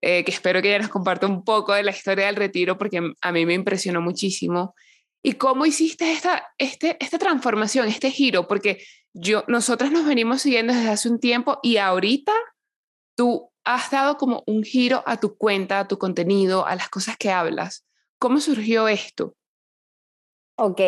eh, 0.00 0.22
que 0.22 0.30
espero 0.30 0.62
que 0.62 0.68
ella 0.68 0.82
nos 0.82 0.90
comparta 0.90 1.26
un 1.26 1.42
poco 1.42 1.72
de 1.72 1.82
la 1.82 1.90
historia 1.90 2.26
del 2.26 2.36
retiro 2.36 2.78
porque 2.78 3.00
a 3.20 3.32
mí 3.32 3.46
me 3.46 3.54
impresionó 3.54 4.00
muchísimo. 4.00 4.76
¿Y 5.24 5.32
cómo 5.32 5.66
hiciste 5.66 6.12
esta, 6.12 6.54
este, 6.56 6.96
esta 7.00 7.18
transformación, 7.18 7.88
este 7.88 8.12
giro? 8.12 8.46
Porque 8.46 8.78
yo, 9.18 9.44
nosotras 9.48 9.90
nos 9.90 10.06
venimos 10.06 10.42
siguiendo 10.42 10.74
desde 10.74 10.90
hace 10.90 11.08
un 11.08 11.18
tiempo 11.18 11.58
y 11.62 11.78
ahorita 11.78 12.32
tú 13.16 13.50
has 13.64 13.90
dado 13.90 14.16
como 14.16 14.44
un 14.46 14.62
giro 14.62 15.02
a 15.06 15.18
tu 15.18 15.36
cuenta, 15.36 15.80
a 15.80 15.88
tu 15.88 15.98
contenido, 15.98 16.66
a 16.66 16.76
las 16.76 16.88
cosas 16.88 17.16
que 17.16 17.30
hablas. 17.30 17.86
¿Cómo 18.18 18.40
surgió 18.40 18.88
esto? 18.88 19.34
Ok, 20.58 20.80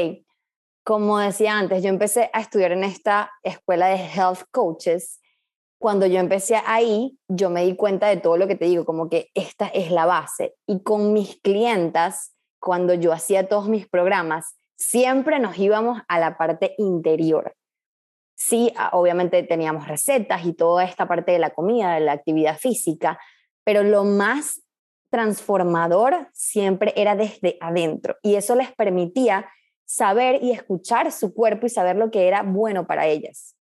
como 0.85 1.19
decía 1.19 1.59
antes, 1.59 1.83
yo 1.83 1.89
empecé 1.89 2.31
a 2.33 2.41
estudiar 2.41 2.73
en 2.73 2.85
esta 2.85 3.33
escuela 3.43 3.89
de 3.89 3.97
health 3.97 4.43
coaches 4.51 5.21
cuando 5.79 6.07
yo 6.07 6.19
empecé 6.19 6.61
ahí, 6.67 7.17
yo 7.29 7.51
me 7.51 7.65
di 7.65 7.77
cuenta 7.77 8.09
de 8.09 8.17
todo 8.17 8.37
lo 8.37 8.49
que 8.49 8.57
te 8.57 8.65
digo, 8.65 8.85
como 8.85 9.09
que 9.09 9.31
esta 9.35 9.69
es 9.69 9.91
la 9.91 10.07
base. 10.07 10.57
Y 10.67 10.83
con 10.83 11.13
mis 11.13 11.41
clientas, 11.41 12.35
cuando 12.61 12.95
yo 12.95 13.13
hacía 13.13 13.49
todos 13.49 13.69
mis 13.69 13.89
programas, 13.89 14.57
siempre 14.77 15.39
nos 15.39 15.57
íbamos 15.57 16.03
a 16.09 16.19
la 16.19 16.37
parte 16.37 16.75
interior. 16.79 17.55
Sí, 18.41 18.73
obviamente 18.93 19.43
teníamos 19.43 19.89
recetas 19.89 20.47
y 20.47 20.53
toda 20.53 20.85
esta 20.85 21.09
parte 21.09 21.33
de 21.33 21.41
la 21.41 21.51
comida, 21.51 21.95
de 21.95 22.01
la 22.01 22.13
actividad 22.13 22.57
física, 22.57 23.19
pero 23.65 23.83
lo 23.83 24.05
más 24.05 24.63
transformador 25.11 26.29
siempre 26.33 26.93
era 26.97 27.17
desde 27.17 27.59
adentro 27.61 28.15
y 28.23 28.37
eso 28.37 28.55
les 28.55 28.73
permitía 28.73 29.51
saber 29.85 30.41
y 30.41 30.53
escuchar 30.53 31.11
su 31.11 31.35
cuerpo 31.35 31.67
y 31.67 31.71
saber 31.71 31.97
lo 31.97 32.13
que 32.13 32.29
era 32.29 32.45
bueno 32.45 32.87
para 32.87 33.07
ellas. 33.07 33.57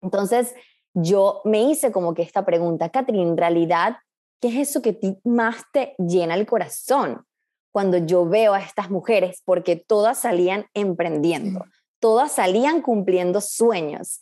Entonces, 0.00 0.52
yo 0.94 1.40
me 1.44 1.62
hice 1.62 1.92
como 1.92 2.12
que 2.12 2.22
esta 2.22 2.44
pregunta, 2.44 2.88
Catherine, 2.88 3.30
en 3.30 3.36
realidad, 3.36 3.98
¿qué 4.40 4.48
es 4.48 4.70
eso 4.70 4.82
que 4.82 4.98
más 5.22 5.62
te 5.72 5.94
llena 5.98 6.34
el 6.34 6.46
corazón 6.46 7.24
cuando 7.70 7.98
yo 7.98 8.26
veo 8.26 8.52
a 8.52 8.60
estas 8.60 8.90
mujeres? 8.90 9.42
Porque 9.44 9.76
todas 9.76 10.18
salían 10.18 10.66
emprendiendo, 10.74 11.66
todas 12.02 12.32
salían 12.32 12.82
cumpliendo 12.82 13.40
sueños. 13.40 14.20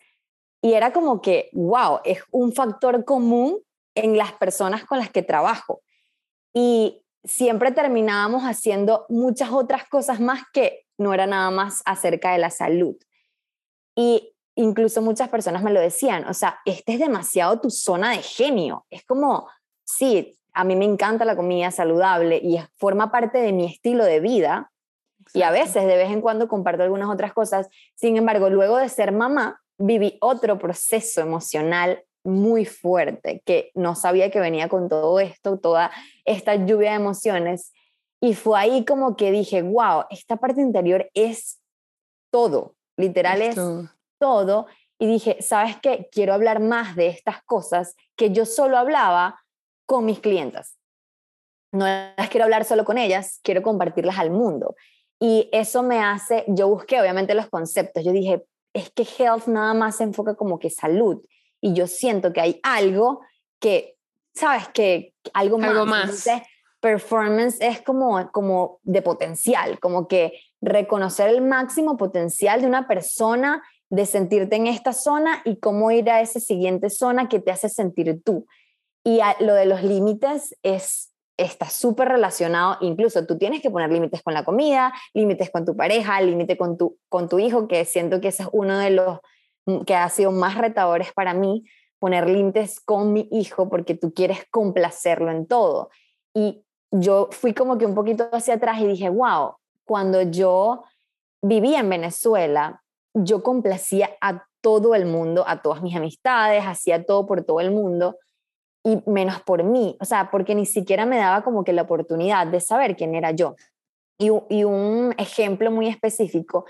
Y 0.62 0.74
era 0.74 0.92
como 0.92 1.22
que, 1.22 1.48
wow, 1.54 2.00
es 2.04 2.22
un 2.30 2.52
factor 2.52 3.06
común 3.06 3.58
en 3.94 4.18
las 4.18 4.32
personas 4.32 4.84
con 4.84 4.98
las 4.98 5.10
que 5.10 5.22
trabajo. 5.22 5.80
Y 6.54 7.02
siempre 7.24 7.72
terminábamos 7.72 8.42
haciendo 8.42 9.06
muchas 9.08 9.50
otras 9.50 9.88
cosas 9.88 10.20
más 10.20 10.42
que 10.52 10.86
no 10.98 11.14
era 11.14 11.26
nada 11.26 11.50
más 11.50 11.80
acerca 11.86 12.32
de 12.32 12.38
la 12.38 12.50
salud. 12.50 12.96
Y 13.96 14.34
incluso 14.56 15.00
muchas 15.00 15.30
personas 15.30 15.62
me 15.62 15.72
lo 15.72 15.80
decían, 15.80 16.28
o 16.28 16.34
sea, 16.34 16.60
este 16.66 16.92
es 16.92 16.98
demasiado 16.98 17.62
tu 17.62 17.70
zona 17.70 18.10
de 18.10 18.18
genio. 18.18 18.84
Es 18.90 19.06
como, 19.06 19.48
sí, 19.84 20.38
a 20.52 20.64
mí 20.64 20.76
me 20.76 20.84
encanta 20.84 21.24
la 21.24 21.36
comida 21.36 21.70
saludable 21.70 22.36
y 22.42 22.58
forma 22.76 23.10
parte 23.10 23.38
de 23.38 23.52
mi 23.52 23.64
estilo 23.64 24.04
de 24.04 24.20
vida. 24.20 24.69
Y 25.32 25.42
a 25.42 25.50
veces, 25.50 25.86
de 25.86 25.96
vez 25.96 26.10
en 26.10 26.20
cuando, 26.20 26.48
comparto 26.48 26.82
algunas 26.82 27.08
otras 27.08 27.32
cosas. 27.32 27.68
Sin 27.94 28.16
embargo, 28.16 28.50
luego 28.50 28.78
de 28.78 28.88
ser 28.88 29.12
mamá, 29.12 29.60
viví 29.78 30.18
otro 30.20 30.58
proceso 30.58 31.20
emocional 31.20 32.04
muy 32.22 32.64
fuerte, 32.66 33.42
que 33.46 33.70
no 33.74 33.94
sabía 33.94 34.30
que 34.30 34.40
venía 34.40 34.68
con 34.68 34.88
todo 34.88 35.20
esto, 35.20 35.58
toda 35.58 35.90
esta 36.24 36.54
lluvia 36.54 36.90
de 36.90 36.96
emociones. 36.96 37.72
Y 38.20 38.34
fue 38.34 38.58
ahí 38.58 38.84
como 38.84 39.16
que 39.16 39.30
dije, 39.30 39.62
wow, 39.62 40.04
esta 40.10 40.36
parte 40.36 40.60
interior 40.60 41.10
es 41.14 41.60
todo, 42.30 42.74
literal 42.96 43.40
es 43.40 43.56
todo 44.18 44.66
y 44.98 45.06
dije, 45.06 45.38
¿sabes 45.40 45.76
qué? 45.80 46.08
Quiero 46.12 46.34
hablar 46.34 46.60
más 46.60 46.94
de 46.94 47.06
estas 47.08 47.42
cosas 47.44 47.96
que 48.16 48.30
yo 48.30 48.44
solo 48.44 48.76
hablaba 48.76 49.40
con 49.86 50.04
mis 50.04 50.20
clientas. 50.20 50.76
No 51.72 51.86
las 51.86 52.28
quiero 52.28 52.44
hablar 52.44 52.66
solo 52.66 52.84
con 52.84 52.98
ellas, 52.98 53.40
quiero 53.42 53.62
compartirlas 53.62 54.18
al 54.18 54.30
mundo. 54.30 54.76
Y 55.20 55.50
eso 55.52 55.83
me 55.83 56.02
hace, 56.02 56.44
yo 56.48 56.68
busqué 56.68 57.00
obviamente 57.00 57.35
los 57.35 57.48
conceptos, 57.48 58.02
yo 58.04 58.11
dije, 58.11 58.42
es 58.72 58.90
que 58.90 59.06
health 59.18 59.46
nada 59.46 59.74
más 59.74 59.96
se 59.96 60.04
enfoca 60.04 60.35
como 60.35 60.59
que 60.59 60.70
salud. 60.70 61.22
Y 61.61 61.74
yo 61.74 61.87
siento 61.87 62.33
que 62.33 62.40
hay 62.40 62.61
algo 62.62 63.20
que, 63.61 63.96
¿sabes? 64.35 64.68
Que 64.68 65.12
algo 65.35 65.59
más. 65.59 65.70
Algo 65.70 65.87
más. 65.87 66.26
performance 66.80 67.59
es 67.61 67.83
como, 67.83 68.30
como 68.33 68.80
de 68.83 69.02
potencial, 69.02 69.78
como 69.80 70.09
que 70.09 70.33
reconocer 70.62 71.28
el 71.28 71.42
máximo 71.42 71.98
potencial 71.98 72.62
de 72.62 72.66
una 72.66 72.88
persona 72.88 73.62
de 73.90 74.06
sentirte 74.06 74.56
en 74.56 74.68
esta 74.68 74.92
zona 74.94 75.42
y 75.44 75.59
cómo 75.59 75.90
ir 75.90 76.09
a 76.11 76.22
esa 76.22 76.40
siguiente 76.40 76.88
zona 76.88 77.28
que 77.28 77.40
te 77.40 77.50
hace 77.50 77.68
sentir 77.68 78.22
tú. 78.24 78.46
Y 79.04 79.20
lo 79.40 79.54
de 79.54 79.66
los 79.66 79.83
límites 79.83 80.56
es 80.62 81.10
está 81.40 81.68
súper 81.68 82.09
relacionado, 82.09 82.76
incluso 82.81 83.26
tú 83.26 83.38
tienes 83.38 83.62
que 83.62 83.70
poner 83.70 83.90
límites 83.90 84.22
con 84.22 84.35
la 84.35 84.44
comida, 84.44 84.92
límites 85.14 85.50
con 85.50 85.64
tu 85.64 85.76
pareja, 85.76 86.20
límite 86.20 86.57
con 86.57 86.76
tu, 86.76 86.98
con 87.09 87.29
tu 87.29 87.38
hijo, 87.38 87.66
que 87.66 87.85
siento 87.85 88.20
que 88.20 88.29
ese 88.29 88.44
es 88.44 88.48
uno 88.53 88.79
de 88.79 88.90
los 88.90 89.18
mm, 89.67 89.81
que 89.83 89.94
ha 89.94 90.08
sido 90.08 90.33
más 90.33 90.58
retadores 90.58 91.12
para 91.12 91.35
mí, 91.35 91.64
poner 91.98 92.29
límites 92.29 92.81
con 92.81 93.12
mi 93.12 93.29
hijo 93.31 93.69
porque 93.69 93.94
tú 93.94 94.12
quieres 94.12 94.44
complacerlo 94.50 95.31
en 95.31 95.46
todo. 95.46 95.90
Y 96.35 96.64
yo 96.90 97.29
fui 97.31 97.54
como 97.54 97.79
que 97.79 97.87
un 97.87 97.94
poquito 97.94 98.29
hacia 98.33 98.54
atrás 98.54 98.81
y 98.81 98.87
dije, 98.87 99.08
wow, 99.08 99.54
cuando 99.85 100.23
yo 100.23 100.85
vivía 101.42 101.81
en 101.81 101.88
Venezuela, 101.88 102.83
yo 103.14 103.42
complacía 103.42 104.10
a 104.21 104.46
todo 104.60 104.94
el 104.94 105.06
mundo, 105.06 105.44
a 105.46 105.62
todas 105.62 105.83
mis 105.83 105.96
amistades, 105.96 106.64
hacía 106.67 107.04
todo 107.04 107.27
por 107.27 107.44
todo 107.44 107.60
el 107.60 107.71
mundo 107.71 108.17
y 108.85 109.02
menos 109.06 109.42
por 109.42 109.62
mí, 109.62 109.96
o 110.00 110.04
sea, 110.04 110.31
porque 110.31 110.54
ni 110.54 110.66
siquiera 110.66 111.04
me 111.06 111.18
daba 111.18 111.42
como 111.42 111.64
que 111.64 111.72
la 111.72 111.83
oportunidad 111.83 112.46
de 112.46 112.60
saber 112.60 112.96
quién 112.96 113.14
era 113.14 113.31
yo. 113.33 113.56
Y, 114.18 114.31
un 114.64 115.14
ejemplo 115.16 115.70
muy 115.70 115.88
específico 115.88 116.66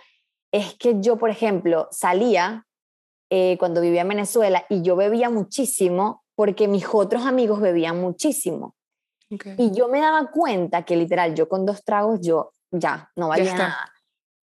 es 0.53 0.75
que 0.75 1.01
yo, 1.01 1.17
por 1.17 1.31
ejemplo, 1.31 1.89
salía 1.91 2.67
eh, 3.29 3.57
cuando 3.59 3.81
vivía 3.81 4.03
en 4.03 4.09
Venezuela 4.09 4.65
y 4.69 4.83
yo 4.83 4.95
bebía 4.95 5.31
muchísimo 5.31 6.23
porque 6.37 6.69
mis 6.69 6.87
otros 6.93 7.27
amigos 7.27 7.61
bebían 7.61 8.01
muchísimo. 8.01 8.77
Y 9.59 9.73
yo 9.73 9.89
me 9.89 10.01
daba 10.01 10.31
cuenta 10.31 10.83
que 10.85 10.97
literal, 10.97 11.35
yo 11.35 11.49
con 11.49 11.65
dos 11.65 11.85
tragos, 11.85 12.21
yo 12.21 12.53
ya, 12.73 13.11
no 13.17 13.29
valía 13.29 13.55
nada. 13.55 13.93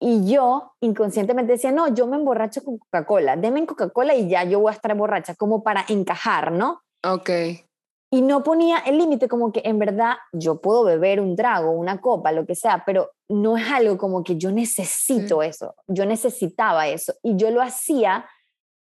y 0.00 0.32
yo 0.32 0.74
inconscientemente 0.80 1.52
decía, 1.52 1.72
no, 1.72 1.94
yo 1.94 2.06
me 2.06 2.16
emborracho 2.16 2.62
con 2.64 2.78
Coca-Cola, 2.78 3.36
denme 3.36 3.66
Coca-Cola 3.66 4.14
y 4.14 4.28
ya 4.28 4.44
yo 4.44 4.60
voy 4.60 4.70
a 4.70 4.74
estar 4.74 4.94
borracha, 4.96 5.34
como 5.34 5.62
para 5.62 5.84
encajar, 5.88 6.52
¿no? 6.52 6.82
Ok. 7.04 7.30
Y 8.10 8.22
no 8.22 8.42
ponía 8.44 8.78
el 8.78 8.98
límite 8.98 9.28
como 9.28 9.50
que 9.50 9.62
en 9.64 9.78
verdad 9.78 10.14
yo 10.32 10.60
puedo 10.60 10.84
beber 10.84 11.20
un 11.20 11.34
trago, 11.34 11.72
una 11.72 12.00
copa, 12.00 12.30
lo 12.30 12.46
que 12.46 12.54
sea, 12.54 12.84
pero 12.86 13.10
no 13.28 13.56
es 13.56 13.68
algo 13.68 13.98
como 13.98 14.22
que 14.22 14.36
yo 14.36 14.52
necesito 14.52 15.42
eso, 15.42 15.74
yo 15.88 16.06
necesitaba 16.06 16.86
eso 16.86 17.14
y 17.22 17.36
yo 17.36 17.50
lo 17.50 17.60
hacía 17.60 18.26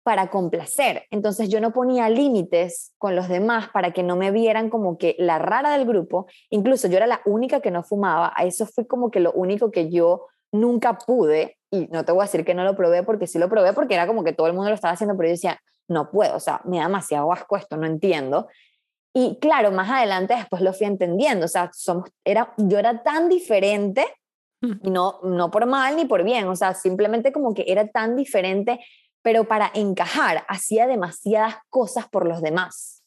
para 0.02 0.30
complacer. 0.30 1.04
Entonces 1.10 1.48
yo 1.48 1.60
no 1.60 1.72
ponía 1.72 2.08
límites 2.08 2.92
con 2.98 3.14
los 3.14 3.28
demás 3.28 3.68
para 3.68 3.92
que 3.92 4.02
no 4.02 4.16
me 4.16 4.30
vieran 4.30 4.70
como 4.70 4.98
que 4.98 5.14
la 5.18 5.38
rara 5.38 5.76
del 5.76 5.86
grupo. 5.86 6.26
Incluso 6.48 6.88
yo 6.88 6.96
era 6.96 7.06
la 7.06 7.20
única 7.24 7.60
que 7.60 7.70
no 7.70 7.84
fumaba. 7.84 8.32
A 8.34 8.44
eso 8.44 8.66
fue 8.66 8.86
como 8.86 9.10
que 9.10 9.20
lo 9.20 9.32
único 9.32 9.70
que 9.70 9.90
yo 9.90 10.26
nunca 10.52 10.98
pude. 10.98 11.58
Y 11.70 11.86
no 11.88 12.04
te 12.04 12.12
voy 12.12 12.22
a 12.22 12.24
decir 12.24 12.44
que 12.44 12.54
no 12.54 12.64
lo 12.64 12.74
probé 12.74 13.02
porque 13.02 13.26
sí 13.26 13.38
lo 13.38 13.48
probé 13.48 13.72
porque 13.72 13.94
era 13.94 14.06
como 14.06 14.24
que 14.24 14.32
todo 14.32 14.46
el 14.46 14.54
mundo 14.54 14.70
lo 14.70 14.74
estaba 14.74 14.94
haciendo, 14.94 15.16
pero 15.16 15.28
yo 15.28 15.34
decía, 15.34 15.60
no 15.90 16.10
puedo, 16.10 16.36
o 16.36 16.40
sea, 16.40 16.60
me 16.64 16.78
da 16.78 16.84
demasiado 16.84 17.32
asco 17.32 17.56
esto, 17.56 17.76
no 17.76 17.86
entiendo. 17.86 18.48
Y 19.12 19.38
claro, 19.40 19.72
más 19.72 19.90
adelante 19.90 20.34
después 20.34 20.62
lo 20.62 20.72
fui 20.72 20.86
entendiendo, 20.86 21.46
o 21.46 21.48
sea, 21.48 21.70
somos, 21.74 22.10
era, 22.24 22.54
yo 22.56 22.78
era 22.78 23.02
tan 23.02 23.28
diferente, 23.28 24.06
y 24.62 24.90
no, 24.90 25.20
no 25.22 25.50
por 25.50 25.64
mal 25.64 25.96
ni 25.96 26.04
por 26.04 26.22
bien, 26.22 26.46
o 26.46 26.54
sea, 26.54 26.74
simplemente 26.74 27.32
como 27.32 27.54
que 27.54 27.64
era 27.66 27.88
tan 27.88 28.14
diferente 28.14 28.78
pero 29.22 29.44
para 29.44 29.70
encajar 29.74 30.44
hacía 30.48 30.86
demasiadas 30.86 31.56
cosas 31.68 32.08
por 32.08 32.26
los 32.26 32.40
demás. 32.40 33.02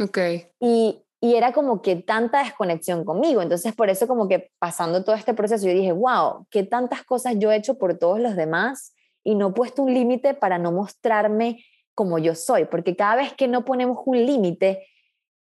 Ok. 0.00 0.18
Y, 0.60 1.02
y 1.20 1.34
era 1.34 1.52
como 1.52 1.82
que 1.82 1.96
tanta 1.96 2.42
desconexión 2.42 3.04
conmigo. 3.04 3.42
Entonces, 3.42 3.74
por 3.74 3.90
eso 3.90 4.08
como 4.08 4.28
que 4.28 4.50
pasando 4.58 5.04
todo 5.04 5.14
este 5.14 5.34
proceso, 5.34 5.66
yo 5.66 5.72
dije, 5.72 5.92
wow, 5.92 6.46
qué 6.50 6.64
tantas 6.64 7.04
cosas 7.04 7.34
yo 7.38 7.52
he 7.52 7.56
hecho 7.56 7.78
por 7.78 7.96
todos 7.98 8.20
los 8.20 8.34
demás 8.34 8.94
y 9.22 9.34
no 9.34 9.50
he 9.50 9.52
puesto 9.52 9.82
un 9.82 9.94
límite 9.94 10.34
para 10.34 10.58
no 10.58 10.72
mostrarme 10.72 11.64
como 11.94 12.18
yo 12.18 12.34
soy, 12.34 12.64
porque 12.66 12.96
cada 12.96 13.16
vez 13.16 13.34
que 13.34 13.48
no 13.48 13.64
ponemos 13.64 13.98
un 14.04 14.24
límite, 14.24 14.86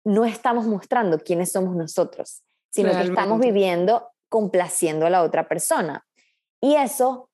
no 0.04 0.24
estamos 0.24 0.66
mostrando 0.66 1.18
quiénes 1.18 1.52
somos 1.52 1.76
nosotros, 1.76 2.42
sino 2.70 2.90
que 2.92 3.02
estamos 3.02 3.40
viviendo 3.40 4.08
complaciendo 4.28 5.06
a 5.06 5.10
la 5.10 5.22
otra 5.22 5.48
persona. 5.48 6.04
Y 6.60 6.74
eso 6.74 7.30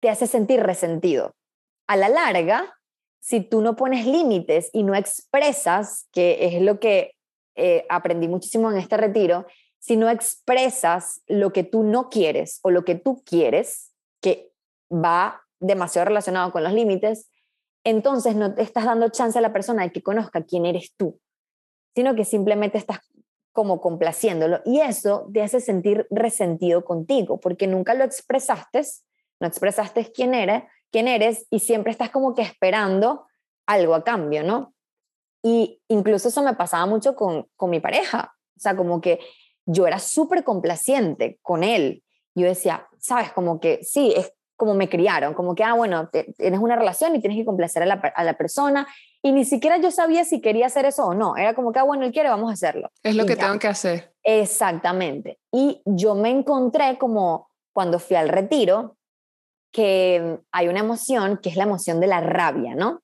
te 0.00 0.10
hace 0.10 0.26
sentir 0.26 0.62
resentido, 0.62 1.34
a 1.86 1.96
la 1.96 2.08
larga, 2.08 2.76
si 3.20 3.40
tú 3.40 3.60
no 3.60 3.76
pones 3.76 4.06
límites 4.06 4.70
y 4.72 4.82
no 4.82 4.94
expresas, 4.94 6.08
que 6.12 6.46
es 6.46 6.62
lo 6.62 6.80
que 6.80 7.16
eh, 7.54 7.84
aprendí 7.88 8.28
muchísimo 8.28 8.70
en 8.70 8.78
este 8.78 8.96
retiro, 8.96 9.46
si 9.78 9.96
no 9.96 10.08
expresas 10.08 11.22
lo 11.26 11.52
que 11.52 11.64
tú 11.64 11.82
no 11.82 12.08
quieres 12.08 12.60
o 12.62 12.70
lo 12.70 12.84
que 12.84 12.94
tú 12.94 13.22
quieres, 13.24 13.92
que 14.20 14.52
va 14.90 15.42
demasiado 15.58 16.06
relacionado 16.06 16.52
con 16.52 16.64
los 16.64 16.72
límites, 16.72 17.30
entonces 17.84 18.36
no 18.36 18.54
te 18.54 18.62
estás 18.62 18.84
dando 18.84 19.08
chance 19.08 19.38
a 19.38 19.42
la 19.42 19.52
persona 19.52 19.82
de 19.82 19.92
que 19.92 20.02
conozca 20.02 20.44
quién 20.44 20.66
eres 20.66 20.94
tú, 20.96 21.20
sino 21.94 22.14
que 22.14 22.24
simplemente 22.24 22.78
estás 22.78 23.00
como 23.52 23.80
complaciéndolo 23.80 24.60
y 24.64 24.80
eso 24.80 25.28
te 25.32 25.42
hace 25.42 25.60
sentir 25.60 26.06
resentido 26.10 26.84
contigo 26.84 27.40
porque 27.40 27.66
nunca 27.66 27.94
lo 27.94 28.04
expresaste, 28.04 28.82
no 29.40 29.48
expresaste 29.48 30.12
quién 30.12 30.34
eres 30.34 30.62
quién 30.90 31.08
eres 31.08 31.46
y 31.50 31.60
siempre 31.60 31.92
estás 31.92 32.10
como 32.10 32.34
que 32.34 32.42
esperando 32.42 33.26
algo 33.66 33.94
a 33.94 34.04
cambio, 34.04 34.42
¿no? 34.42 34.74
Y 35.42 35.80
incluso 35.88 36.28
eso 36.28 36.42
me 36.42 36.54
pasaba 36.54 36.86
mucho 36.86 37.14
con, 37.14 37.48
con 37.56 37.70
mi 37.70 37.80
pareja, 37.80 38.34
o 38.56 38.60
sea, 38.60 38.76
como 38.76 39.00
que 39.00 39.20
yo 39.64 39.86
era 39.86 39.98
súper 39.98 40.44
complaciente 40.44 41.38
con 41.42 41.62
él. 41.62 42.02
Yo 42.34 42.46
decía, 42.46 42.88
sabes, 42.98 43.32
como 43.32 43.60
que 43.60 43.82
sí, 43.82 44.12
es 44.16 44.32
como 44.60 44.74
me 44.74 44.90
criaron, 44.90 45.32
como 45.32 45.54
que, 45.54 45.64
ah, 45.64 45.72
bueno, 45.72 46.10
tienes 46.10 46.60
una 46.60 46.76
relación 46.76 47.16
y 47.16 47.20
tienes 47.20 47.38
que 47.38 47.46
complacer 47.46 47.82
a 47.82 47.86
la, 47.86 47.94
a 47.94 48.24
la, 48.24 48.34
persona. 48.34 48.86
Y 49.22 49.32
ni 49.32 49.46
siquiera 49.46 49.78
yo 49.78 49.90
sabía 49.90 50.22
si 50.26 50.42
quería 50.42 50.66
hacer 50.66 50.84
eso 50.84 51.06
o 51.06 51.14
no. 51.14 51.34
Era 51.38 51.54
como 51.54 51.72
que, 51.72 51.78
ah, 51.78 51.82
bueno, 51.82 52.04
él 52.04 52.12
quiere, 52.12 52.28
vamos 52.28 52.50
a 52.50 52.52
hacerlo. 52.52 52.90
Es 53.02 53.16
lo 53.16 53.24
que 53.24 53.36
tengo 53.36 53.58
que 53.58 53.68
hacer. 53.68 54.12
Exactamente. 54.22 55.38
Y 55.50 55.80
yo 55.86 56.14
me 56.14 56.28
encontré 56.28 56.98
como 56.98 57.48
cuando 57.72 57.98
fui 57.98 58.16
al 58.16 58.28
retiro, 58.28 58.98
que 59.72 60.40
hay 60.52 60.68
una 60.68 60.80
emoción 60.80 61.38
que 61.38 61.48
es 61.48 61.56
la 61.56 61.64
emoción 61.64 61.98
de 61.98 62.06
la 62.08 62.20
rabia, 62.20 62.74
¿no? 62.74 63.00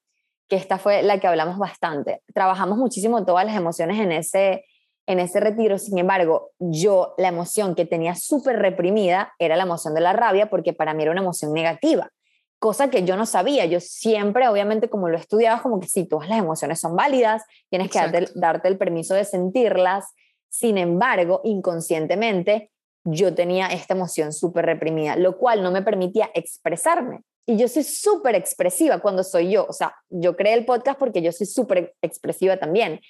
Que 0.51 0.57
esta 0.57 0.77
fue 0.77 1.03
la 1.03 1.19
que 1.19 1.27
hablamos 1.27 1.57
bastante. 1.57 2.21
Trabajamos 2.35 2.77
muchísimo 2.77 3.25
todas 3.25 3.47
las 3.47 3.57
emociones 3.57 3.99
en 3.99 4.13
ese, 4.13 4.67
en 5.07 5.21
ese 5.21 5.41
retiro, 5.41 5.79
sin 5.79 5.99
embargo, 5.99 6.51
yo 6.59 7.15
la 7.17 7.29
emoción 7.29 7.75
que 7.75 7.85
tenía 7.85 8.15
súper 8.15 8.59
reprimida 8.59 9.33
era 9.39 9.57
la 9.57 9.63
emoción 9.63 9.95
de 9.95 10.01
la 10.01 10.13
rabia 10.13 10.51
porque 10.51 10.73
para 10.73 10.95
mí 10.95 11.03
era 11.03 11.13
una 11.13 11.21
emoción 11.21 11.53
negativa, 11.53 12.11
cosa 12.59 12.91
que 12.91 13.05
yo 13.05 13.17
no 13.17 13.25
sabía. 13.25 13.67
Yo 13.67 13.81
siempre, 13.81 14.49
obviamente, 14.49 14.89
como 14.91 15.09
lo 15.09 15.17
estudiaba, 15.17 15.63
como 15.63 15.79
que 15.79 15.89
sí, 15.89 16.07
todas 16.07 16.29
las 16.29 16.39
emociones 16.39 16.81
son 16.81 16.97
válidas, 16.97 17.45
tienes 17.71 17.91
que 17.91 17.99
darte, 17.99 18.29
darte 18.35 18.69
el 18.69 18.79
permiso 18.79 19.15
de 19.15 19.25
sentirlas. 19.25 20.07
Sin 20.49 20.77
embargo, 20.79 21.41
inconscientemente, 21.45 22.71
yo 23.05 23.35
tenía 23.35 23.69
esta 23.69 23.95
emoción 23.95 24.33
súper 24.33 24.67
reprimida, 24.67 25.17
lo 25.17 25.39
cual 25.39 25.63
no 25.63 25.71
me 25.71 25.83
permitía 25.83 26.31
expresarme. 26.35 27.21
Y 27.47 27.57
yo 27.57 27.69
soy 27.69 27.85
súper 27.85 28.35
expresiva 28.35 28.99
cuando 28.99 29.23
soy 29.23 29.53
yo. 29.53 29.67
O 29.69 29.73
sea, 29.73 29.95
yo 30.11 30.37
creé 30.37 30.55
el 30.55 30.65
podcast 30.65 30.99
porque 30.99 31.23
yo 31.23 31.31
soy 31.31 31.47
súper 31.47 31.95
expresiva 32.03 32.57
también. 32.57 33.01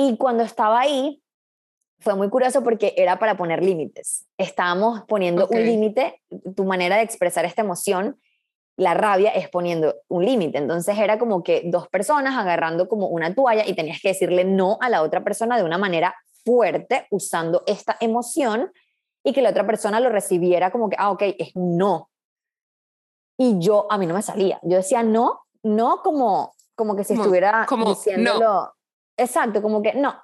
Y 0.00 0.16
cuando 0.16 0.44
estaba 0.44 0.78
ahí, 0.78 1.20
fue 1.98 2.14
muy 2.14 2.30
curioso 2.30 2.62
porque 2.62 2.94
era 2.96 3.18
para 3.18 3.36
poner 3.36 3.64
límites. 3.64 4.28
Estábamos 4.38 5.02
poniendo 5.08 5.48
un 5.48 5.64
límite, 5.64 6.22
tu 6.54 6.64
manera 6.64 6.96
de 6.96 7.02
expresar 7.02 7.44
esta 7.44 7.62
emoción, 7.62 8.20
la 8.76 8.94
rabia 8.94 9.30
es 9.30 9.48
poniendo 9.48 9.96
un 10.06 10.24
límite. 10.24 10.58
Entonces 10.58 10.96
era 10.96 11.18
como 11.18 11.42
que 11.42 11.62
dos 11.64 11.88
personas 11.88 12.38
agarrando 12.38 12.88
como 12.88 13.08
una 13.08 13.34
toalla 13.34 13.66
y 13.66 13.74
tenías 13.74 14.00
que 14.00 14.10
decirle 14.10 14.44
no 14.44 14.78
a 14.80 14.88
la 14.88 15.02
otra 15.02 15.24
persona 15.24 15.56
de 15.56 15.64
una 15.64 15.78
manera 15.78 16.14
fuerte 16.44 17.08
usando 17.10 17.64
esta 17.66 17.96
emoción 18.00 18.70
y 19.24 19.32
que 19.32 19.42
la 19.42 19.50
otra 19.50 19.66
persona 19.66 19.98
lo 19.98 20.10
recibiera 20.10 20.70
como 20.70 20.88
que, 20.88 20.96
ah, 20.96 21.10
ok, 21.10 21.22
es 21.38 21.50
no. 21.56 22.08
Y 23.36 23.58
yo, 23.58 23.90
a 23.90 23.98
mí 23.98 24.06
no 24.06 24.14
me 24.14 24.22
salía. 24.22 24.60
Yo 24.62 24.76
decía 24.76 25.02
no, 25.02 25.40
no 25.64 26.02
como, 26.02 26.54
como 26.76 26.94
que 26.94 27.02
si 27.02 27.14
estuviera 27.14 27.66
como, 27.68 27.88
diciéndolo. 27.88 28.77
Exacto, 29.18 29.60
como 29.60 29.82
que 29.82 29.92
no, 29.92 30.14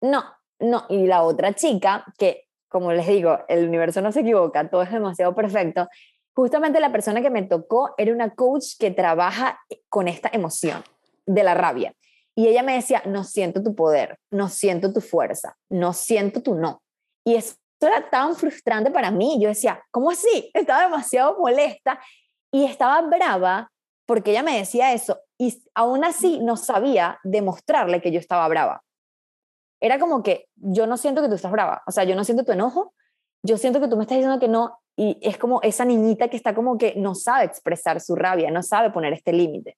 no, 0.00 0.24
no. 0.60 0.86
Y 0.88 1.06
la 1.06 1.22
otra 1.22 1.52
chica, 1.52 2.06
que 2.16 2.48
como 2.68 2.92
les 2.92 3.06
digo, 3.06 3.38
el 3.48 3.68
universo 3.68 4.00
no 4.00 4.10
se 4.10 4.20
equivoca, 4.20 4.68
todo 4.70 4.82
es 4.82 4.90
demasiado 4.90 5.34
perfecto. 5.34 5.88
Justamente 6.34 6.80
la 6.80 6.90
persona 6.90 7.20
que 7.20 7.30
me 7.30 7.42
tocó 7.42 7.94
era 7.98 8.12
una 8.12 8.34
coach 8.34 8.76
que 8.78 8.90
trabaja 8.90 9.60
con 9.88 10.08
esta 10.08 10.30
emoción 10.32 10.82
de 11.26 11.44
la 11.44 11.54
rabia. 11.54 11.94
Y 12.34 12.48
ella 12.48 12.64
me 12.64 12.74
decía, 12.74 13.02
no 13.06 13.22
siento 13.22 13.62
tu 13.62 13.76
poder, 13.76 14.18
no 14.32 14.48
siento 14.48 14.92
tu 14.92 15.00
fuerza, 15.00 15.56
no 15.68 15.92
siento 15.92 16.42
tu 16.42 16.56
no. 16.56 16.82
Y 17.24 17.36
es 17.36 17.60
era 17.86 18.08
tan 18.08 18.34
frustrante 18.34 18.90
para 18.90 19.10
mí. 19.10 19.38
Yo 19.40 19.48
decía, 19.48 19.82
¿cómo 19.90 20.10
así? 20.10 20.50
Estaba 20.54 20.82
demasiado 20.82 21.38
molesta 21.38 22.00
y 22.52 22.64
estaba 22.64 23.00
brava 23.02 23.70
porque 24.06 24.30
ella 24.30 24.42
me 24.42 24.58
decía 24.58 24.92
eso 24.92 25.20
y 25.38 25.62
aún 25.74 26.04
así 26.04 26.40
no 26.40 26.56
sabía 26.56 27.18
demostrarle 27.24 28.00
que 28.00 28.12
yo 28.12 28.18
estaba 28.18 28.46
brava. 28.48 28.82
Era 29.80 29.98
como 29.98 30.22
que 30.22 30.46
yo 30.56 30.86
no 30.86 30.96
siento 30.96 31.22
que 31.22 31.28
tú 31.28 31.34
estás 31.34 31.52
brava, 31.52 31.82
o 31.86 31.90
sea, 31.90 32.04
yo 32.04 32.14
no 32.16 32.24
siento 32.24 32.44
tu 32.44 32.52
enojo, 32.52 32.94
yo 33.42 33.58
siento 33.58 33.80
que 33.80 33.88
tú 33.88 33.96
me 33.96 34.02
estás 34.02 34.16
diciendo 34.16 34.40
que 34.40 34.48
no 34.48 34.78
y 34.96 35.18
es 35.22 35.38
como 35.38 35.60
esa 35.62 35.84
niñita 35.84 36.28
que 36.28 36.36
está 36.36 36.54
como 36.54 36.78
que 36.78 36.94
no 36.96 37.14
sabe 37.14 37.44
expresar 37.44 38.00
su 38.00 38.14
rabia, 38.14 38.50
no 38.50 38.62
sabe 38.62 38.90
poner 38.90 39.12
este 39.12 39.32
límite. 39.32 39.76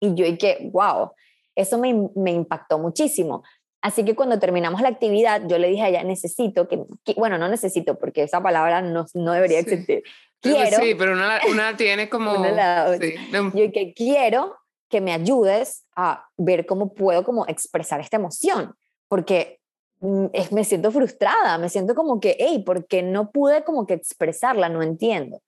Y 0.00 0.14
yo 0.14 0.26
y 0.26 0.36
que, 0.36 0.70
wow, 0.72 1.12
eso 1.54 1.78
me, 1.78 2.10
me 2.14 2.32
impactó 2.32 2.78
muchísimo. 2.78 3.42
Así 3.84 4.02
que 4.02 4.14
cuando 4.14 4.38
terminamos 4.38 4.80
la 4.80 4.88
actividad, 4.88 5.42
yo 5.46 5.58
le 5.58 5.68
dije 5.68 5.82
a 5.82 5.88
ella, 5.90 6.04
necesito 6.04 6.66
que, 6.68 6.78
bueno, 7.18 7.36
no 7.36 7.48
necesito 7.50 7.98
porque 7.98 8.22
esa 8.22 8.42
palabra 8.42 8.80
no, 8.80 9.04
no 9.12 9.32
debería 9.32 9.58
existir. 9.58 10.02
Quiero, 10.40 10.78
sí, 10.78 10.94
pero 10.94 11.12
una, 11.12 11.38
una 11.50 11.76
tiene 11.76 12.08
como... 12.08 12.32
Una 12.40 12.96
sí, 12.98 13.14
Yo 13.30 13.70
que 13.72 13.92
quiero 13.94 14.56
que 14.88 15.02
me 15.02 15.12
ayudes 15.12 15.84
a 15.94 16.30
ver 16.38 16.64
cómo 16.64 16.94
puedo 16.94 17.24
como 17.24 17.46
expresar 17.46 18.00
esta 18.00 18.16
emoción, 18.16 18.74
porque 19.06 19.60
mm, 20.00 20.28
es, 20.32 20.50
me 20.50 20.64
siento 20.64 20.90
frustrada, 20.90 21.58
me 21.58 21.68
siento 21.68 21.94
como 21.94 22.20
que, 22.20 22.38
hey, 22.38 22.62
porque 22.64 23.02
no 23.02 23.32
pude 23.32 23.64
como 23.64 23.86
que 23.86 23.92
expresarla, 23.92 24.70
no 24.70 24.82
entiendo. 24.82 25.42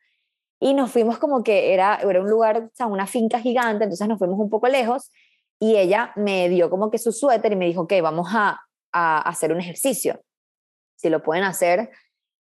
Y 0.60 0.74
nos 0.74 0.90
fuimos 0.90 1.16
como 1.16 1.42
que 1.42 1.72
era, 1.72 2.00
era 2.02 2.20
un 2.20 2.28
lugar, 2.28 2.64
o 2.64 2.70
sea, 2.74 2.86
una 2.86 3.06
finca 3.06 3.40
gigante, 3.40 3.84
entonces 3.84 4.06
nos 4.06 4.18
fuimos 4.18 4.38
un 4.38 4.50
poco 4.50 4.68
lejos 4.68 5.10
y 5.58 5.76
ella 5.76 6.12
me 6.16 6.48
dio 6.48 6.70
como 6.70 6.90
que 6.90 6.98
su 6.98 7.12
suéter 7.12 7.52
y 7.52 7.56
me 7.56 7.66
dijo, 7.66 7.82
ok, 7.82 7.94
vamos 8.02 8.28
a, 8.32 8.60
a 8.92 9.18
hacer 9.20 9.52
un 9.52 9.60
ejercicio. 9.60 10.20
Si 10.96 11.08
lo 11.08 11.22
pueden 11.22 11.44
hacer, 11.44 11.90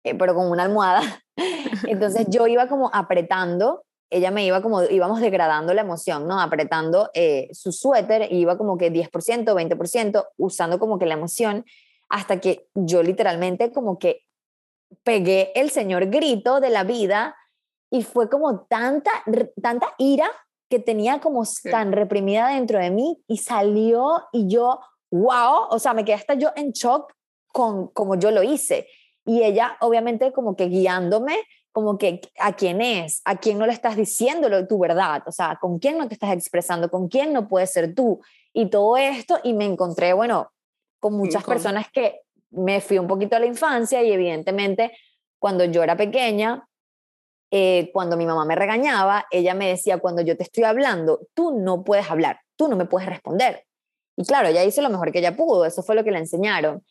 eh, 0.04 0.14
pero 0.14 0.34
con 0.34 0.50
una 0.50 0.64
almohada. 0.64 1.02
Entonces 1.86 2.26
yo 2.28 2.46
iba 2.46 2.68
como 2.68 2.90
apretando, 2.92 3.84
ella 4.10 4.30
me 4.30 4.44
iba 4.44 4.60
como, 4.60 4.82
íbamos 4.82 5.20
degradando 5.20 5.72
la 5.74 5.82
emoción, 5.82 6.26
¿no? 6.26 6.40
Apretando 6.40 7.10
eh, 7.14 7.48
su 7.52 7.72
suéter, 7.72 8.32
iba 8.32 8.58
como 8.58 8.76
que 8.76 8.92
10%, 8.92 9.10
20%, 9.10 10.26
usando 10.36 10.78
como 10.78 10.98
que 10.98 11.06
la 11.06 11.14
emoción, 11.14 11.64
hasta 12.08 12.40
que 12.40 12.66
yo 12.74 13.02
literalmente 13.02 13.72
como 13.72 13.98
que 13.98 14.24
pegué 15.02 15.52
el 15.54 15.70
señor 15.70 16.06
grito 16.06 16.60
de 16.60 16.68
la 16.68 16.84
vida 16.84 17.34
y 17.90 18.02
fue 18.02 18.28
como 18.28 18.66
tanta, 18.66 19.10
tanta 19.62 19.94
ira 19.98 20.30
que 20.72 20.78
tenía 20.78 21.20
como 21.20 21.42
tan 21.70 21.92
reprimida 21.92 22.48
dentro 22.48 22.78
de 22.78 22.90
mí 22.90 23.22
y 23.28 23.36
salió 23.36 24.22
y 24.32 24.48
yo, 24.48 24.80
wow, 25.10 25.66
o 25.68 25.78
sea, 25.78 25.92
me 25.92 26.02
quedé 26.02 26.14
hasta 26.14 26.32
yo 26.32 26.48
en 26.56 26.72
shock 26.72 27.12
con 27.48 27.88
como 27.88 28.14
yo 28.14 28.30
lo 28.30 28.42
hice. 28.42 28.86
Y 29.26 29.42
ella 29.42 29.76
obviamente 29.80 30.32
como 30.32 30.56
que 30.56 30.68
guiándome, 30.68 31.36
como 31.72 31.98
que 31.98 32.22
a 32.38 32.54
quién 32.54 32.80
es, 32.80 33.20
a 33.26 33.36
quién 33.36 33.58
no 33.58 33.66
le 33.66 33.74
estás 33.74 33.96
diciendo 33.96 34.48
tu 34.66 34.78
verdad, 34.78 35.22
o 35.26 35.30
sea, 35.30 35.58
con 35.60 35.78
quién 35.78 35.98
no 35.98 36.08
te 36.08 36.14
estás 36.14 36.32
expresando, 36.32 36.90
con 36.90 37.08
quién 37.08 37.34
no 37.34 37.48
puedes 37.48 37.70
ser 37.70 37.94
tú. 37.94 38.22
Y 38.54 38.70
todo 38.70 38.96
esto, 38.96 39.40
y 39.44 39.52
me 39.52 39.66
encontré, 39.66 40.14
bueno, 40.14 40.52
con 41.00 41.12
muchas 41.12 41.44
personas 41.44 41.84
que 41.92 42.22
me 42.50 42.80
fui 42.80 42.98
un 42.98 43.06
poquito 43.06 43.36
a 43.36 43.40
la 43.40 43.46
infancia 43.46 44.02
y 44.02 44.10
evidentemente 44.10 44.90
cuando 45.38 45.66
yo 45.66 45.82
era 45.82 45.98
pequeña, 45.98 46.66
eh, 47.54 47.90
cuando 47.92 48.16
mi 48.16 48.24
mamá 48.24 48.46
me 48.46 48.54
regañaba, 48.56 49.26
ella 49.30 49.52
me 49.52 49.68
decía, 49.68 49.98
cuando 49.98 50.22
yo 50.22 50.38
te 50.38 50.42
estoy 50.42 50.64
hablando, 50.64 51.20
tú 51.34 51.60
no 51.60 51.84
puedes 51.84 52.10
hablar, 52.10 52.40
tú 52.56 52.66
no 52.66 52.76
me 52.76 52.86
puedes 52.86 53.06
responder. 53.06 53.66
Y 54.16 54.24
claro, 54.24 54.48
ella 54.48 54.64
hizo 54.64 54.80
lo 54.80 54.88
mejor 54.88 55.12
que 55.12 55.18
ella 55.18 55.36
pudo, 55.36 55.66
eso 55.66 55.82
fue 55.82 55.94
lo 55.94 56.02
que 56.02 56.12
le 56.12 56.18
enseñaron. 56.18 56.82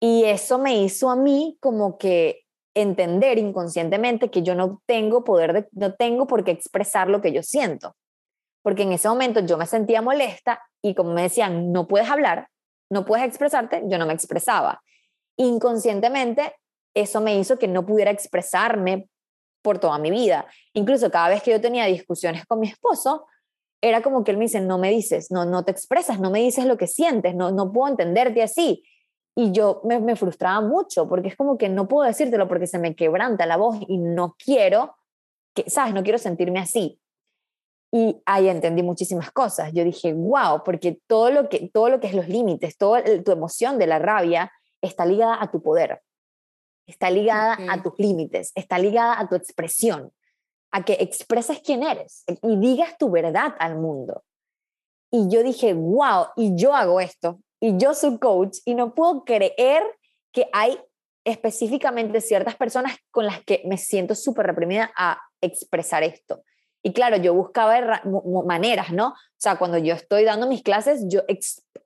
Y 0.00 0.22
eso 0.22 0.58
me 0.58 0.80
hizo 0.80 1.10
a 1.10 1.16
mí 1.16 1.58
como 1.60 1.98
que 1.98 2.44
entender 2.76 3.38
inconscientemente 3.38 4.30
que 4.30 4.42
yo 4.42 4.54
no 4.54 4.80
tengo 4.86 5.24
poder, 5.24 5.68
no 5.72 5.94
tengo 5.94 6.28
por 6.28 6.44
qué 6.44 6.52
expresar 6.52 7.08
lo 7.08 7.20
que 7.20 7.32
yo 7.32 7.42
siento. 7.42 7.96
Porque 8.62 8.82
en 8.82 8.92
ese 8.92 9.08
momento 9.08 9.40
yo 9.40 9.58
me 9.58 9.66
sentía 9.66 10.02
molesta 10.02 10.62
y 10.82 10.94
como 10.94 11.14
me 11.14 11.22
decían, 11.22 11.72
no 11.72 11.88
puedes 11.88 12.08
hablar, 12.08 12.46
no 12.92 13.04
puedes 13.04 13.26
expresarte, 13.26 13.82
yo 13.86 13.98
no 13.98 14.06
me 14.06 14.12
expresaba. 14.12 14.82
Inconscientemente 15.36 16.54
eso 16.94 17.20
me 17.20 17.36
hizo 17.36 17.58
que 17.58 17.66
no 17.66 17.84
pudiera 17.84 18.12
expresarme 18.12 19.08
por 19.62 19.78
toda 19.78 19.98
mi 19.98 20.10
vida. 20.10 20.46
Incluso 20.72 21.10
cada 21.10 21.28
vez 21.28 21.42
que 21.42 21.50
yo 21.50 21.60
tenía 21.60 21.86
discusiones 21.86 22.44
con 22.46 22.60
mi 22.60 22.68
esposo, 22.68 23.26
era 23.82 24.02
como 24.02 24.24
que 24.24 24.30
él 24.30 24.36
me 24.36 24.44
dice, 24.44 24.60
no 24.60 24.78
me 24.78 24.90
dices, 24.90 25.30
no, 25.30 25.44
no 25.44 25.64
te 25.64 25.70
expresas, 25.70 26.18
no 26.20 26.30
me 26.30 26.40
dices 26.40 26.64
lo 26.64 26.76
que 26.76 26.86
sientes, 26.86 27.34
no, 27.34 27.50
no 27.52 27.72
puedo 27.72 27.88
entenderte 27.88 28.42
así. 28.42 28.84
Y 29.34 29.52
yo 29.52 29.82
me, 29.84 30.00
me 30.00 30.16
frustraba 30.16 30.60
mucho 30.60 31.08
porque 31.08 31.28
es 31.28 31.36
como 31.36 31.58
que 31.58 31.68
no 31.68 31.88
puedo 31.88 32.06
decírtelo 32.06 32.48
porque 32.48 32.66
se 32.66 32.78
me 32.78 32.96
quebranta 32.96 33.44
la 33.44 33.56
voz 33.56 33.78
y 33.86 33.98
no 33.98 34.34
quiero, 34.42 34.96
que, 35.54 35.68
¿sabes? 35.68 35.94
No 35.94 36.02
quiero 36.02 36.18
sentirme 36.18 36.58
así. 36.58 37.00
Y 37.92 38.22
ahí 38.24 38.48
entendí 38.48 38.82
muchísimas 38.82 39.30
cosas. 39.30 39.72
Yo 39.72 39.84
dije, 39.84 40.12
wow, 40.14 40.62
porque 40.64 41.00
todo 41.06 41.30
lo 41.30 41.48
que, 41.48 41.70
todo 41.72 41.88
lo 41.88 42.00
que 42.00 42.08
es 42.08 42.14
los 42.14 42.28
límites, 42.28 42.76
toda 42.76 43.02
tu 43.22 43.30
emoción 43.30 43.78
de 43.78 43.86
la 43.86 43.98
rabia 43.98 44.50
está 44.80 45.04
ligada 45.04 45.40
a 45.40 45.50
tu 45.50 45.62
poder 45.62 46.00
está 46.86 47.10
ligada 47.10 47.58
a 47.68 47.82
tus 47.82 47.94
límites, 47.98 48.52
está 48.54 48.78
ligada 48.78 49.18
a 49.18 49.28
tu 49.28 49.34
expresión, 49.34 50.12
a 50.70 50.84
que 50.84 50.94
expreses 50.94 51.60
quién 51.60 51.82
eres 51.82 52.24
y 52.42 52.56
digas 52.56 52.96
tu 52.98 53.10
verdad 53.10 53.54
al 53.58 53.76
mundo. 53.76 54.24
Y 55.10 55.28
yo 55.28 55.42
dije, 55.42 55.74
wow, 55.74 56.26
y 56.36 56.54
yo 56.56 56.74
hago 56.74 57.00
esto, 57.00 57.40
y 57.60 57.76
yo 57.78 57.94
soy 57.94 58.18
coach, 58.18 58.58
y 58.64 58.74
no 58.74 58.94
puedo 58.94 59.24
creer 59.24 59.82
que 60.32 60.48
hay 60.52 60.78
específicamente 61.24 62.20
ciertas 62.20 62.56
personas 62.56 62.96
con 63.10 63.26
las 63.26 63.42
que 63.44 63.62
me 63.66 63.78
siento 63.78 64.14
súper 64.14 64.46
reprimida 64.46 64.92
a 64.96 65.20
expresar 65.40 66.02
esto. 66.02 66.42
Y 66.82 66.92
claro, 66.92 67.16
yo 67.16 67.34
buscaba 67.34 68.02
maneras, 68.44 68.92
¿no? 68.92 69.08
O 69.08 69.38
sea, 69.38 69.56
cuando 69.58 69.78
yo 69.78 69.94
estoy 69.94 70.24
dando 70.24 70.46
mis 70.46 70.62
clases, 70.62 71.04
yo 71.08 71.22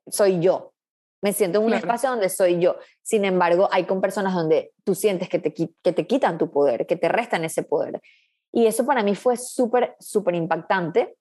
soy 0.09 0.41
yo, 0.41 0.75
me 1.23 1.33
siento 1.33 1.59
en 1.61 1.67
un 1.67 1.75
espacio 1.75 2.11
donde 2.11 2.29
soy 2.29 2.59
yo. 2.61 2.77
Sin 3.03 3.25
embargo, 3.25 3.69
hay 3.71 3.85
con 3.85 4.01
personas 4.01 4.35
donde 4.35 4.73
tú 4.85 4.95
sientes 4.95 5.29
que 5.29 5.39
te, 5.39 5.53
que 5.53 5.93
te 5.93 6.07
quitan 6.07 6.39
tu 6.39 6.51
poder, 6.51 6.87
que 6.87 6.97
te 6.97 7.09
restan 7.09 7.45
ese 7.45 7.63
poder. 7.63 8.01
Y 8.53 8.67
eso 8.67 8.87
para 8.87 9.03
mí 9.03 9.15
fue 9.15 9.37
súper, 9.37 9.97
súper 10.01 10.35
impactante, 10.35 11.17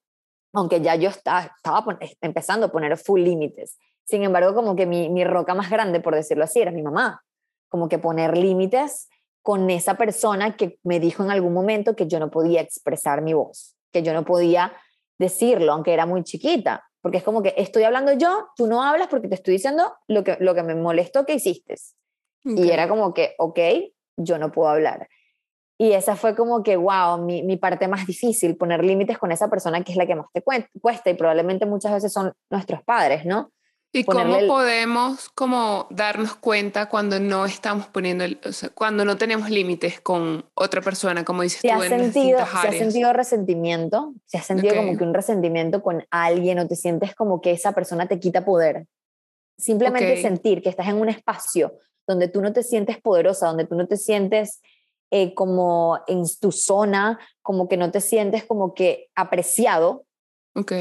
aunque 0.52 0.80
ya 0.80 0.94
yo 0.96 1.10
estaba, 1.10 1.52
estaba 1.54 1.98
empezando 2.20 2.66
a 2.66 2.72
poner 2.72 2.96
full 2.96 3.20
límites. 3.20 3.78
Sin 4.04 4.22
embargo, 4.24 4.54
como 4.54 4.74
que 4.74 4.86
mi, 4.86 5.08
mi 5.08 5.24
roca 5.24 5.54
más 5.54 5.70
grande, 5.70 6.00
por 6.00 6.14
decirlo 6.14 6.44
así, 6.44 6.60
era 6.60 6.72
mi 6.72 6.82
mamá. 6.82 7.22
Como 7.68 7.88
que 7.88 7.98
poner 7.98 8.36
límites 8.36 9.08
con 9.42 9.70
esa 9.70 9.94
persona 9.94 10.56
que 10.56 10.78
me 10.82 10.98
dijo 10.98 11.22
en 11.22 11.30
algún 11.30 11.52
momento 11.52 11.94
que 11.94 12.06
yo 12.06 12.18
no 12.18 12.30
podía 12.30 12.60
expresar 12.60 13.22
mi 13.22 13.32
voz, 13.32 13.76
que 13.92 14.02
yo 14.02 14.12
no 14.12 14.24
podía 14.24 14.72
decirlo, 15.18 15.72
aunque 15.72 15.92
era 15.92 16.06
muy 16.06 16.24
chiquita 16.24 16.89
porque 17.00 17.18
es 17.18 17.24
como 17.24 17.42
que 17.42 17.54
estoy 17.56 17.84
hablando 17.84 18.12
yo, 18.12 18.48
tú 18.56 18.66
no 18.66 18.82
hablas 18.82 19.08
porque 19.08 19.28
te 19.28 19.34
estoy 19.34 19.54
diciendo 19.54 19.94
lo 20.06 20.24
que, 20.24 20.36
lo 20.40 20.54
que 20.54 20.62
me 20.62 20.74
molestó 20.74 21.24
que 21.24 21.34
hiciste. 21.34 21.76
Y 22.44 22.70
era 22.70 22.88
como 22.88 23.12
que, 23.12 23.34
ok, 23.38 23.58
yo 24.16 24.38
no 24.38 24.50
puedo 24.50 24.68
hablar. 24.68 25.08
Y 25.78 25.92
esa 25.92 26.16
fue 26.16 26.34
como 26.34 26.62
que, 26.62 26.76
wow, 26.76 27.18
mi, 27.24 27.42
mi 27.42 27.56
parte 27.56 27.88
más 27.88 28.06
difícil, 28.06 28.56
poner 28.56 28.84
límites 28.84 29.18
con 29.18 29.32
esa 29.32 29.48
persona 29.48 29.82
que 29.82 29.92
es 29.92 29.98
la 29.98 30.06
que 30.06 30.14
más 30.14 30.26
te 30.32 30.42
cuesta 30.42 31.10
y 31.10 31.14
probablemente 31.14 31.64
muchas 31.66 31.92
veces 31.92 32.12
son 32.12 32.32
nuestros 32.50 32.82
padres, 32.82 33.24
¿no? 33.24 33.52
¿Y 33.92 34.04
cómo 34.04 34.38
podemos 34.46 35.30
como 35.30 35.88
darnos 35.90 36.36
cuenta 36.36 36.88
cuando 36.88 37.18
no 37.18 37.44
estamos 37.44 37.88
poniendo, 37.88 38.24
o 38.44 38.52
sea, 38.52 38.68
cuando 38.68 39.04
no 39.04 39.16
tenemos 39.16 39.50
límites 39.50 40.00
con 40.00 40.48
otra 40.54 40.80
persona, 40.80 41.24
como 41.24 41.42
dices 41.42 41.60
tú, 41.60 41.70
has 41.72 41.90
en 41.90 42.12
sentido, 42.12 42.38
Si 42.38 42.66
has 42.68 42.76
sentido 42.76 43.12
resentimiento, 43.12 44.14
si 44.26 44.36
has 44.36 44.46
sentido 44.46 44.76
como 44.76 44.96
que 44.96 45.02
un 45.02 45.12
resentimiento 45.12 45.82
con 45.82 46.06
alguien 46.10 46.60
o 46.60 46.68
te 46.68 46.76
sientes 46.76 47.16
como 47.16 47.40
que 47.40 47.50
esa 47.50 47.72
persona 47.72 48.06
te 48.06 48.20
quita 48.20 48.44
poder. 48.44 48.86
Simplemente 49.58 50.22
sentir 50.22 50.62
que 50.62 50.68
estás 50.68 50.88
en 50.88 50.96
un 50.96 51.08
espacio 51.08 51.74
donde 52.06 52.28
tú 52.28 52.40
no 52.40 52.52
te 52.52 52.62
sientes 52.62 53.00
poderosa, 53.00 53.48
donde 53.48 53.66
tú 53.66 53.74
no 53.74 53.88
te 53.88 53.96
sientes 53.96 54.60
eh, 55.10 55.34
como 55.34 55.98
en 56.06 56.22
tu 56.40 56.52
zona, 56.52 57.18
como 57.42 57.68
que 57.68 57.76
no 57.76 57.90
te 57.90 58.00
sientes 58.00 58.44
como 58.44 58.72
que 58.72 59.08
apreciado. 59.16 60.04
Ok. 60.54 60.72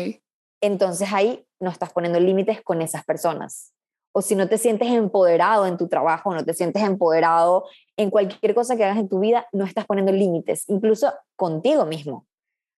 Entonces 0.62 1.12
ahí 1.12 1.47
no 1.60 1.70
estás 1.70 1.91
poniendo 1.91 2.20
límites 2.20 2.62
con 2.62 2.82
esas 2.82 3.03
personas. 3.05 3.74
O 4.12 4.22
si 4.22 4.36
no 4.36 4.47
te 4.47 4.57
sientes 4.57 4.88
empoderado 4.89 5.68
en 5.68 5.78
tu 5.78 5.88
trabajo, 5.88 6.34
no 6.34 6.43
te 6.43 6.53
sientes 6.53 6.84
empoderado 6.84 7.66
en 7.95 8.10
cualquier 8.10 8.55
cosa 8.55 8.76
que 8.76 8.84
hagas 8.84 8.97
en 8.97 9.10
tu 9.10 9.20
vida, 9.20 9.47
no 9.51 9.66
estás 9.66 9.86
poniendo 9.86 10.12
límites, 10.12 10.68
incluso 10.68 11.14
contigo 11.36 11.86
mismo. 11.86 12.26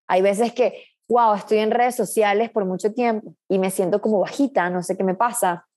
Hay 0.07 0.21
veces 0.21 0.53
que, 0.53 0.83
wow, 1.07 1.35
estoy 1.35 1.59
en 1.59 1.71
redes 1.71 1.95
sociales 1.95 2.49
por 2.49 2.65
mucho 2.65 2.93
tiempo 2.93 3.33
y 3.47 3.59
me 3.59 3.71
siento 3.71 4.01
como 4.01 4.19
bajita, 4.19 4.69
no 4.69 4.83
sé 4.83 4.97
qué 4.97 5.03
me 5.03 5.15
pasa. 5.15 5.67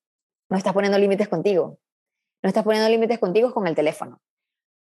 No 0.50 0.56
estás 0.56 0.72
poniendo 0.72 0.98
límites 0.98 1.28
contigo. 1.28 1.78
No 2.42 2.48
estás 2.48 2.64
poniendo 2.64 2.88
límites 2.88 3.18
contigo 3.18 3.54
con 3.54 3.66
el 3.66 3.74
teléfono. 3.74 4.20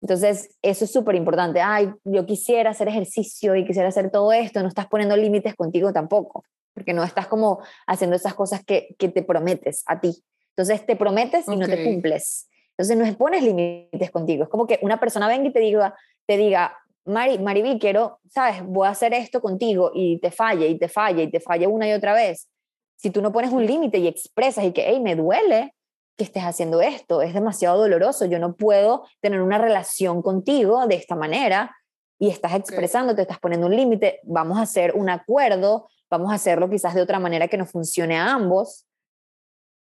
Entonces, 0.02 0.58
eso 0.62 0.84
es 0.84 0.92
súper 0.92 1.16
importante. 1.16 1.62
Ay, 1.62 1.94
yo 2.04 2.26
quisiera 2.26 2.72
hacer 2.72 2.90
ejercicio 2.90 3.56
y 3.56 3.66
quisiera 3.66 3.88
hacer 3.88 4.12
todo 4.12 4.34
esto. 4.34 4.62
No 4.62 4.68
estás 4.68 4.88
poniendo 4.88 5.16
límites 5.16 5.56
contigo 5.56 5.94
tampoco 5.94 6.44
porque 6.74 6.94
no 6.94 7.04
estás 7.04 7.28
como 7.28 7.62
haciendo 7.88 8.16
esas 8.16 8.34
cosas 8.34 8.64
que, 8.64 8.96
que 8.98 9.10
te 9.10 9.24
prometes 9.24 9.84
a 9.88 10.00
ti. 10.00 10.24
Entonces 10.50 10.86
te 10.86 10.96
prometes 10.96 11.48
y 11.48 11.56
no 11.56 11.68
te 11.68 11.84
cumples. 11.84 12.48
Entonces 12.78 12.98
no 12.98 13.18
pones 13.18 13.44
límites 13.44 14.12
contigo. 14.12 14.44
Es 14.44 14.50
como 14.50 14.68
que 14.68 14.80
una 14.82 15.00
persona 15.00 15.28
venga 15.28 15.50
y 15.50 15.54
te 15.54 15.60
diga, 15.60 15.96
te 16.26 16.38
diga, 16.38 16.78
Mari, 17.06 17.38
Mariví, 17.40 17.80
quiero, 17.80 18.20
sabes, 18.30 18.64
voy 18.66 18.88
a 18.88 18.92
hacer 18.92 19.14
esto 19.14 19.42
contigo 19.42 19.92
y 19.94 20.20
te 20.20 20.32
falle 20.32 20.68
y 20.68 20.78
te 20.78 20.88
falle 20.88 21.24
y 21.24 21.32
te 21.32 21.40
falle 21.40 21.68
una 21.68 21.88
y 21.88 21.94
otra 21.94 22.14
vez. 22.14 22.50
Si 22.96 23.10
tú 23.10 23.22
no 23.22 23.32
pones 23.32 23.52
un 23.52 23.66
límite 23.66 23.98
y 23.98 24.08
expresas 24.08 24.64
y 24.64 24.72
que, 24.72 24.86
hey, 24.88 25.00
me 25.02 25.16
duele 25.16 25.76
que 26.16 26.24
estés 26.24 26.44
haciendo 26.44 26.82
esto, 26.82 27.22
es 27.22 27.34
demasiado 27.34 27.78
doloroso, 27.78 28.26
yo 28.26 28.40
no 28.40 28.56
puedo 28.56 29.06
tener 29.20 29.42
una 29.42 29.58
relación 29.58 30.22
contigo 30.22 30.88
de 30.88 30.96
esta 30.96 31.16
manera 31.16 31.76
y 32.20 32.30
estás 32.30 32.54
expresando, 32.54 33.16
te 33.16 33.24
estás 33.24 33.40
poniendo 33.40 33.68
un 33.68 33.76
límite, 33.76 34.22
vamos 34.24 34.58
a 34.58 34.62
hacer 34.62 34.94
un 34.96 35.10
acuerdo 35.10 35.90
vamos 36.14 36.32
a 36.32 36.36
hacerlo 36.36 36.70
quizás 36.70 36.94
de 36.94 37.02
otra 37.02 37.20
manera 37.20 37.48
que 37.48 37.58
nos 37.58 37.72
funcione 37.72 38.18
a 38.18 38.34
ambos, 38.34 38.86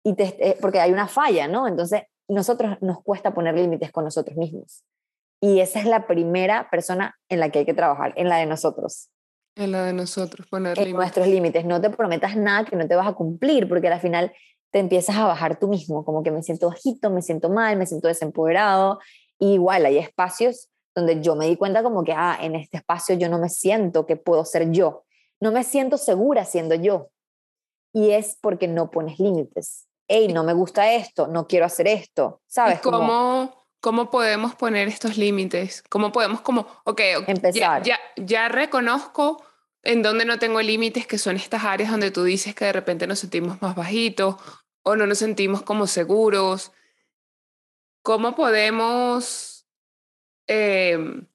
y 0.02 0.14
eh, 0.18 0.56
porque 0.60 0.80
hay 0.80 0.90
una 0.90 1.06
falla, 1.06 1.48
¿no? 1.48 1.68
Entonces, 1.68 2.02
nosotros 2.28 2.78
nos 2.80 3.02
cuesta 3.02 3.34
poner 3.34 3.54
límites 3.54 3.92
con 3.92 4.04
nosotros 4.04 4.36
mismos. 4.36 4.82
Y 5.40 5.60
esa 5.60 5.78
es 5.80 5.84
la 5.84 6.06
primera 6.06 6.70
persona 6.70 7.14
en 7.28 7.40
la 7.40 7.50
que 7.50 7.60
hay 7.60 7.66
que 7.66 7.74
trabajar, 7.74 8.14
en 8.16 8.30
la 8.30 8.38
de 8.38 8.46
nosotros. 8.46 9.10
En 9.56 9.72
la 9.72 9.84
de 9.84 9.92
nosotros, 9.92 10.46
poner 10.46 10.78
en 10.78 10.92
nuestros 10.92 11.26
límites. 11.28 11.66
No 11.66 11.80
te 11.80 11.90
prometas 11.90 12.36
nada 12.36 12.64
que 12.64 12.76
no 12.76 12.88
te 12.88 12.94
vas 12.94 13.06
a 13.06 13.12
cumplir, 13.12 13.68
porque 13.68 13.88
al 13.88 14.00
final 14.00 14.32
te 14.70 14.78
empiezas 14.78 15.16
a 15.16 15.26
bajar 15.26 15.58
tú 15.58 15.68
mismo, 15.68 16.04
como 16.04 16.22
que 16.22 16.30
me 16.30 16.42
siento 16.42 16.68
bajito, 16.68 17.10
me 17.10 17.20
siento 17.20 17.50
mal, 17.50 17.76
me 17.76 17.86
siento 17.86 18.08
desempoderado. 18.08 18.98
Y 19.38 19.54
igual 19.54 19.84
hay 19.84 19.98
espacios 19.98 20.70
donde 20.94 21.20
yo 21.20 21.36
me 21.36 21.46
di 21.46 21.56
cuenta 21.56 21.82
como 21.82 22.02
que, 22.02 22.12
ah, 22.12 22.38
en 22.40 22.54
este 22.54 22.78
espacio 22.78 23.14
yo 23.16 23.28
no 23.28 23.38
me 23.38 23.50
siento 23.50 24.06
que 24.06 24.16
puedo 24.16 24.44
ser 24.46 24.70
yo 24.70 25.04
no 25.40 25.52
me 25.52 25.64
siento 25.64 25.98
segura 25.98 26.44
siendo 26.44 26.74
yo. 26.74 27.10
Y 27.92 28.10
es 28.10 28.36
porque 28.40 28.68
no 28.68 28.90
pones 28.90 29.18
límites. 29.18 29.86
Hey, 30.08 30.28
no 30.32 30.44
me 30.44 30.52
gusta 30.52 30.92
esto, 30.92 31.28
no 31.28 31.46
quiero 31.46 31.64
hacer 31.64 31.88
esto, 31.88 32.42
¿sabes? 32.46 32.80
cómo, 32.80 33.66
cómo 33.80 34.10
podemos 34.10 34.54
poner 34.54 34.88
estos 34.88 35.16
límites? 35.16 35.82
¿Cómo 35.88 36.12
podemos 36.12 36.40
como, 36.40 36.66
ok, 36.84 37.00
empezar? 37.26 37.82
Ya, 37.82 37.98
ya, 38.16 38.48
reconozco 38.48 39.42
en 39.82 40.02
dónde 40.02 40.24
no 40.24 40.38
tengo 40.38 40.60
límites, 40.60 41.06
que 41.06 41.18
son 41.18 41.36
estas 41.36 41.64
áreas 41.64 41.90
donde 41.90 42.10
tú 42.10 42.24
dices 42.24 42.54
que 42.54 42.66
de 42.66 42.72
repente 42.72 43.06
nos 43.06 43.18
sentimos 43.18 43.62
más 43.62 43.74
bajitos 43.74 44.36
o 44.82 44.96
no 44.96 45.06
nos 45.06 45.18
sentimos 45.18 45.62
como 45.62 45.86
seguros. 45.86 46.72
¿Cómo 48.02 48.34
podemos 48.34 49.66
em, 50.46 51.26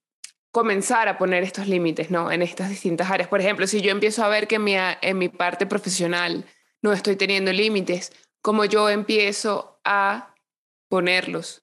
comenzar 0.52 1.08
a 1.08 1.18
poner 1.18 1.42
estos 1.42 1.68
límites, 1.68 2.10
¿no? 2.10 2.30
En 2.30 2.42
estas 2.42 2.68
distintas 2.68 3.10
áreas. 3.10 3.28
Por 3.28 3.40
ejemplo, 3.40 3.66
si 3.66 3.80
yo 3.80 3.90
empiezo 3.90 4.24
a 4.24 4.28
ver 4.28 4.48
que 4.48 4.58
mi, 4.58 4.74
en 4.76 5.18
mi 5.18 5.28
parte 5.28 5.66
profesional 5.66 6.44
no 6.82 6.92
estoy 6.92 7.16
teniendo 7.16 7.52
límites, 7.52 8.12
¿cómo 8.42 8.64
yo 8.64 8.88
empiezo 8.88 9.80
a 9.84 10.34
ponerlos? 10.88 11.62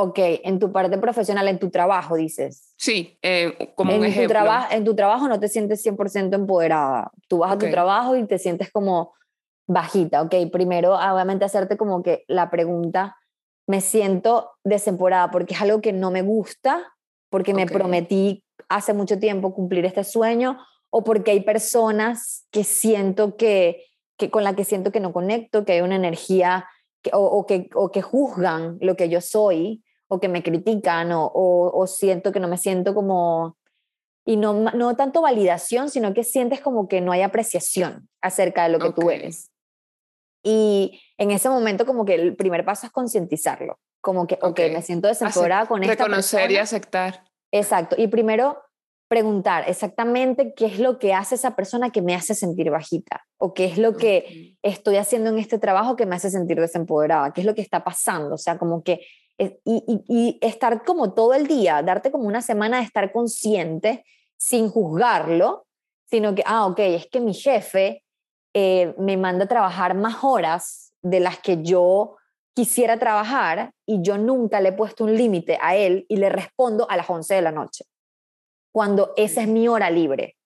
Ok, 0.00 0.18
en 0.44 0.60
tu 0.60 0.70
parte 0.70 0.96
profesional, 0.98 1.48
en 1.48 1.58
tu 1.58 1.70
trabajo, 1.70 2.14
dices. 2.14 2.72
Sí, 2.76 3.18
eh, 3.20 3.72
como 3.74 3.92
en 3.92 3.98
un 3.98 4.06
ejemplo. 4.06 4.38
Tu 4.44 4.74
en 4.76 4.84
tu 4.84 4.94
trabajo 4.94 5.26
no 5.26 5.40
te 5.40 5.48
sientes 5.48 5.84
100% 5.84 6.36
empoderada. 6.36 7.10
Tú 7.26 7.38
vas 7.38 7.52
a 7.52 7.58
tu 7.58 7.68
trabajo 7.68 8.16
y 8.16 8.24
te 8.24 8.38
sientes 8.38 8.70
como 8.70 9.14
bajita. 9.66 10.22
Ok, 10.22 10.34
primero, 10.52 10.94
obviamente, 10.94 11.44
hacerte 11.44 11.76
como 11.76 12.04
que 12.04 12.24
la 12.28 12.48
pregunta, 12.48 13.16
me 13.66 13.80
siento 13.80 14.52
desempoderada 14.62 15.32
porque 15.32 15.54
es 15.54 15.60
algo 15.60 15.80
que 15.80 15.92
no 15.92 16.12
me 16.12 16.22
gusta, 16.22 16.94
porque 17.30 17.54
me 17.54 17.66
prometí 17.66 18.44
hace 18.68 18.92
mucho 18.94 19.18
tiempo 19.18 19.54
cumplir 19.54 19.84
este 19.84 20.04
sueño 20.04 20.58
o 20.90 21.04
porque 21.04 21.32
hay 21.32 21.40
personas 21.40 22.46
que 22.50 22.64
siento 22.64 23.36
que, 23.36 23.84
que 24.16 24.30
con 24.30 24.44
la 24.44 24.54
que 24.54 24.64
siento 24.64 24.92
que 24.92 25.00
no 25.00 25.12
conecto, 25.12 25.64
que 25.64 25.72
hay 25.72 25.80
una 25.80 25.96
energía 25.96 26.66
o, 27.12 27.46
que, 27.46 27.68
o 27.74 27.90
que 27.90 28.02
juzgan 28.02 28.78
lo 28.80 28.96
que 28.96 29.08
yo 29.08 29.20
soy 29.20 29.82
o 30.08 30.20
que 30.20 30.28
me 30.28 30.42
critican 30.42 31.12
o, 31.12 31.30
o, 31.34 31.86
siento 31.86 32.32
que 32.32 32.40
no 32.40 32.48
me 32.48 32.56
siento 32.56 32.94
como... 32.94 33.56
Y 34.24 34.36
no, 34.36 34.52
no 34.52 34.94
tanto 34.94 35.22
validación, 35.22 35.88
sino 35.88 36.12
que 36.12 36.22
sientes 36.22 36.60
como 36.60 36.86
que 36.86 37.00
no 37.00 37.12
hay 37.12 37.22
apreciación 37.22 38.10
acerca 38.20 38.64
de 38.64 38.68
lo 38.70 38.78
que 38.78 38.92
tú 38.92 39.10
eres. 39.10 39.50
Y 40.42 41.00
en 41.16 41.30
ese 41.30 41.48
momento 41.48 41.86
como 41.86 42.04
que 42.04 42.14
el 42.14 42.36
primer 42.36 42.64
paso 42.64 42.86
es 42.86 42.92
concientizarlo, 42.92 43.78
como 44.00 44.26
que, 44.26 44.38
ok, 44.42 44.58
me 44.72 44.82
siento 44.82 45.08
desempoderada 45.08 45.66
con 45.66 45.82
esta 45.82 46.04
Reconocer 46.04 46.50
y 46.50 46.56
aceptar. 46.56 47.24
Exacto. 47.52 47.96
Y 47.98 48.08
primero 48.08 48.62
preguntar 49.08 49.64
exactamente 49.66 50.52
qué 50.54 50.66
es 50.66 50.78
lo 50.78 50.98
que 50.98 51.14
hace 51.14 51.34
esa 51.34 51.56
persona 51.56 51.90
que 51.90 52.02
me 52.02 52.14
hace 52.14 52.34
sentir 52.34 52.70
bajita 52.70 53.24
o 53.38 53.54
qué 53.54 53.64
es 53.64 53.78
lo 53.78 53.96
que 53.96 54.56
estoy 54.62 54.96
haciendo 54.96 55.30
en 55.30 55.38
este 55.38 55.58
trabajo 55.58 55.96
que 55.96 56.04
me 56.04 56.16
hace 56.16 56.30
sentir 56.30 56.60
desempoderada, 56.60 57.32
qué 57.32 57.40
es 57.40 57.46
lo 57.46 57.54
que 57.54 57.62
está 57.62 57.82
pasando, 57.82 58.34
o 58.34 58.38
sea, 58.38 58.58
como 58.58 58.82
que 58.82 59.00
y, 59.64 60.38
estar 60.40 60.84
como 60.84 61.14
todo 61.14 61.32
el 61.34 61.46
día, 61.46 61.82
darte 61.82 62.10
como 62.10 62.24
una 62.24 62.42
semana 62.42 62.78
de 62.78 62.84
estar 62.84 63.12
consciente 63.12 64.04
sin 64.36 64.68
juzgarlo, 64.68 65.66
sino 66.06 66.34
que, 66.34 66.42
ah, 66.44 66.66
ok, 66.66 66.78
es 66.80 67.06
que 67.06 67.20
mi 67.20 67.34
jefe 67.34 68.04
eh, 68.54 68.94
me 68.98 69.16
manda 69.16 69.44
a 69.44 69.48
trabajar 69.48 69.94
más 69.94 70.22
horas 70.22 70.92
de 71.02 71.20
las 71.20 71.38
que 71.38 71.62
yo 71.62 72.16
quisiera 72.58 72.98
trabajar 72.98 73.70
y 73.86 74.02
yo 74.02 74.18
nunca 74.18 74.60
le 74.60 74.70
he 74.70 74.72
puesto 74.72 75.04
un 75.04 75.16
límite 75.16 75.60
a 75.62 75.76
él 75.76 76.04
y 76.08 76.16
le 76.16 76.28
respondo 76.28 76.90
a 76.90 76.96
las 76.96 77.08
11 77.08 77.36
de 77.36 77.40
la 77.40 77.52
noche 77.52 77.84
cuando 78.72 79.12
esa 79.16 79.42
es 79.42 79.46
mi 79.46 79.68
hora 79.68 79.90
libre. 79.90 80.36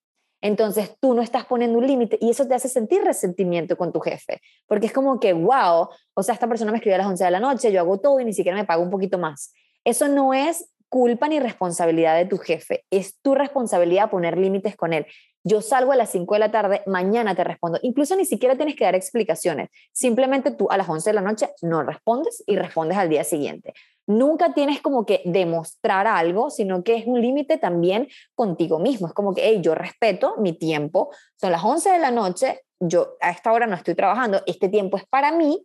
Entonces 0.42 0.94
tú 1.00 1.14
no 1.14 1.22
estás 1.22 1.46
poniendo 1.46 1.78
un 1.78 1.86
límite 1.86 2.18
y 2.20 2.28
eso 2.28 2.46
te 2.46 2.54
hace 2.54 2.68
sentir 2.68 3.02
resentimiento 3.02 3.78
con 3.78 3.94
tu 3.94 4.00
jefe, 4.00 4.42
porque 4.66 4.88
es 4.88 4.92
como 4.92 5.18
que, 5.20 5.32
wow, 5.32 5.88
o 6.12 6.22
sea, 6.22 6.34
esta 6.34 6.46
persona 6.46 6.70
me 6.70 6.76
escribió 6.76 6.96
a 6.96 6.98
las 6.98 7.06
11 7.06 7.24
de 7.24 7.30
la 7.30 7.40
noche, 7.40 7.72
yo 7.72 7.80
hago 7.80 7.98
todo 7.98 8.20
y 8.20 8.26
ni 8.26 8.34
siquiera 8.34 8.58
me 8.58 8.66
pago 8.66 8.82
un 8.82 8.90
poquito 8.90 9.16
más. 9.16 9.54
Eso 9.82 10.06
no 10.06 10.34
es 10.34 10.70
culpa 10.92 11.26
ni 11.26 11.40
responsabilidad 11.40 12.16
de 12.18 12.26
tu 12.26 12.36
jefe, 12.36 12.84
es 12.90 13.18
tu 13.22 13.34
responsabilidad 13.34 14.10
poner 14.10 14.36
límites 14.36 14.76
con 14.76 14.92
él. 14.92 15.06
Yo 15.42 15.62
salgo 15.62 15.92
a 15.92 15.96
las 15.96 16.10
5 16.10 16.34
de 16.34 16.38
la 16.38 16.50
tarde, 16.50 16.82
mañana 16.84 17.34
te 17.34 17.44
respondo. 17.44 17.78
Incluso 17.80 18.14
ni 18.14 18.26
siquiera 18.26 18.56
tienes 18.56 18.76
que 18.76 18.84
dar 18.84 18.94
explicaciones. 18.94 19.70
Simplemente 19.92 20.50
tú 20.50 20.68
a 20.70 20.76
las 20.76 20.86
11 20.86 21.08
de 21.08 21.14
la 21.14 21.22
noche 21.22 21.48
no 21.62 21.82
respondes 21.82 22.44
y 22.46 22.56
respondes 22.56 22.98
al 22.98 23.08
día 23.08 23.24
siguiente 23.24 23.72
nunca 24.06 24.52
tienes 24.52 24.82
como 24.82 25.06
que 25.06 25.22
demostrar 25.24 26.06
algo, 26.06 26.50
sino 26.50 26.82
que 26.82 26.96
es 26.96 27.06
un 27.06 27.20
límite 27.20 27.56
también 27.56 28.08
contigo 28.34 28.80
mismo. 28.80 29.06
Es 29.06 29.12
como 29.12 29.32
que, 29.32 29.42
hey, 29.44 29.60
yo 29.62 29.74
respeto 29.74 30.34
mi 30.38 30.52
tiempo, 30.52 31.10
son 31.40 31.52
las 31.52 31.64
11 31.64 31.90
de 31.90 31.98
la 32.00 32.10
noche, 32.10 32.62
yo 32.80 33.16
a 33.20 33.30
esta 33.30 33.52
hora 33.52 33.66
no 33.66 33.76
estoy 33.76 33.94
trabajando, 33.94 34.42
este 34.46 34.68
tiempo 34.68 34.96
es 34.96 35.06
para 35.06 35.32
mí, 35.32 35.64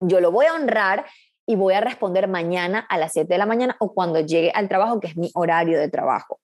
yo 0.00 0.20
lo 0.20 0.30
voy 0.30 0.46
a 0.46 0.54
honrar 0.54 1.06
y 1.46 1.54
voy 1.54 1.74
a 1.74 1.80
responder 1.80 2.28
mañana 2.28 2.80
a 2.80 2.98
las 2.98 3.12
7 3.12 3.32
de 3.32 3.38
la 3.38 3.46
mañana 3.46 3.76
o 3.78 3.94
cuando 3.94 4.20
llegue 4.20 4.50
al 4.52 4.68
trabajo, 4.68 4.98
que 5.00 5.06
es 5.06 5.16
mi 5.16 5.30
horario 5.34 5.78
de 5.78 5.88
trabajo. 5.88 6.40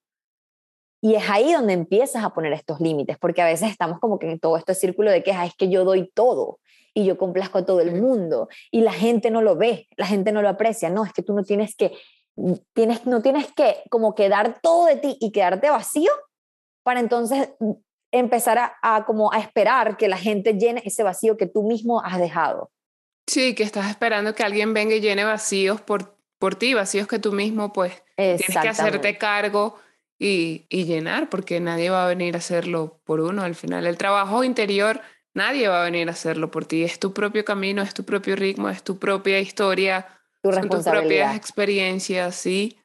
Y 1.04 1.16
es 1.16 1.28
ahí 1.28 1.52
donde 1.52 1.72
empiezas 1.72 2.24
a 2.24 2.30
poner 2.30 2.52
estos 2.52 2.80
límites, 2.80 3.18
porque 3.18 3.42
a 3.42 3.46
veces 3.46 3.70
estamos 3.70 3.98
como 3.98 4.20
que 4.20 4.30
en 4.30 4.38
todo 4.38 4.56
este 4.56 4.74
círculo 4.74 5.10
de 5.10 5.24
que 5.24 5.32
es 5.32 5.54
que 5.56 5.68
yo 5.68 5.84
doy 5.84 6.08
todo 6.14 6.60
y 6.94 7.04
yo 7.04 7.18
complazco 7.18 7.58
a 7.58 7.66
todo 7.66 7.80
el 7.80 8.00
mundo 8.00 8.48
y 8.70 8.82
la 8.82 8.92
gente 8.92 9.30
no 9.32 9.42
lo 9.42 9.56
ve, 9.56 9.88
la 9.96 10.06
gente 10.06 10.30
no 10.30 10.42
lo 10.42 10.48
aprecia. 10.48 10.90
No, 10.90 11.04
es 11.04 11.12
que 11.12 11.22
tú 11.22 11.34
no 11.34 11.42
tienes 11.42 11.74
que, 11.74 11.92
tienes, 12.72 13.04
no 13.04 13.20
tienes 13.20 13.52
que 13.52 13.82
como 13.90 14.14
quedar 14.14 14.60
todo 14.62 14.86
de 14.86 14.96
ti 14.96 15.16
y 15.20 15.32
quedarte 15.32 15.70
vacío 15.70 16.12
para 16.84 17.00
entonces 17.00 17.50
empezar 18.12 18.58
a, 18.58 18.76
a, 18.80 19.04
como 19.04 19.32
a 19.32 19.40
esperar 19.40 19.96
que 19.96 20.06
la 20.06 20.18
gente 20.18 20.54
llene 20.54 20.82
ese 20.84 21.02
vacío 21.02 21.36
que 21.36 21.46
tú 21.46 21.64
mismo 21.64 22.00
has 22.00 22.20
dejado. 22.20 22.70
Sí, 23.26 23.54
que 23.54 23.62
estás 23.62 23.88
esperando 23.88 24.34
que 24.34 24.42
alguien 24.42 24.74
venga 24.74 24.94
y 24.94 25.00
llene 25.00 25.24
vacíos 25.24 25.80
por, 25.80 26.16
por 26.38 26.56
ti, 26.56 26.74
vacíos 26.74 27.06
que 27.06 27.18
tú 27.18 27.32
mismo 27.32 27.72
pues 27.72 28.02
tienes 28.16 28.46
que 28.46 28.68
hacerte 28.68 29.16
cargo 29.18 29.78
y, 30.18 30.66
llenar, 30.70 31.28
porque 31.28 31.60
nadie 31.60 31.90
va 31.90 32.04
a 32.04 32.08
venir 32.08 32.34
a 32.34 32.38
hacerlo 32.38 33.00
por 33.04 33.20
uno. 33.20 33.42
Al 33.42 33.54
final, 33.54 33.86
el 33.86 33.98
trabajo 33.98 34.44
interior, 34.44 35.00
nadie 35.34 35.68
va 35.68 35.82
a 35.82 35.84
venir 35.84 36.08
a 36.08 36.12
hacerlo 36.12 36.50
por 36.50 36.64
ti. 36.64 36.84
Es 36.84 37.00
tu 37.00 37.12
propio 37.12 37.44
camino, 37.44 37.82
es 37.82 37.92
tu 37.92 38.04
propio 38.04 38.36
ritmo, 38.36 38.68
es 38.68 38.84
tu 38.84 38.98
propia 38.98 39.40
historia, 39.40 40.06
tu 40.42 40.52
son 40.52 40.68
tus 40.68 40.84
propias 40.84 41.36
experiencias, 41.36 42.36
sí. 42.36 42.78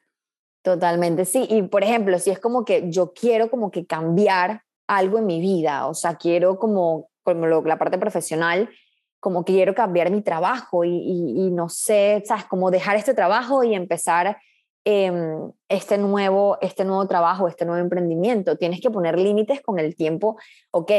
Totalmente, 0.62 1.24
sí. 1.24 1.46
Y 1.48 1.62
por 1.62 1.84
ejemplo, 1.84 2.18
si 2.18 2.30
es 2.30 2.40
como 2.40 2.64
que 2.64 2.90
yo 2.90 3.12
quiero 3.12 3.50
como 3.50 3.70
que 3.70 3.86
cambiar 3.86 4.64
algo 4.88 5.18
en 5.18 5.26
mi 5.26 5.40
vida, 5.40 5.86
o 5.86 5.94
sea, 5.94 6.16
quiero 6.16 6.58
como, 6.58 7.10
como 7.22 7.46
la 7.46 7.78
parte 7.78 7.98
profesional, 7.98 8.68
como 9.20 9.44
quiero 9.44 9.74
cambiar 9.74 10.10
mi 10.10 10.22
trabajo 10.22 10.84
y, 10.84 10.96
y, 10.96 11.46
y, 11.46 11.50
no 11.50 11.68
sé, 11.68 12.22
¿sabes? 12.26 12.44
Como 12.44 12.70
dejar 12.70 12.96
este 12.96 13.14
trabajo 13.14 13.64
y 13.64 13.74
empezar 13.74 14.38
Em, 14.90 15.52
este, 15.68 15.98
nuevo, 15.98 16.56
este 16.62 16.82
nuevo 16.82 17.06
trabajo, 17.06 17.46
este 17.46 17.66
nuevo 17.66 17.78
emprendimiento. 17.78 18.56
Tienes 18.56 18.80
que 18.80 18.90
poner 18.90 19.18
límites 19.18 19.60
con 19.60 19.78
el 19.78 19.94
tiempo. 19.94 20.38
Ok, 20.70 20.90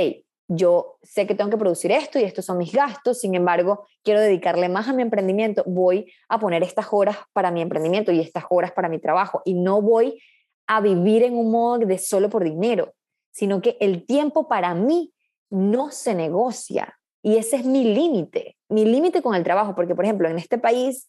yo 0.48 1.00
sé 1.02 1.26
que 1.26 1.34
tengo 1.34 1.50
que 1.50 1.58
producir 1.58 1.92
esto 1.92 2.20
y 2.20 2.24
estos 2.24 2.46
son 2.46 2.60
mis 2.60 2.72
gastos, 2.72 3.20
sin 3.20 3.34
embargo, 3.34 3.88
quiero 4.04 4.20
dedicarle 4.20 4.70
más 4.70 4.88
a 4.88 4.94
mi 4.94 5.02
emprendimiento, 5.02 5.64
voy 5.66 6.12
a 6.28 6.38
poner 6.38 6.62
estas 6.62 6.86
horas 6.92 7.18
para 7.34 7.50
mi 7.50 7.62
emprendimiento 7.62 8.12
y 8.12 8.20
estas 8.20 8.44
horas 8.52 8.72
para 8.74 8.90
mi 8.90 9.00
trabajo 9.00 9.42
y 9.44 9.56
no 9.56 9.82
voy 9.82 10.22
a 10.68 10.82
vivir 10.82 11.24
en 11.24 11.36
un 11.36 11.50
modo 11.50 11.80
de 11.80 11.98
solo 11.98 12.30
por 12.30 12.44
dinero, 12.44 12.94
sino 13.32 13.60
que 13.60 13.76
el 13.80 14.06
tiempo 14.06 14.48
para 14.48 14.76
mí 14.76 15.16
no 15.50 15.90
se 15.90 16.14
negocia 16.14 16.99
y 17.22 17.38
ese 17.38 17.58
es 17.58 17.66
mi 17.66 17.84
límite, 17.84 18.58
mi 18.70 18.86
límite 18.86 19.22
con 19.22 19.36
el 19.36 19.44
trabajo, 19.44 19.76
porque 19.76 19.96
por 19.96 20.06
ejemplo, 20.06 20.30
en 20.30 20.38
este 20.38 20.58
país 20.58 21.08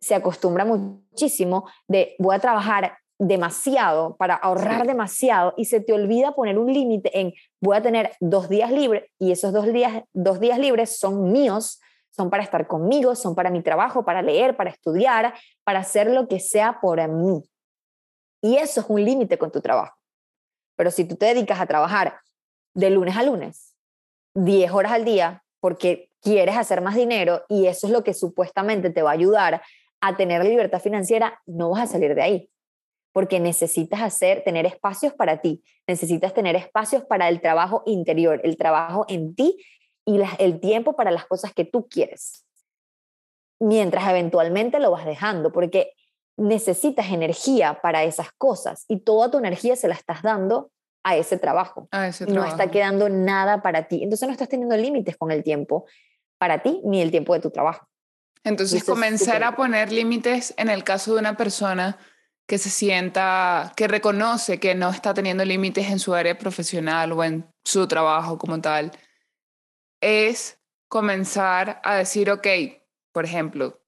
se 0.00 0.14
acostumbra 0.14 0.64
muchísimo 0.64 1.68
de 1.88 2.14
voy 2.18 2.36
a 2.36 2.38
trabajar 2.38 2.98
demasiado 3.18 4.16
para 4.16 4.34
ahorrar 4.34 4.86
demasiado 4.86 5.54
y 5.56 5.66
se 5.66 5.80
te 5.80 5.92
olvida 5.92 6.34
poner 6.34 6.58
un 6.58 6.72
límite 6.72 7.20
en 7.20 7.32
voy 7.60 7.76
a 7.76 7.82
tener 7.82 8.12
dos 8.20 8.48
días 8.48 8.70
libres 8.70 9.10
y 9.18 9.32
esos 9.32 9.52
dos 9.52 9.72
días, 9.72 10.02
dos 10.12 10.40
días 10.40 10.58
libres 10.58 10.98
son 10.98 11.32
míos, 11.32 11.80
son 12.10 12.30
para 12.30 12.42
estar 12.42 12.66
conmigo, 12.66 13.14
son 13.14 13.34
para 13.34 13.50
mi 13.50 13.62
trabajo, 13.62 14.04
para 14.04 14.22
leer, 14.22 14.56
para 14.56 14.70
estudiar, 14.70 15.34
para 15.64 15.80
hacer 15.80 16.10
lo 16.10 16.28
que 16.28 16.38
sea 16.38 16.80
por 16.80 17.06
mí. 17.08 17.42
Y 18.42 18.56
eso 18.56 18.80
es 18.80 18.86
un 18.88 19.02
límite 19.04 19.38
con 19.38 19.50
tu 19.50 19.60
trabajo. 19.60 19.96
Pero 20.76 20.90
si 20.90 21.04
tú 21.04 21.16
te 21.16 21.26
dedicas 21.26 21.60
a 21.60 21.66
trabajar 21.66 22.20
de 22.74 22.90
lunes 22.90 23.16
a 23.16 23.22
lunes, 23.22 23.73
10 24.34 24.72
horas 24.72 24.92
al 24.92 25.04
día, 25.04 25.44
porque 25.60 26.10
quieres 26.20 26.56
hacer 26.56 26.80
más 26.80 26.94
dinero 26.96 27.44
y 27.48 27.66
eso 27.66 27.86
es 27.86 27.92
lo 27.92 28.02
que 28.02 28.14
supuestamente 28.14 28.90
te 28.90 29.02
va 29.02 29.10
a 29.10 29.14
ayudar 29.14 29.62
a 30.00 30.16
tener 30.16 30.44
libertad 30.44 30.80
financiera, 30.80 31.40
no 31.46 31.70
vas 31.70 31.82
a 31.82 31.92
salir 31.92 32.14
de 32.14 32.22
ahí, 32.22 32.50
porque 33.12 33.40
necesitas 33.40 34.02
hacer, 34.02 34.42
tener 34.44 34.66
espacios 34.66 35.12
para 35.14 35.40
ti, 35.40 35.62
necesitas 35.86 36.34
tener 36.34 36.56
espacios 36.56 37.04
para 37.04 37.28
el 37.28 37.40
trabajo 37.40 37.82
interior, 37.86 38.40
el 38.44 38.56
trabajo 38.56 39.06
en 39.08 39.34
ti 39.34 39.56
y 40.04 40.20
el 40.38 40.60
tiempo 40.60 40.96
para 40.96 41.10
las 41.10 41.24
cosas 41.26 41.54
que 41.54 41.64
tú 41.64 41.88
quieres, 41.88 42.44
mientras 43.60 44.08
eventualmente 44.08 44.80
lo 44.80 44.90
vas 44.90 45.06
dejando, 45.06 45.52
porque 45.52 45.92
necesitas 46.36 47.10
energía 47.10 47.80
para 47.80 48.04
esas 48.04 48.32
cosas 48.32 48.84
y 48.88 49.00
toda 49.00 49.30
tu 49.30 49.38
energía 49.38 49.76
se 49.76 49.88
la 49.88 49.94
estás 49.94 50.22
dando 50.22 50.70
a 51.04 51.16
ese 51.16 51.36
trabajo. 51.36 51.86
A 51.92 52.08
ese 52.08 52.26
trabajo. 52.26 52.46
No 52.46 52.50
está 52.50 52.70
quedando 52.70 53.08
nada 53.08 53.62
para 53.62 53.86
ti. 53.86 54.02
Entonces 54.02 54.26
no 54.26 54.32
estás 54.32 54.48
teniendo 54.48 54.76
límites 54.76 55.16
con 55.16 55.30
el 55.30 55.44
tiempo 55.44 55.86
para 56.38 56.62
ti 56.62 56.80
ni 56.84 57.00
el 57.00 57.10
tiempo 57.10 57.34
de 57.34 57.40
tu 57.40 57.50
trabajo. 57.50 57.88
Entonces, 58.42 58.84
comenzar 58.84 59.42
a 59.42 59.56
poner 59.56 59.90
límites 59.90 60.52
en 60.58 60.68
el 60.68 60.84
caso 60.84 61.14
de 61.14 61.20
una 61.20 61.36
persona 61.36 61.96
que 62.46 62.58
se 62.58 62.68
sienta, 62.68 63.72
que 63.74 63.88
reconoce 63.88 64.60
que 64.60 64.74
no 64.74 64.90
está 64.90 65.14
teniendo 65.14 65.44
límites 65.46 65.88
en 65.88 65.98
su 65.98 66.14
área 66.14 66.36
profesional 66.36 67.12
o 67.12 67.24
en 67.24 67.46
su 67.64 67.86
trabajo 67.88 68.36
como 68.36 68.60
tal, 68.60 68.92
es 70.02 70.58
comenzar 70.88 71.80
a 71.84 71.94
decir, 71.96 72.30
ok, 72.30 72.46
por 73.12 73.24
ejemplo, 73.24 73.80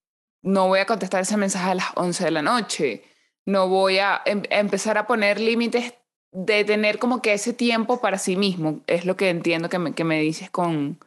no 0.42 0.68
voy 0.68 0.78
a 0.78 0.86
contestar 0.86 1.20
ese 1.20 1.36
mensaje 1.36 1.70
a 1.70 1.74
las 1.74 1.88
11 1.94 2.24
de 2.24 2.30
la 2.30 2.42
noche, 2.42 3.02
no 3.44 3.68
voy 3.68 3.98
a 3.98 4.22
em, 4.24 4.42
empezar 4.48 4.96
a 4.96 5.06
poner 5.06 5.38
límites 5.38 5.92
de 6.36 6.64
tener 6.64 6.98
como 6.98 7.22
que 7.22 7.32
ese 7.32 7.54
tiempo 7.54 7.98
para 7.98 8.18
sí 8.18 8.36
mismo. 8.36 8.80
Es 8.86 9.06
lo 9.06 9.16
que 9.16 9.30
entiendo 9.30 9.70
que 9.70 9.78
me, 9.78 9.94
que 9.94 10.04
me 10.04 10.20
dices 10.20 10.50
con... 10.50 10.98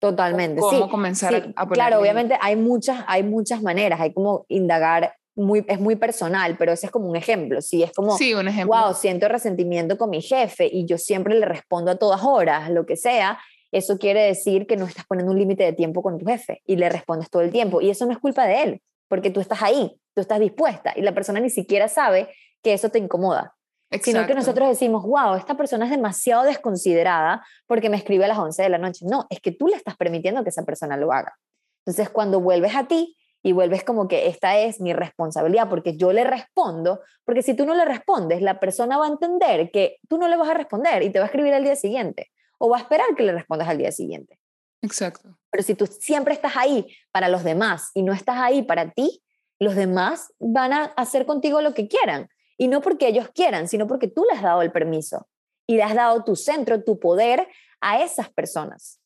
Totalmente, 0.00 0.60
cómo 0.60 0.88
comenzar 0.88 1.52
a, 1.56 1.68
Claro, 1.68 2.00
obviamente 2.00 2.36
hay 2.40 2.54
muchas, 2.54 3.04
hay 3.08 3.24
muchas 3.24 3.62
maneras, 3.62 4.00
hay 4.00 4.12
como 4.12 4.46
indagar 4.48 5.14
muy, 5.34 5.64
es 5.68 5.80
muy 5.80 5.96
personal, 5.96 6.56
pero 6.56 6.72
ese 6.72 6.86
es 6.86 6.92
como 6.92 7.08
un 7.08 7.16
ejemplo. 7.16 7.60
Si 7.62 7.82
es 7.82 7.92
como, 7.92 8.16
sí, 8.16 8.34
un 8.34 8.46
ejemplo. 8.46 8.76
wow, 8.76 8.94
siento 8.94 9.28
resentimiento 9.28 9.96
con 9.96 10.10
mi 10.10 10.22
jefe 10.22 10.68
y 10.70 10.86
yo 10.86 10.98
siempre 10.98 11.36
le 11.38 11.46
respondo 11.46 11.92
a 11.92 11.96
todas 11.96 12.22
horas, 12.24 12.70
lo 12.70 12.86
que 12.86 12.96
sea, 12.96 13.38
eso 13.72 13.98
quiere 13.98 14.22
decir 14.22 14.66
que 14.66 14.76
no 14.76 14.86
estás 14.86 15.04
poniendo 15.06 15.32
un 15.32 15.38
límite 15.38 15.64
de 15.64 15.72
tiempo 15.72 16.02
con 16.02 16.18
tu 16.18 16.26
jefe 16.26 16.62
y 16.64 16.76
le 16.76 16.88
respondes 16.88 17.30
todo 17.30 17.42
el 17.42 17.50
tiempo. 17.50 17.80
Y 17.80 17.90
eso 17.90 18.06
no 18.06 18.12
es 18.12 18.18
culpa 18.18 18.46
de 18.46 18.62
él, 18.62 18.82
porque 19.08 19.30
tú 19.30 19.40
estás 19.40 19.62
ahí, 19.62 20.00
tú 20.14 20.20
estás 20.20 20.40
dispuesta 20.40 20.92
y 20.96 21.02
la 21.02 21.12
persona 21.12 21.38
ni 21.38 21.50
siquiera 21.50 21.86
sabe 21.86 22.28
que 22.62 22.72
eso 22.72 22.88
te 22.88 22.98
incomoda. 22.98 23.57
Sino 24.02 24.26
que 24.26 24.34
nosotros 24.34 24.68
decimos, 24.68 25.04
wow, 25.04 25.34
esta 25.34 25.56
persona 25.56 25.86
es 25.86 25.90
demasiado 25.90 26.44
desconsiderada 26.44 27.44
porque 27.66 27.88
me 27.88 27.96
escribe 27.96 28.26
a 28.26 28.28
las 28.28 28.38
11 28.38 28.62
de 28.62 28.68
la 28.68 28.78
noche. 28.78 29.06
No, 29.08 29.26
es 29.30 29.40
que 29.40 29.52
tú 29.52 29.66
le 29.66 29.76
estás 29.76 29.96
permitiendo 29.96 30.42
que 30.42 30.50
esa 30.50 30.64
persona 30.64 30.96
lo 30.96 31.12
haga. 31.12 31.38
Entonces, 31.86 32.10
cuando 32.10 32.40
vuelves 32.40 32.76
a 32.76 32.86
ti 32.86 33.16
y 33.42 33.52
vuelves 33.52 33.84
como 33.84 34.08
que 34.08 34.26
esta 34.26 34.58
es 34.58 34.80
mi 34.80 34.92
responsabilidad 34.92 35.70
porque 35.70 35.96
yo 35.96 36.12
le 36.12 36.24
respondo, 36.24 37.00
porque 37.24 37.42
si 37.42 37.54
tú 37.54 37.64
no 37.64 37.74
le 37.74 37.86
respondes, 37.86 38.42
la 38.42 38.60
persona 38.60 38.98
va 38.98 39.06
a 39.06 39.08
entender 39.08 39.70
que 39.70 39.96
tú 40.06 40.18
no 40.18 40.28
le 40.28 40.36
vas 40.36 40.50
a 40.50 40.54
responder 40.54 41.02
y 41.02 41.10
te 41.10 41.18
va 41.18 41.24
a 41.24 41.28
escribir 41.28 41.54
al 41.54 41.64
día 41.64 41.76
siguiente 41.76 42.30
o 42.58 42.68
va 42.68 42.76
a 42.76 42.80
esperar 42.80 43.06
que 43.16 43.22
le 43.22 43.32
respondas 43.32 43.68
al 43.68 43.78
día 43.78 43.92
siguiente. 43.92 44.38
Exacto. 44.82 45.38
Pero 45.50 45.62
si 45.62 45.74
tú 45.74 45.86
siempre 45.86 46.34
estás 46.34 46.56
ahí 46.56 46.86
para 47.10 47.28
los 47.28 47.42
demás 47.42 47.90
y 47.94 48.02
no 48.02 48.12
estás 48.12 48.36
ahí 48.38 48.62
para 48.62 48.90
ti, 48.90 49.22
los 49.58 49.74
demás 49.74 50.32
van 50.38 50.72
a 50.72 50.84
hacer 50.96 51.26
contigo 51.26 51.60
lo 51.60 51.74
que 51.74 51.88
quieran. 51.88 52.28
Y 52.58 52.68
no 52.68 52.80
porque 52.80 53.08
ellos 53.08 53.30
quieran, 53.32 53.68
sino 53.68 53.86
porque 53.86 54.08
tú 54.08 54.24
le 54.24 54.36
has 54.36 54.42
dado 54.42 54.62
el 54.62 54.72
permiso 54.72 55.28
y 55.66 55.76
le 55.76 55.82
has 55.84 55.94
dado 55.94 56.24
tu 56.24 56.34
centro, 56.34 56.82
tu 56.82 56.98
poder 56.98 57.46
a 57.80 58.02
esas 58.02 58.30
personas. 58.30 59.00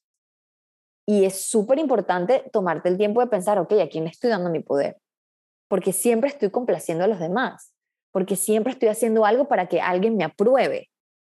Y 1.07 1.25
es 1.25 1.45
súper 1.45 1.79
importante 1.79 2.49
tomarte 2.53 2.89
el 2.89 2.97
tiempo 2.97 3.21
de 3.21 3.27
pensar, 3.27 3.59
ok, 3.59 3.73
¿a 3.83 3.89
quién 3.89 4.05
le 4.05 4.11
estoy 4.11 4.31
dando 4.31 4.51
mi 4.51 4.61
poder? 4.61 4.97
Porque 5.69 5.93
siempre 5.93 6.31
estoy 6.31 6.51
complaciendo 6.51 7.05
a 7.05 7.09
los 7.09 7.19
demás, 7.19 7.75
porque 8.13 8.37
siempre 8.37 8.73
estoy 8.73 8.89
haciendo 8.89 9.25
algo 9.25 9.49
para 9.49 9.67
que 9.69 9.81
alguien 9.81 10.17
me 10.17 10.25
apruebe, 10.25 10.91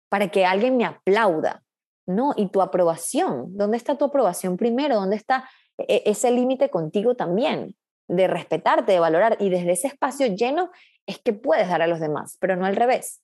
para 0.09 0.29
que 0.29 0.47
alguien 0.47 0.77
me 0.77 0.85
aplauda. 0.85 1.63
No, 2.07 2.33
y 2.37 2.49
tu 2.49 2.63
aprobación, 2.63 3.55
¿dónde 3.59 3.77
está 3.77 3.99
tu 3.99 4.07
aprobación 4.07 4.57
primero? 4.57 4.95
¿Dónde 4.95 5.17
está 5.17 5.49
e-, 5.77 6.03
ese 6.07 6.31
límite 6.31 6.71
contigo 6.71 7.15
también? 7.15 7.77
De 8.09 8.27
respetarte, 8.27 8.93
de 8.93 8.99
valorar. 8.99 9.37
Y 9.39 9.51
desde 9.51 9.73
ese 9.73 9.89
espacio 9.89 10.27
lleno 10.29 10.71
es 11.09 11.19
que 11.19 11.33
puedes 11.33 11.69
dar 11.69 11.83
a 11.83 11.87
los 11.87 11.99
demás, 11.99 12.37
pero 12.39 12.55
no 12.55 12.67
al 12.67 12.77
revés. 12.77 13.23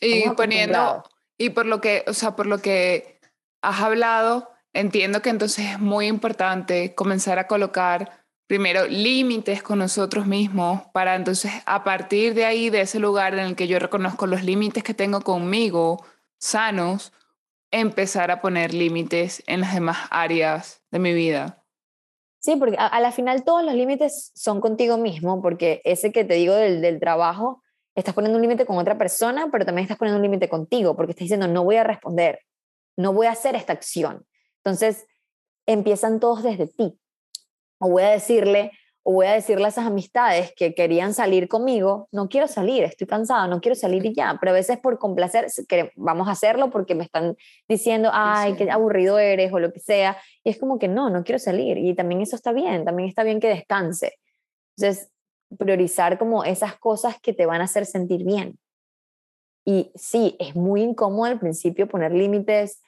Y 0.00 0.28
poniendo, 0.30 1.02
y 1.38 1.50
por 1.50 1.66
lo 1.66 1.80
que, 1.80 2.04
o 2.06 2.12
sea, 2.12 2.36
por 2.36 2.46
lo 2.46 2.58
que 2.58 3.18
has 3.62 3.80
hablado, 3.80 4.50
entiendo 4.74 5.22
que 5.22 5.30
entonces 5.30 5.72
es 5.72 5.80
muy 5.80 6.06
importante 6.06 6.94
comenzar 6.94 7.38
a 7.38 7.46
colocar 7.46 8.26
primero 8.46 8.86
límites 8.86 9.62
con 9.62 9.78
nosotros 9.78 10.26
mismos 10.26 10.82
para 10.92 11.16
entonces 11.16 11.52
a 11.64 11.82
partir 11.82 12.34
de 12.34 12.44
ahí, 12.44 12.68
de 12.68 12.82
ese 12.82 13.00
lugar 13.00 13.32
en 13.32 13.40
el 13.40 13.56
que 13.56 13.66
yo 13.66 13.78
reconozco 13.78 14.26
los 14.26 14.44
límites 14.44 14.84
que 14.84 14.94
tengo 14.94 15.22
conmigo, 15.22 16.04
sanos, 16.38 17.14
empezar 17.70 18.30
a 18.30 18.42
poner 18.42 18.74
límites 18.74 19.42
en 19.46 19.62
las 19.62 19.74
demás 19.74 20.06
áreas 20.10 20.82
de 20.90 20.98
mi 20.98 21.14
vida. 21.14 21.55
Sí, 22.46 22.54
porque 22.54 22.76
a, 22.78 23.00
la 23.00 23.10
final 23.10 23.42
todos 23.42 23.64
los 23.64 23.74
límites 23.74 24.30
son 24.36 24.60
contigo 24.60 24.96
mismo, 24.98 25.42
porque 25.42 25.80
ese 25.82 26.12
que 26.12 26.24
te 26.24 26.34
digo 26.34 26.54
del, 26.54 26.80
del 26.80 27.00
trabajo, 27.00 27.60
estás 27.96 28.14
poniendo 28.14 28.36
un 28.36 28.42
límite 28.42 28.64
con 28.64 28.78
otra 28.78 28.96
persona, 28.96 29.48
pero 29.50 29.66
también 29.66 29.82
estás 29.82 29.98
poniendo 29.98 30.18
un 30.18 30.22
límite 30.22 30.48
contigo, 30.48 30.94
porque 30.94 31.10
estás 31.10 31.24
diciendo, 31.24 31.48
no 31.48 31.64
voy 31.64 31.74
a 31.74 31.82
responder, 31.82 32.38
no 32.96 33.12
voy 33.12 33.26
a 33.26 33.32
hacer 33.32 33.56
esta 33.56 33.72
acción. 33.72 34.24
Entonces, 34.58 35.08
empiezan 35.66 36.20
todos 36.20 36.44
desde 36.44 36.68
ti. 36.68 36.96
O 37.80 37.90
voy 37.90 38.04
a 38.04 38.10
decirle, 38.10 38.70
o 39.08 39.12
voy 39.12 39.26
a 39.26 39.34
decirle 39.34 39.66
a 39.66 39.68
esas 39.68 39.86
amistades 39.86 40.52
que 40.56 40.74
querían 40.74 41.14
salir 41.14 41.46
conmigo, 41.46 42.08
no 42.10 42.28
quiero 42.28 42.48
salir, 42.48 42.82
estoy 42.82 43.06
cansada, 43.06 43.46
no 43.46 43.60
quiero 43.60 43.76
salir 43.76 44.04
y 44.04 44.12
ya, 44.12 44.36
pero 44.40 44.50
a 44.50 44.54
veces 44.54 44.80
por 44.80 44.98
complacer, 44.98 45.46
que 45.68 45.92
vamos 45.94 46.26
a 46.26 46.32
hacerlo 46.32 46.70
porque 46.70 46.96
me 46.96 47.04
están 47.04 47.36
diciendo, 47.68 48.10
ay, 48.12 48.54
qué 48.54 48.68
aburrido 48.68 49.20
eres 49.20 49.52
o 49.52 49.60
lo 49.60 49.72
que 49.72 49.78
sea, 49.78 50.16
y 50.42 50.50
es 50.50 50.58
como 50.58 50.80
que 50.80 50.88
no, 50.88 51.08
no 51.08 51.22
quiero 51.22 51.38
salir, 51.38 51.78
y 51.78 51.94
también 51.94 52.20
eso 52.20 52.34
está 52.34 52.50
bien, 52.50 52.84
también 52.84 53.08
está 53.08 53.22
bien 53.22 53.38
que 53.38 53.46
descanse. 53.46 54.18
Entonces, 54.76 55.08
priorizar 55.56 56.18
como 56.18 56.42
esas 56.42 56.76
cosas 56.76 57.14
que 57.20 57.32
te 57.32 57.46
van 57.46 57.60
a 57.60 57.64
hacer 57.66 57.86
sentir 57.86 58.24
bien. 58.24 58.58
Y 59.64 59.92
sí, 59.94 60.34
es 60.40 60.56
muy 60.56 60.82
incómodo 60.82 61.26
al 61.26 61.38
principio 61.38 61.86
poner 61.86 62.10
límites, 62.10 62.82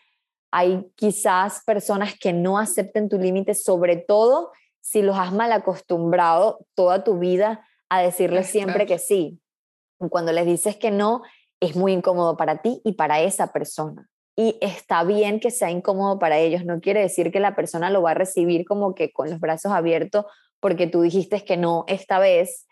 hay 0.51 0.85
quizás 0.97 1.62
personas 1.64 2.19
que 2.19 2.33
no 2.33 2.59
acepten 2.59 3.09
tu 3.09 3.19
límite, 3.19 3.55
sobre 3.55 3.99
todo 3.99 4.51
si 4.91 5.03
los 5.03 5.18
has 5.18 5.34
mal 5.34 5.53
acostumbrado 5.53 6.64
toda 6.74 7.05
tu 7.05 7.18
vida 7.18 7.62
a 7.91 8.01
decirles 8.01 8.47
siempre 8.47 8.86
que 8.86 8.99
sí. 8.99 9.39
Cuando 10.11 10.32
les 10.32 10.47
dices 10.47 10.76
que 10.76 10.91
no, 10.91 11.20
es 11.61 11.76
muy 11.76 11.93
incómodo 11.93 12.39
para 12.39 12.62
ti 12.62 12.80
y 12.84 12.93
para 12.93 13.20
esa 13.20 13.53
persona. 13.53 14.09
Y 14.34 14.57
está 14.62 15.05
bien 15.05 15.41
que 15.41 15.51
sea 15.51 15.70
incómodo 15.70 16.18
para 16.18 16.39
ellos, 16.39 16.64
no 16.64 16.80
quiere 16.80 17.01
decir 17.01 17.30
que 17.30 17.41
la 17.41 17.55
persona 17.55 17.91
lo 17.91 18.01
va 18.01 18.12
a 18.12 18.14
recibir 18.14 18.64
como 18.64 18.95
que 18.95 19.12
con 19.12 19.28
los 19.28 19.41
brazos 19.41 19.72
abiertos 19.72 20.24
porque 20.59 20.86
tú 20.86 21.03
dijiste 21.03 21.45
que 21.45 21.59
no 21.59 21.84
esta 21.86 22.18
vez. 22.18 22.66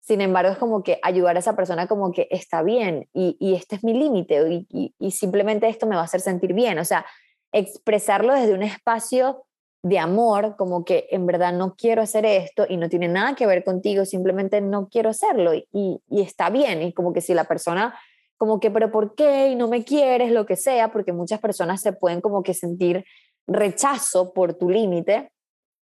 Sin 0.00 0.22
embargo, 0.22 0.50
es 0.50 0.58
como 0.58 0.82
que 0.82 0.98
ayudar 1.02 1.36
a 1.36 1.38
esa 1.38 1.54
persona 1.54 1.86
como 1.86 2.10
que 2.10 2.26
está 2.32 2.64
bien 2.64 3.08
y, 3.12 3.54
este 3.54 3.76
es 3.76 3.84
mi 3.84 3.94
límite 3.94 4.66
y, 4.68 4.94
y 4.98 5.10
simplemente 5.12 5.68
esto 5.68 5.86
me 5.86 5.94
va 5.94 6.02
a 6.02 6.06
hacer 6.06 6.20
sentir 6.20 6.52
bien. 6.52 6.80
O 6.80 6.84
sea, 6.84 7.06
expresarlo 7.52 8.34
desde 8.34 8.54
un 8.54 8.64
espacio 8.64 9.44
de 9.82 9.98
amor, 9.98 10.56
como 10.56 10.84
que 10.84 11.06
en 11.10 11.26
verdad 11.26 11.52
no 11.52 11.74
quiero 11.74 12.02
hacer 12.02 12.26
esto 12.26 12.66
y 12.68 12.76
no 12.76 12.88
tiene 12.88 13.08
nada 13.08 13.34
que 13.34 13.46
ver 13.46 13.64
contigo, 13.64 14.04
simplemente 14.04 14.60
no 14.60 14.88
quiero 14.88 15.10
hacerlo 15.10 15.54
y, 15.54 16.00
está 16.10 16.50
bien. 16.50 16.82
Y 16.82 16.92
como 16.92 17.12
que 17.12 17.20
si 17.20 17.32
la 17.32 17.44
persona, 17.44 17.98
como 18.36 18.60
que, 18.60 18.70
pero 18.70 18.90
¿por 18.90 19.14
qué? 19.14 19.48
Y 19.48 19.56
no 19.56 19.68
me 19.68 19.84
quieres, 19.84 20.32
lo 20.32 20.44
que 20.44 20.56
sea, 20.56 20.92
porque 20.92 21.12
muchas 21.12 21.40
personas 21.40 21.80
se 21.80 21.92
pueden 21.92 22.20
como 22.20 22.42
que 22.42 22.54
sentir 22.54 23.04
rechazo 23.46 24.32
por 24.32 24.54
tu 24.54 24.68
límite, 24.68 25.32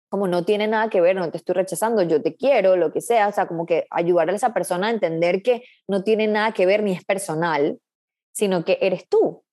como 0.09 0.27
no 0.27 0.43
tiene 0.43 0.67
nada 0.67 0.89
que 0.89 1.01
ver, 1.01 1.15
no 1.15 1.31
te 1.31 1.37
estoy 1.37 1.55
rechazando, 1.55 2.01
yo 2.03 2.21
te 2.21 2.35
quiero, 2.35 2.75
lo 2.75 2.91
que 2.91 3.01
sea, 3.01 3.29
o 3.29 3.31
sea, 3.31 3.47
como 3.47 3.65
que 3.65 3.87
ayudar 3.89 4.29
a 4.29 4.35
esa 4.35 4.53
persona 4.53 4.87
a 4.87 4.91
entender 4.91 5.41
que 5.41 5.63
no 5.87 6.03
tiene 6.03 6.27
nada 6.27 6.51
que 6.51 6.65
ver 6.65 6.83
ni 6.83 6.91
es 6.91 7.03
personal, 7.03 7.79
sino 8.33 8.65
que 8.65 8.77
eres 8.81 9.07
tú, 9.07 9.44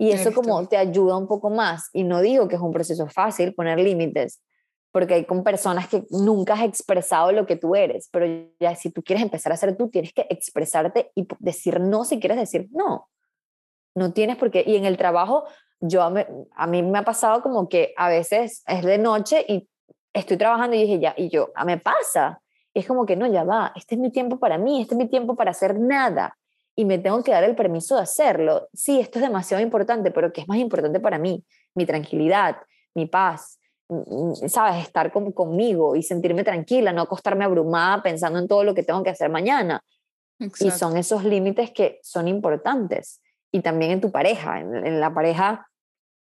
y 0.00 0.12
eso 0.12 0.32
como 0.32 0.66
te 0.66 0.78
ayuda 0.78 1.14
un 1.18 1.28
poco 1.28 1.50
más. 1.50 1.90
Y 1.92 2.04
no 2.04 2.22
digo 2.22 2.48
que 2.48 2.56
es 2.56 2.62
un 2.62 2.72
proceso 2.72 3.06
fácil 3.06 3.52
poner 3.52 3.78
límites, 3.78 4.40
porque 4.92 5.12
hay 5.12 5.24
con 5.26 5.44
personas 5.44 5.88
que 5.88 6.04
nunca 6.08 6.54
has 6.54 6.62
expresado 6.62 7.32
lo 7.32 7.44
que 7.44 7.56
tú 7.56 7.74
eres, 7.74 8.08
pero 8.10 8.26
ya 8.58 8.74
si 8.76 8.90
tú 8.90 9.02
quieres 9.02 9.22
empezar 9.22 9.52
a 9.52 9.58
ser 9.58 9.76
tú, 9.76 9.90
tienes 9.90 10.14
que 10.14 10.26
expresarte 10.30 11.12
y 11.14 11.28
decir 11.38 11.80
no 11.80 12.06
si 12.06 12.18
quieres 12.18 12.38
decir 12.38 12.68
no. 12.72 13.10
No 13.94 14.14
tienes 14.14 14.38
por 14.38 14.50
qué. 14.50 14.64
Y 14.66 14.76
en 14.76 14.86
el 14.86 14.96
trabajo, 14.96 15.44
yo 15.80 16.00
a 16.02 16.66
mí 16.66 16.82
me 16.82 16.98
ha 16.98 17.04
pasado 17.04 17.42
como 17.42 17.68
que 17.68 17.92
a 17.98 18.08
veces 18.08 18.62
es 18.66 18.82
de 18.82 18.96
noche 18.96 19.44
y 19.46 19.68
estoy 20.14 20.38
trabajando 20.38 20.76
y 20.76 20.80
dije 20.80 20.98
ya, 20.98 21.12
y 21.14 21.28
yo, 21.28 21.50
a 21.54 21.60
ah, 21.60 21.64
me 21.66 21.76
pasa. 21.76 22.40
Es 22.72 22.86
como 22.86 23.04
que 23.04 23.16
no, 23.16 23.26
ya 23.26 23.44
va, 23.44 23.74
este 23.76 23.96
es 23.96 24.00
mi 24.00 24.10
tiempo 24.10 24.38
para 24.38 24.56
mí, 24.56 24.80
este 24.80 24.94
es 24.94 24.98
mi 24.98 25.10
tiempo 25.10 25.36
para 25.36 25.50
hacer 25.50 25.78
nada 25.78 26.38
y 26.80 26.86
me 26.86 26.98
tengo 26.98 27.22
que 27.22 27.30
dar 27.30 27.44
el 27.44 27.54
permiso 27.54 27.96
de 27.96 28.00
hacerlo. 28.00 28.70
Sí, 28.72 29.00
esto 29.00 29.18
es 29.18 29.22
demasiado 29.22 29.62
importante, 29.62 30.10
pero 30.10 30.32
¿qué 30.32 30.40
es 30.40 30.48
más 30.48 30.56
importante 30.56 30.98
para 30.98 31.18
mí? 31.18 31.44
Mi 31.74 31.84
tranquilidad, 31.84 32.56
mi 32.94 33.04
paz, 33.04 33.60
¿sabes? 34.48 34.82
Estar 34.82 35.12
conmigo 35.12 35.94
y 35.94 36.02
sentirme 36.02 36.42
tranquila, 36.42 36.94
no 36.94 37.02
acostarme 37.02 37.44
abrumada 37.44 38.02
pensando 38.02 38.38
en 38.38 38.48
todo 38.48 38.64
lo 38.64 38.72
que 38.72 38.82
tengo 38.82 39.02
que 39.02 39.10
hacer 39.10 39.28
mañana. 39.28 39.84
Y 40.38 40.70
son 40.70 40.96
esos 40.96 41.22
límites 41.22 41.70
que 41.70 42.00
son 42.02 42.28
importantes. 42.28 43.20
Y 43.52 43.60
también 43.60 43.90
en 43.90 44.00
tu 44.00 44.10
pareja, 44.10 44.60
en, 44.60 45.00
la 45.00 45.12
pareja 45.12 45.68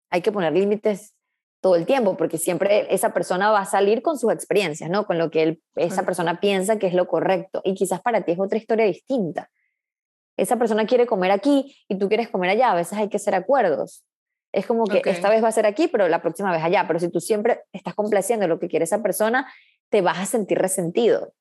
hay 0.10 0.22
que 0.22 0.32
poner 0.32 0.54
límites 0.54 1.16
todo 1.60 1.76
el 1.76 1.86
tiempo, 1.86 2.16
porque 2.16 2.38
siempre 2.38 2.88
esa 2.96 3.14
persona 3.14 3.52
va 3.52 3.60
a 3.60 3.66
salir 3.66 4.02
con 4.02 4.18
sus 4.18 4.32
experiencias, 4.32 4.90
¿no? 4.90 5.06
Con 5.06 5.18
lo 5.18 5.30
que 5.30 5.60
esa 5.76 6.06
persona 6.06 6.40
piensa 6.40 6.80
que 6.80 6.88
es 6.88 6.94
lo 6.94 7.10
correcto. 7.10 7.60
Y 7.66 7.74
quizás 7.74 8.00
para 8.00 8.22
ti 8.22 8.32
es 8.32 8.40
otra 8.40 8.58
historia 8.58 8.86
distinta 8.86 9.50
esa 10.38 10.58
persona 10.58 10.86
quiere 10.86 11.06
comer 11.06 11.32
aquí 11.32 11.76
y 11.88 11.98
tú 11.98 12.08
quieres 12.08 12.30
comer 12.30 12.52
allá, 12.52 12.72
a 12.72 12.76
veces 12.76 12.98
hay 12.98 13.10
que 13.10 13.18
hacer 13.18 13.36
acuerdos. 13.36 14.04
Es 14.52 14.66
como 14.66 14.86
que 14.86 15.02
esta 15.04 15.30
vez 15.30 15.44
va 15.44 15.50
a 15.50 15.52
ser 15.52 15.66
aquí, 15.66 15.90
pero 15.90 16.08
la 16.08 16.22
próxima 16.22 16.52
vez 16.52 16.64
allá. 16.64 16.86
Pero 16.88 17.00
si 17.00 17.10
tú 17.10 17.20
siempre 17.20 17.64
estás 17.74 17.94
complaciendo 17.94 18.48
lo 18.48 18.58
que 18.58 18.70
quiere 18.70 18.86
esa 18.86 19.04
persona, 19.04 19.52
te 19.90 20.02
vas 20.02 20.18
a 20.18 20.26
sentir 20.26 20.58
resentido. 20.58 21.34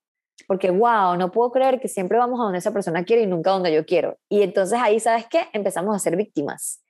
Porque, 0.49 0.70
wow, 0.70 1.16
no 1.16 1.30
puedo 1.30 1.53
creer 1.53 1.80
que 1.80 1.86
siempre 1.86 2.18
vamos 2.18 2.40
a 2.40 2.45
donde 2.45 2.59
esa 2.59 2.72
persona 2.72 3.05
quiere 3.05 3.22
y 3.22 3.26
nunca 3.26 3.53
donde 3.53 3.72
yo 3.72 3.86
quiero. 3.86 4.18
Y 4.28 4.42
entonces 4.42 4.80
ahí, 4.82 4.99
¿sabes 4.99 5.26
qué? 5.30 5.47
Empezamos 5.53 5.95
a 5.95 5.99
ser 6.01 6.16
víctimas. 6.16 6.82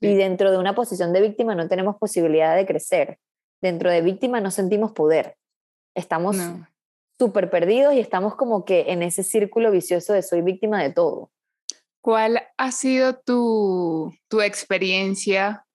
Y 0.00 0.14
dentro 0.14 0.50
de 0.50 0.58
una 0.58 0.74
posición 0.74 1.12
de 1.12 1.22
víctima 1.22 1.54
no 1.54 1.68
tenemos 1.68 1.96
posibilidad 1.96 2.54
de 2.54 2.66
crecer. 2.66 3.18
Dentro 3.62 3.90
de 3.90 4.02
víctima 4.02 4.40
no 4.40 4.50
sentimos 4.50 4.92
poder. 4.92 5.36
Estamos 5.94 6.36
súper 7.18 7.50
perdidos 7.50 7.94
y 7.94 8.00
estamos 8.00 8.34
como 8.34 8.64
que 8.64 8.92
en 8.92 9.02
ese 9.02 9.22
círculo 9.22 9.70
vicioso 9.70 10.12
de 10.12 10.22
soy 10.22 10.42
víctima 10.42 10.82
de 10.82 10.92
todo. 10.92 11.30
¿Cuál 12.02 12.42
ha 12.58 12.72
sido 12.72 13.16
tu, 13.16 14.12
tu 14.28 14.40
experiencia 14.40 15.66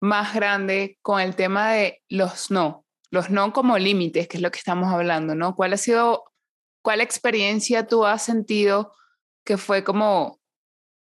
más 0.00 0.32
grande 0.32 0.98
con 1.02 1.20
el 1.20 1.34
tema 1.34 1.72
de 1.72 2.02
los 2.08 2.52
no? 2.52 2.84
Los 3.10 3.30
no 3.30 3.52
como 3.52 3.76
límites, 3.76 4.28
que 4.28 4.36
es 4.36 4.42
lo 4.42 4.52
que 4.52 4.58
estamos 4.58 4.92
hablando, 4.92 5.34
¿no? 5.34 5.56
¿Cuál 5.56 5.72
ha 5.72 5.76
sido, 5.76 6.24
cuál 6.82 7.00
experiencia 7.00 7.88
tú 7.88 8.06
has 8.06 8.22
sentido 8.22 8.92
que 9.44 9.56
fue 9.56 9.82
como, 9.82 10.40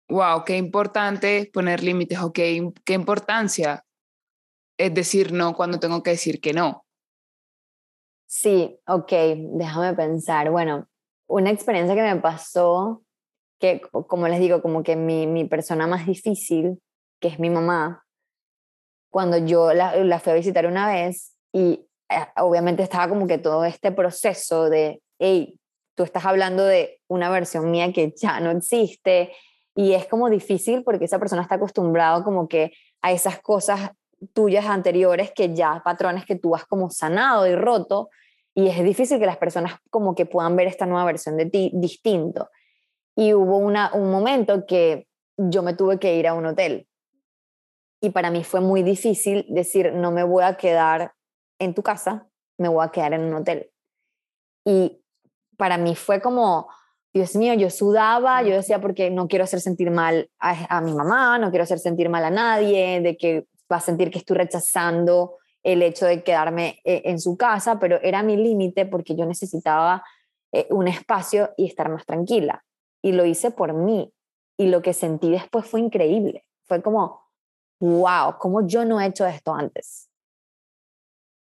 wow, 0.09 0.43
qué 0.45 0.57
importante 0.57 1.49
poner 1.51 1.83
límites 1.83 2.19
o 2.19 2.31
qué, 2.31 2.71
qué 2.85 2.93
importancia 2.93 3.83
es 4.77 4.93
decir 4.93 5.33
no 5.33 5.55
cuando 5.55 5.79
tengo 5.79 6.03
que 6.03 6.11
decir 6.11 6.39
que 6.39 6.53
no? 6.53 6.85
Sí, 8.27 8.79
ok, 8.85 9.11
déjame 9.57 9.95
pensar. 9.95 10.51
Bueno, 10.51 10.87
una 11.27 11.49
experiencia 11.49 11.95
que 11.95 12.03
me 12.03 12.21
pasó, 12.21 13.03
que 13.59 13.81
como 14.07 14.27
les 14.27 14.39
digo, 14.39 14.61
como 14.61 14.83
que 14.83 14.95
mi, 14.95 15.27
mi 15.27 15.45
persona 15.45 15.87
más 15.87 16.05
difícil, 16.05 16.81
que 17.19 17.27
es 17.27 17.39
mi 17.39 17.49
mamá, 17.49 18.05
cuando 19.09 19.37
yo 19.37 19.73
la, 19.73 19.95
la 19.95 20.19
fui 20.19 20.31
a 20.31 20.35
visitar 20.35 20.65
una 20.65 20.87
vez 20.87 21.35
y 21.51 21.85
eh, 22.09 22.27
obviamente 22.37 22.83
estaba 22.83 23.09
como 23.09 23.27
que 23.27 23.37
todo 23.37 23.65
este 23.65 23.91
proceso 23.91 24.69
de, 24.69 25.01
hey, 25.19 25.59
tú 25.95 26.03
estás 26.03 26.25
hablando 26.25 26.63
de 26.63 27.01
una 27.07 27.29
versión 27.29 27.69
mía 27.71 27.91
que 27.91 28.13
ya 28.15 28.39
no 28.39 28.51
existe 28.51 29.31
y 29.75 29.93
es 29.93 30.07
como 30.07 30.29
difícil 30.29 30.83
porque 30.83 31.05
esa 31.05 31.19
persona 31.19 31.41
está 31.41 31.55
acostumbrado 31.55 32.23
como 32.23 32.47
que 32.47 32.71
a 33.01 33.11
esas 33.11 33.39
cosas 33.39 33.91
tuyas 34.33 34.65
anteriores 34.65 35.31
que 35.35 35.53
ya 35.53 35.81
patrones 35.83 36.25
que 36.25 36.35
tú 36.35 36.55
has 36.55 36.65
como 36.65 36.89
sanado 36.89 37.47
y 37.47 37.55
roto 37.55 38.09
y 38.53 38.67
es 38.67 38.83
difícil 38.83 39.19
que 39.19 39.25
las 39.25 39.37
personas 39.37 39.75
como 39.89 40.15
que 40.15 40.25
puedan 40.25 40.55
ver 40.55 40.67
esta 40.67 40.85
nueva 40.85 41.05
versión 41.05 41.37
de 41.37 41.45
ti 41.45 41.71
distinto. 41.73 42.49
Y 43.19 43.33
hubo 43.33 43.57
una, 43.57 43.91
un 43.93 44.09
momento 44.09 44.65
que 44.65 45.05
yo 45.35 45.61
me 45.61 45.73
tuve 45.73 45.99
que 45.99 46.15
ir 46.15 46.25
a 46.25 46.33
un 46.33 46.45
hotel 46.45 46.87
y 48.01 48.11
para 48.11 48.31
mí 48.31 48.43
fue 48.43 48.61
muy 48.61 48.81
difícil 48.81 49.45
decir 49.49 49.91
no 49.93 50.11
me 50.11 50.23
voy 50.23 50.43
a 50.43 50.55
quedar 50.55 51.13
en 51.59 51.73
tu 51.73 51.83
casa, 51.83 52.29
me 52.57 52.69
voy 52.69 52.85
a 52.85 52.91
quedar 52.91 53.13
en 53.13 53.25
un 53.25 53.33
hotel. 53.33 53.69
Y 54.65 55.01
para 55.57 55.77
mí 55.77 55.95
fue 55.95 56.21
como, 56.21 56.69
Dios 57.13 57.35
mío, 57.35 57.53
yo 57.55 57.69
sudaba, 57.69 58.41
yo 58.43 58.55
decía 58.55 58.79
porque 58.79 59.09
no 59.09 59.27
quiero 59.27 59.43
hacer 59.43 59.59
sentir 59.59 59.91
mal 59.91 60.29
a, 60.39 60.77
a 60.77 60.79
mi 60.79 60.93
mamá, 60.93 61.37
no 61.39 61.49
quiero 61.49 61.63
hacer 61.63 61.79
sentir 61.79 62.07
mal 62.07 62.23
a 62.23 62.29
nadie, 62.29 63.01
de 63.01 63.17
que 63.17 63.47
va 63.69 63.77
a 63.77 63.81
sentir 63.81 64.11
que 64.11 64.19
estoy 64.19 64.37
rechazando 64.37 65.37
el 65.61 65.83
hecho 65.83 66.05
de 66.05 66.23
quedarme 66.23 66.79
eh, 66.85 67.01
en 67.03 67.19
su 67.19 67.35
casa, 67.35 67.79
pero 67.79 67.99
era 68.01 68.23
mi 68.23 68.37
límite 68.37 68.85
porque 68.85 69.13
yo 69.13 69.25
necesitaba 69.25 70.03
eh, 70.53 70.67
un 70.69 70.87
espacio 70.87 71.51
y 71.57 71.65
estar 71.65 71.89
más 71.89 72.05
tranquila. 72.05 72.63
Y 73.01 73.13
lo 73.13 73.25
hice 73.25 73.51
por 73.51 73.73
mí. 73.73 74.13
Y 74.57 74.67
lo 74.67 74.81
que 74.81 74.93
sentí 74.93 75.31
después 75.31 75.65
fue 75.65 75.79
increíble. 75.79 76.45
Fue 76.65 76.81
como, 76.81 77.21
wow, 77.79 78.37
¿cómo 78.39 78.67
yo 78.67 78.85
no 78.85 78.99
he 78.99 79.07
hecho 79.07 79.25
esto 79.25 79.53
antes? 79.53 80.09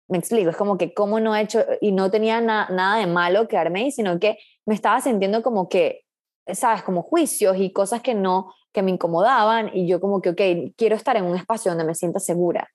Me 0.09 0.19
explico, 0.19 0.51
es 0.51 0.57
como 0.57 0.79
que 0.79 0.93
cómo 0.93 1.21
no 1.21 1.35
he 1.35 1.43
hecho, 1.43 1.65
y 1.81 1.93
no 1.93 2.11
tenía 2.11 2.41
nada 2.41 2.99
de 2.99 3.07
malo 3.07 3.49
quedarme 3.49 3.81
ahí, 3.81 3.91
sino 3.91 4.19
que 4.19 4.39
me 4.67 4.75
estaba 4.75 5.01
sintiendo 5.01 5.43
como 5.43 5.69
que, 5.69 6.05
sabes, 6.53 6.83
como 6.83 7.03
juicios 7.03 7.57
y 7.59 7.73
cosas 7.73 8.03
que 8.03 8.15
no, 8.15 8.53
que 8.73 8.83
me 8.83 8.91
incomodaban, 8.91 9.71
y 9.73 9.87
yo 9.87 10.01
como 10.01 10.21
que, 10.21 10.31
ok, 10.31 10.75
quiero 10.77 10.97
estar 10.97 11.17
en 11.17 11.25
un 11.25 11.37
espacio 11.37 11.71
donde 11.71 11.85
me 11.85 11.95
sienta 11.95 12.19
segura 12.19 12.69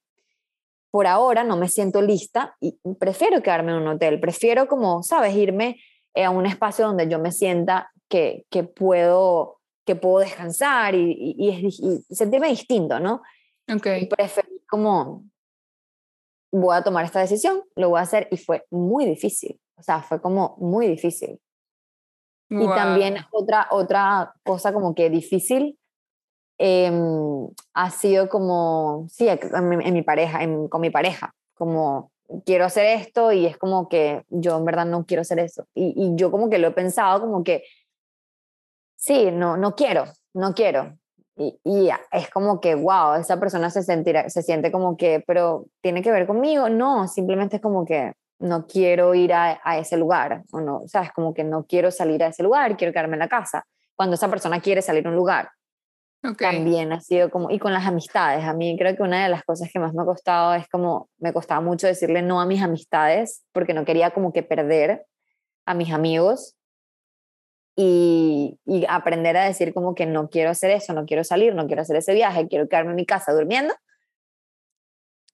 por 0.92 1.08
ahora 1.08 1.44
no 1.44 1.58
me 1.58 1.70
siento 1.70 2.02
lista 2.02 2.56
y 2.60 2.80
prefiero 3.00 3.42
quedarme 3.42 3.72
en 3.72 3.80
un 3.80 3.88
hotel, 3.88 4.20
prefiero 4.20 4.68
como, 4.68 5.04
sabes, 5.04 5.36
irme 5.36 5.80
eh, 6.14 6.24
a 6.24 6.32
un 6.32 6.46
espacio 6.46 6.88
donde 6.88 7.08
yo 7.08 7.20
me 7.20 7.32
sienta 7.32 7.92
que, 8.10 8.46
que 8.50 8.64
puedo 8.64 9.56
que 9.86 9.96
puedo 9.96 10.20
descansar 10.20 10.96
y, 10.96 11.36
y, 11.38 11.72
sentirme 12.14 12.50
distinto, 12.50 13.00
¿no? 13.00 13.22
Ok. 13.74 13.88
prefiero 14.10 14.50
como, 14.70 15.24
voy 16.52 16.76
a 16.76 16.84
tomar 16.84 17.06
esta 17.06 17.22
decisión, 17.22 17.64
lo 17.76 17.90
voy 17.90 18.00
a 18.00 18.02
hacer 18.02 18.28
y 18.30 18.36
fue 18.36 18.66
muy 18.70 19.06
difícil, 19.06 19.62
o 19.78 19.84
sea, 19.84 20.02
fue 20.02 20.22
como 20.22 20.58
muy 20.60 20.88
difícil. 20.88 21.40
Y 22.50 22.66
también 22.68 23.16
otra, 23.32 23.68
otra 23.72 24.34
cosa 24.44 24.74
como 24.74 24.94
que 24.94 25.10
difícil 25.10 25.78
Em, 26.60 27.50
ha 27.74 27.92
sido 27.92 28.30
como, 28.30 29.06
sí, 29.10 29.28
en, 29.30 29.94
mi 29.94 30.02
pareja, 30.02 30.40
con 30.70 30.82
mi 30.82 30.90
pareja, 30.90 31.36
como 31.54 32.12
quiero 32.46 32.66
hacer 32.66 32.86
esto 33.00 33.32
y 33.32 33.46
es 33.46 33.58
como 33.58 33.88
que 33.88 34.24
yo 34.30 34.58
en 34.58 34.66
verdad 34.66 34.86
no 34.86 35.06
quiero 35.06 35.22
hacer 35.22 35.40
eso. 35.40 35.68
Y, 35.76 35.94
y 35.96 36.16
yo 36.16 36.32
como 36.32 36.50
que 36.50 36.58
lo 36.58 36.70
he 36.70 36.72
pensado 36.72 37.22
como 37.22 37.44
que, 37.44 37.64
sí, 38.98 39.32
no, 39.32 39.56
no 39.56 39.76
quiero, 39.76 40.06
no 40.34 40.54
quiero. 40.54 40.98
Y, 41.38 41.60
y, 41.64 41.90
es 42.12 42.30
como 42.32 42.60
que, 42.60 42.76
wow, 42.76 43.14
esa 43.14 43.40
persona 43.40 43.70
se, 43.70 43.84
sentirá, 43.84 44.30
se 44.30 44.42
siente 44.42 44.72
como 44.72 44.98
que, 44.98 45.24
pero 45.26 45.68
tiene 45.82 46.02
que 46.02 46.12
ver 46.12 46.26
conmigo. 46.26 46.68
No, 46.68 47.08
simplemente 47.08 47.58
es 47.58 47.62
como 47.62 47.86
que 47.86 48.14
no 48.40 48.66
quiero 48.66 49.14
ir 49.14 49.34
a, 49.34 49.62
a 49.64 49.78
ese 49.78 49.98
lugar, 49.98 50.44
o 50.52 50.60
no, 50.60 50.78
o 50.80 50.88
sea, 50.88 51.04
es 51.04 51.12
como 51.12 51.34
que 51.34 51.44
no 51.44 51.66
quiero 51.66 51.92
salir 51.92 52.24
a 52.24 52.28
ese 52.28 52.44
lugar, 52.44 52.76
quiero 52.76 52.92
quedarme 52.92 53.16
en 53.16 53.20
la 53.20 53.28
casa, 53.28 53.66
cuando 53.96 54.16
esa 54.16 54.30
persona 54.30 54.60
quiere 54.60 54.82
salir 54.82 55.06
a 55.08 55.10
un 55.10 55.16
lugar. 55.16 55.50
También 56.38 56.92
ha 56.92 57.00
sido 57.00 57.30
como, 57.30 57.52
y 57.52 57.60
con 57.60 57.74
las 57.74 57.86
amistades, 57.86 58.44
a 58.44 58.54
mí 58.54 58.76
creo 58.78 58.96
que 58.96 59.04
una 59.04 59.24
de 59.24 59.30
las 59.30 59.44
cosas 59.44 59.70
que 59.72 59.80
más 59.80 59.94
me 59.94 60.02
ha 60.02 60.06
costado 60.06 60.56
es 60.56 60.68
como, 60.68 61.10
me 61.20 61.32
costaba 61.32 61.62
mucho 61.62 61.88
decirle 61.88 62.22
no 62.22 62.42
a 62.42 62.46
mis 62.46 62.62
amistades, 62.62 63.44
porque 63.54 63.74
no 63.74 63.86
quería 63.86 64.12
como 64.12 64.34
que 64.34 64.44
perder 64.44 65.06
a 65.66 65.74
mis 65.74 65.92
amigos 65.92 66.57
y, 67.80 68.60
y 68.66 68.86
aprender 68.90 69.38
a 69.38 69.46
decir 69.46 69.72
como 69.72 69.94
que 69.94 70.08
no 70.08 70.30
quiero 70.30 70.50
hacer 70.50 70.72
eso, 70.72 70.94
no 70.94 71.06
quiero 71.06 71.24
salir, 71.24 71.54
no 71.54 71.68
quiero 71.68 71.84
hacer 71.84 71.96
ese 71.96 72.16
viaje, 72.16 72.48
quiero 72.48 72.68
quedarme 72.68 72.90
en 72.90 72.96
mi 72.96 73.06
casa 73.06 73.32
durmiendo. 73.34 73.74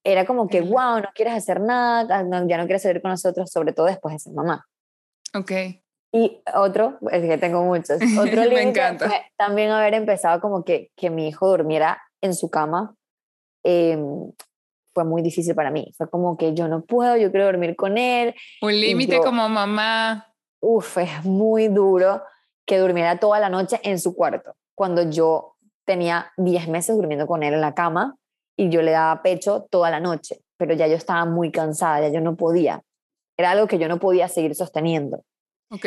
Era 0.04 0.26
como 0.26 0.50
que, 0.50 0.60
wow, 0.60 1.00
no 1.00 1.10
quieres 1.16 1.36
hacer 1.36 1.62
nada, 1.62 2.22
ya 2.46 2.58
no 2.58 2.66
quieres 2.66 2.82
salir 2.82 3.02
con 3.02 3.12
nosotros, 3.12 3.50
sobre 3.50 3.72
todo 3.72 3.86
después 3.86 4.14
de 4.14 4.20
ser 4.20 4.34
mamá. 4.34 4.68
Ok. 5.34 5.52
Y 6.12 6.44
otro, 6.54 7.00
es 7.12 7.22
que 7.22 7.38
tengo 7.38 7.64
muchos, 7.64 7.98
otro 8.20 8.44
límite 8.44 8.98
fue 9.00 9.26
también 9.38 9.72
haber 9.72 9.94
empezado 9.94 10.42
como 10.42 10.66
que, 10.66 10.92
que 10.98 11.10
mi 11.10 11.30
hijo 11.30 11.48
durmiera 11.48 12.04
en 12.22 12.36
su 12.36 12.50
cama. 12.50 12.94
Em, 13.64 14.34
fue 14.94 15.06
muy 15.06 15.22
difícil 15.22 15.56
para 15.56 15.72
mí. 15.72 15.94
Fue 15.98 16.10
como 16.10 16.36
que 16.36 16.54
yo 16.54 16.68
no 16.68 16.84
puedo, 16.84 17.16
yo 17.16 17.32
quiero 17.32 17.46
dormir 17.46 17.78
con 17.78 17.98
él. 17.98 18.36
Un 18.62 18.80
límite 18.80 19.20
como 19.20 19.48
mamá. 19.48 20.33
Uf, 20.66 20.98
es 20.98 21.26
muy 21.26 21.68
duro 21.68 22.24
que 22.66 22.80
durmiera 22.80 23.20
toda 23.20 23.38
la 23.38 23.50
noche 23.50 23.82
en 23.84 24.00
su 24.00 24.16
cuarto. 24.16 24.56
Cuando 24.76 25.10
yo 25.10 25.56
tenía 25.84 26.32
10 26.38 26.70
meses 26.70 26.96
durmiendo 26.96 27.28
con 27.28 27.44
él 27.44 27.54
en 27.54 27.60
la 27.60 27.76
cama 27.76 28.16
y 28.56 28.70
yo 28.70 28.82
le 28.82 28.92
daba 28.92 29.22
pecho 29.22 29.68
toda 29.70 29.92
la 29.92 30.00
noche, 30.00 30.40
pero 30.56 30.74
ya 30.74 30.88
yo 30.88 30.96
estaba 30.96 31.26
muy 31.26 31.52
cansada, 31.52 32.00
ya 32.00 32.14
yo 32.14 32.22
no 32.22 32.38
podía. 32.38 32.82
Era 33.38 33.52
algo 33.52 33.68
que 33.68 33.78
yo 33.78 33.90
no 33.90 34.00
podía 34.00 34.30
seguir 34.30 34.56
sosteniendo. 34.56 35.26
Ok. 35.70 35.86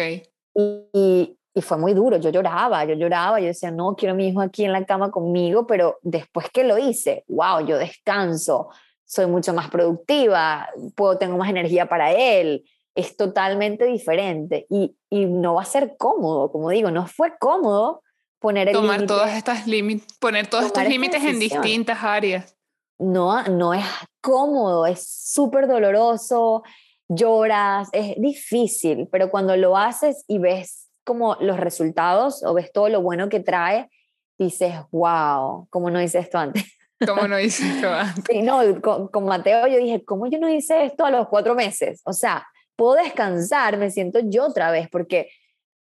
Y, 0.54 1.38
y, 1.54 1.62
fue 1.62 1.78
muy 1.78 1.94
duro, 1.94 2.18
yo 2.18 2.28
lloraba, 2.28 2.84
yo 2.84 2.96
lloraba, 2.96 3.40
yo 3.40 3.46
decía, 3.46 3.70
no, 3.70 3.96
quiero 3.96 4.12
a 4.12 4.16
mi 4.16 4.28
hijo 4.28 4.42
aquí 4.42 4.66
en 4.66 4.72
la 4.72 4.84
cama 4.84 5.10
conmigo, 5.10 5.66
pero 5.66 5.98
después 6.02 6.50
que 6.50 6.64
lo 6.64 6.76
hice, 6.76 7.24
wow, 7.28 7.66
yo 7.66 7.78
descanso, 7.78 8.68
soy 9.06 9.24
mucho 9.24 9.54
más 9.54 9.70
productiva, 9.70 10.68
puedo, 10.94 11.16
tengo 11.16 11.38
más 11.38 11.48
energía 11.48 11.86
para 11.86 12.12
él, 12.12 12.62
es 12.96 13.16
totalmente 13.16 13.84
diferente 13.84 14.66
y, 14.70 14.96
y 15.10 15.26
no 15.26 15.54
va 15.54 15.62
a 15.62 15.66
ser 15.66 15.96
cómodo, 15.98 16.50
como 16.50 16.70
digo, 16.70 16.90
no 16.90 17.06
fue 17.06 17.34
cómodo 17.38 18.02
poner 18.40 18.68
el 18.68 18.74
Tomar 18.74 19.06
todas 19.06 19.36
estas 19.36 19.66
límites, 19.66 20.06
poner 20.18 20.46
todos 20.46 20.64
estos 20.64 20.88
límites 20.88 21.22
en 21.22 21.38
distintas 21.38 22.02
áreas. 22.02 22.56
No, 22.98 23.42
no 23.44 23.74
es 23.74 23.84
cómodo, 24.20 24.86
es 24.86 25.06
súper 25.06 25.68
doloroso, 25.68 26.62
lloras, 27.08 27.88
es 27.92 28.14
difícil, 28.16 29.08
pero 29.12 29.30
cuando 29.30 29.56
lo 29.56 29.76
haces 29.76 30.24
y 30.26 30.38
ves 30.38 30.88
como 31.04 31.36
los 31.40 31.58
resultados 31.58 32.42
o 32.44 32.54
ves 32.54 32.72
todo 32.72 32.88
lo 32.88 33.02
bueno 33.02 33.28
que 33.28 33.40
trae, 33.40 33.90
dices, 34.38 34.74
wow, 34.90 35.68
¿cómo 35.70 35.90
no 35.90 36.00
hice 36.00 36.18
esto 36.18 36.38
antes? 36.38 36.64
¿Cómo 37.06 37.28
no 37.28 37.38
hice 37.40 37.68
esto 37.68 37.90
antes? 37.90 38.24
Sí, 38.28 38.42
no, 38.42 38.60
con, 38.80 39.24
Mateo 39.24 39.66
yo 39.66 39.78
dije, 39.78 40.04
¿cómo 40.04 40.26
yo 40.26 40.38
no 40.38 40.48
hice 40.48 40.84
esto 40.84 41.04
a 41.04 41.10
los 41.10 41.28
cuatro 41.28 41.54
meses? 41.54 42.00
O 42.04 42.12
sea, 42.12 42.46
puedo 42.76 42.94
descansar, 42.94 43.76
me 43.78 43.90
siento 43.90 44.20
yo 44.20 44.46
otra 44.46 44.70
vez, 44.70 44.88
porque 44.90 45.30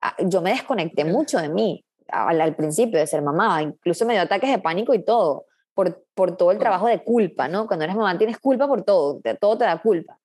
ah, 0.00 0.14
yo 0.24 0.40
me 0.40 0.50
desconecté 0.50 1.04
mucho 1.04 1.38
de 1.38 1.48
mí 1.48 1.84
al, 2.08 2.40
al 2.40 2.56
principio 2.56 2.98
de 2.98 3.06
ser 3.06 3.22
mamá, 3.22 3.62
incluso 3.62 4.06
me 4.06 4.14
dio 4.14 4.22
ataques 4.22 4.50
de 4.50 4.58
pánico 4.58 4.94
y 4.94 5.04
todo, 5.04 5.46
por, 5.74 6.04
por 6.14 6.36
todo 6.36 6.52
el 6.52 6.58
trabajo 6.58 6.86
de 6.86 7.02
culpa, 7.02 7.48
¿no? 7.48 7.66
Cuando 7.66 7.84
eres 7.84 7.96
mamá 7.96 8.16
tienes 8.16 8.38
culpa 8.38 8.66
por 8.66 8.82
todo, 8.82 9.20
todo 9.40 9.58
te 9.58 9.64
da 9.64 9.80
culpa. 9.82 10.18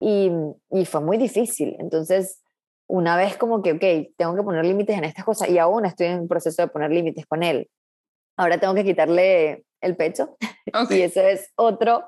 Y, 0.00 0.30
y 0.70 0.84
fue 0.84 1.00
muy 1.00 1.18
difícil. 1.18 1.76
Entonces, 1.78 2.42
una 2.86 3.16
vez 3.16 3.36
como 3.36 3.62
que, 3.62 3.72
ok, 3.72 4.14
tengo 4.16 4.34
que 4.36 4.42
poner 4.42 4.64
límites 4.64 4.96
en 4.96 5.04
estas 5.04 5.24
cosas 5.24 5.48
y 5.48 5.58
aún 5.58 5.84
estoy 5.84 6.06
en 6.08 6.28
proceso 6.28 6.62
de 6.62 6.68
poner 6.68 6.90
límites 6.90 7.26
con 7.26 7.42
él. 7.42 7.68
Ahora 8.36 8.58
tengo 8.58 8.74
que 8.74 8.84
quitarle 8.84 9.64
el 9.80 9.96
pecho 9.96 10.36
y 10.90 11.02
ese 11.02 11.32
es 11.32 11.52
otro, 11.56 12.04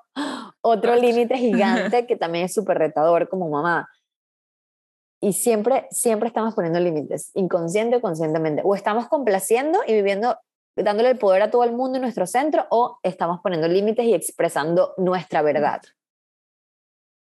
otro 0.61 0.97
límite 0.97 1.37
gigante 1.37 2.07
que 2.07 2.17
también 2.17 2.47
es 2.47 2.55
súper 2.55 2.79
retador 2.79 3.29
como 3.29 3.49
mamá. 3.49 3.89
Y 5.21 5.33
siempre, 5.33 5.87
siempre 5.91 6.29
estamos 6.29 6.55
poniendo 6.55 6.81
límites, 6.81 7.31
inconsciente 7.35 7.97
o 7.97 8.01
conscientemente. 8.01 8.63
O 8.65 8.75
estamos 8.75 9.09
complaciendo 9.09 9.81
y 9.87 9.95
viviendo, 9.95 10.39
dándole 10.77 11.11
el 11.11 11.19
poder 11.19 11.43
a 11.43 11.51
todo 11.51 11.65
el 11.65 11.73
mundo 11.73 11.97
en 11.97 12.03
nuestro 12.03 12.27
centro, 12.27 12.67
o 12.71 12.99
estamos 13.03 13.41
poniendo 13.43 13.69
límites 13.69 14.05
y 14.05 14.15
expresando 14.15 14.95
nuestra 14.99 15.43
verdad. 15.43 15.81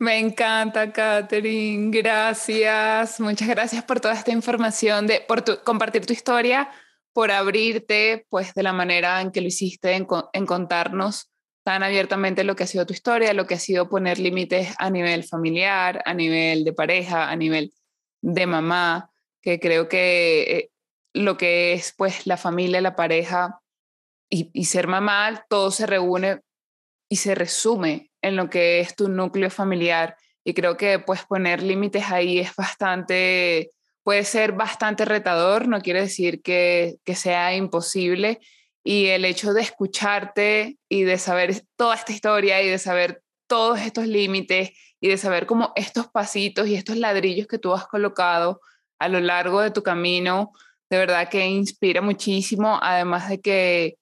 Me 0.01 0.19
encanta, 0.19 0.93
Catherine. 0.93 1.91
Gracias. 1.91 3.19
Muchas 3.21 3.49
gracias 3.49 3.83
por 3.85 4.01
toda 4.01 4.15
esta 4.15 4.31
información, 4.31 5.07
de, 5.07 5.21
por 5.27 5.63
compartir 5.65 6.07
tu 6.07 6.13
historia, 6.13 6.71
por 7.13 7.31
abrirte, 7.33 8.27
pues, 8.29 8.55
de 8.55 8.63
la 8.63 8.73
manera 8.73 9.21
en 9.21 9.33
que 9.33 9.41
lo 9.41 9.49
hiciste, 9.49 9.95
en, 9.95 10.07
en 10.33 10.47
contarnos 10.47 11.31
tan 11.69 11.83
abiertamente 11.83 12.45
lo 12.45 12.57
que 12.57 12.65
ha 12.65 12.67
sido 12.67 12.87
tu 12.87 12.95
historia, 12.95 13.35
lo 13.35 13.47
que 13.47 13.53
ha 13.53 13.59
sido 13.59 13.91
poner 13.91 14.19
límites 14.19 14.75
a 14.79 14.89
nivel 14.89 15.23
familiar, 15.23 16.01
a 16.07 16.15
nivel 16.15 16.65
de 16.65 16.73
pareja, 16.73 17.29
a 17.29 17.37
nivel 17.37 17.75
de 18.23 18.47
mamá, 18.47 19.11
que 19.43 19.61
creo 19.61 19.87
que 19.87 20.41
eh, 20.51 20.71
lo 21.13 21.37
que 21.37 21.75
es 21.75 21.93
pues 21.95 22.27
la 22.27 22.39
familia, 22.39 22.81
la 22.81 22.97
pareja 22.97 23.61
y, 24.31 24.65
ser 24.65 24.87
mamá, 24.87 25.45
todo 25.51 25.71
se 25.71 25.87
reúne 25.87 26.41
y 27.07 27.17
se 27.17 27.35
resume 27.35 28.13
en 28.23 28.37
lo 28.37 28.49
que 28.49 28.81
es 28.81 28.97
tu 28.97 29.11
núcleo 29.11 29.51
familiar. 29.51 30.17
Y 30.45 30.55
creo 30.55 30.79
que 30.79 30.99
pues 30.99 31.27
poner 31.27 31.63
límites 31.63 32.05
ahí 32.11 32.39
es 32.39 32.57
bastante, 32.57 33.73
puede 34.03 34.25
ser 34.25 34.53
bastante 34.53 35.05
retador, 35.05 35.69
no 35.69 35.83
quiere 35.83 36.01
decir 36.01 36.41
que 36.41 36.99
sea 37.15 37.55
imposible, 37.55 38.41
y 38.89 39.09
el 39.09 39.27
hecho 39.27 39.53
de 39.53 39.61
escucharte 39.61 40.79
y 40.89 41.03
de 41.03 41.19
saber 41.19 41.63
toda 41.77 41.95
esta 41.95 42.11
historia 42.11 42.63
y 42.63 42.71
de 42.71 42.79
saber 42.79 43.23
todos 43.47 43.81
estos 43.81 44.07
límites 44.07 44.71
y 44.99 45.09
de 45.09 45.19
saber 45.19 45.45
cómo 45.45 45.75
estos 45.77 46.09
pasitos 46.09 46.67
y 46.69 46.75
estos 46.75 46.97
ladrillos 46.97 47.47
que 47.47 47.59
tú 47.59 47.75
has 47.75 47.87
colocado 47.87 48.63
a 48.99 49.09
lo 49.11 49.21
largo 49.21 49.61
de 49.61 49.73
tu 49.73 49.83
camino, 49.83 50.53
de 50.89 50.97
verdad 50.97 51.29
que 51.29 51.47
inspira 51.47 52.01
muchísimo, 52.01 52.79
además 52.81 53.29
de 53.29 53.43
que 53.43 53.99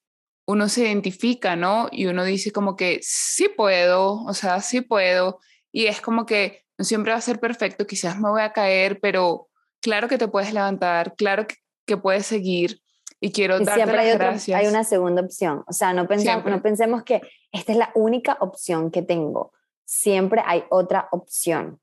uno 0.47 0.69
se 0.69 0.83
identifica, 0.83 1.57
¿no? 1.57 1.89
Y 1.91 2.05
uno 2.05 2.23
dice 2.23 2.51
como 2.51 2.77
que 2.77 2.99
sí 3.01 3.49
puedo, 3.49 4.23
o 4.23 4.33
sea, 4.33 4.61
sí 4.61 4.79
puedo, 4.79 5.39
y 5.69 5.87
es 5.87 5.99
como 5.99 6.25
que 6.25 6.63
no 6.77 6.85
siempre 6.85 7.11
va 7.11 7.17
a 7.17 7.21
ser 7.21 7.41
perfecto, 7.41 7.87
quizás 7.87 8.17
me 8.21 8.29
voy 8.29 8.41
a 8.41 8.53
caer, 8.53 8.99
pero 9.01 9.49
claro 9.81 10.07
que 10.07 10.17
te 10.17 10.29
puedes 10.29 10.53
levantar, 10.53 11.13
claro 11.17 11.45
que, 11.45 11.55
que 11.85 11.97
puedes 11.97 12.25
seguir, 12.25 12.79
y 13.19 13.31
quiero 13.31 13.59
darte 13.59 13.73
siempre 13.73 13.97
las 13.97 14.05
hay, 14.05 14.13
gracias. 14.13 14.59
hay 14.59 14.67
una 14.67 14.83
segunda 14.83 15.21
opción. 15.21 15.63
O 15.67 15.73
sea, 15.73 15.93
no 15.93 16.07
pensemos, 16.07 16.45
no 16.45 16.61
pensemos 16.61 17.03
que 17.03 17.21
esta 17.51 17.71
es 17.71 17.77
la 17.77 17.91
única 17.95 18.37
opción 18.39 18.91
que 18.91 19.01
tengo. 19.01 19.53
Siempre 19.85 20.41
hay 20.45 20.63
otra 20.69 21.07
opción. 21.11 21.79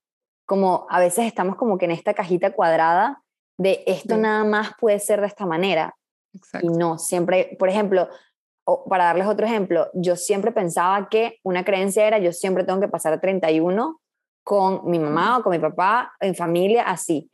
Como 0.46 0.86
a 0.90 1.00
veces 1.00 1.26
estamos 1.26 1.56
como 1.56 1.78
que 1.78 1.86
en 1.86 1.90
esta 1.90 2.14
cajita 2.14 2.52
cuadrada 2.52 3.22
de 3.58 3.82
esto 3.86 4.16
nada 4.16 4.44
más 4.44 4.72
puede 4.78 4.98
ser 4.98 5.20
de 5.20 5.26
esta 5.26 5.46
manera. 5.46 5.96
Exacto. 6.32 6.66
Y 6.66 6.70
no, 6.76 6.98
siempre, 6.98 7.56
por 7.58 7.68
ejemplo, 7.68 8.08
o 8.64 8.84
para 8.88 9.04
darles 9.04 9.26
otro 9.26 9.46
ejemplo, 9.46 9.90
yo 9.94 10.16
siempre 10.16 10.52
pensaba 10.52 11.08
que 11.08 11.38
una 11.42 11.64
creencia 11.64 12.06
era 12.06 12.18
yo 12.18 12.32
siempre 12.32 12.64
tengo 12.64 12.80
que 12.80 12.88
pasar 12.88 13.20
31 13.20 14.00
con 14.42 14.88
mi 14.88 14.98
mamá 14.98 15.38
o 15.38 15.42
con 15.42 15.52
mi 15.52 15.58
papá 15.58 16.12
en 16.20 16.34
familia 16.34 16.84
así 16.84 17.30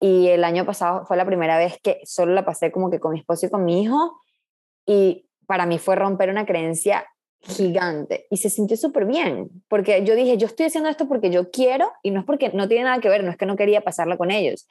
y 0.00 0.28
el 0.28 0.44
año 0.44 0.64
pasado 0.64 1.04
fue 1.04 1.16
la 1.16 1.26
primera 1.26 1.58
vez 1.58 1.78
que 1.82 2.00
solo 2.04 2.32
la 2.32 2.44
pasé 2.44 2.72
como 2.72 2.90
que 2.90 2.98
con 2.98 3.12
mi 3.12 3.20
esposo 3.20 3.46
y 3.46 3.50
con 3.50 3.64
mi 3.64 3.82
hijo 3.82 4.20
y 4.86 5.28
para 5.46 5.66
mí 5.66 5.78
fue 5.78 5.94
romper 5.94 6.30
una 6.30 6.46
creencia 6.46 7.06
gigante 7.42 8.26
y 8.30 8.38
se 8.38 8.50
sintió 8.50 8.76
súper 8.76 9.06
bien 9.06 9.50
porque 9.68 10.04
yo 10.04 10.14
dije 10.14 10.36
yo 10.36 10.46
estoy 10.46 10.66
haciendo 10.66 10.90
esto 10.90 11.06
porque 11.08 11.30
yo 11.30 11.50
quiero 11.50 11.90
y 12.02 12.10
no 12.10 12.20
es 12.20 12.26
porque 12.26 12.50
no 12.50 12.68
tiene 12.68 12.84
nada 12.84 13.00
que 13.00 13.08
ver 13.08 13.24
no 13.24 13.30
es 13.30 13.36
que 13.36 13.46
no 13.46 13.56
quería 13.56 13.80
pasarla 13.82 14.16
con 14.16 14.30
ellos 14.30 14.66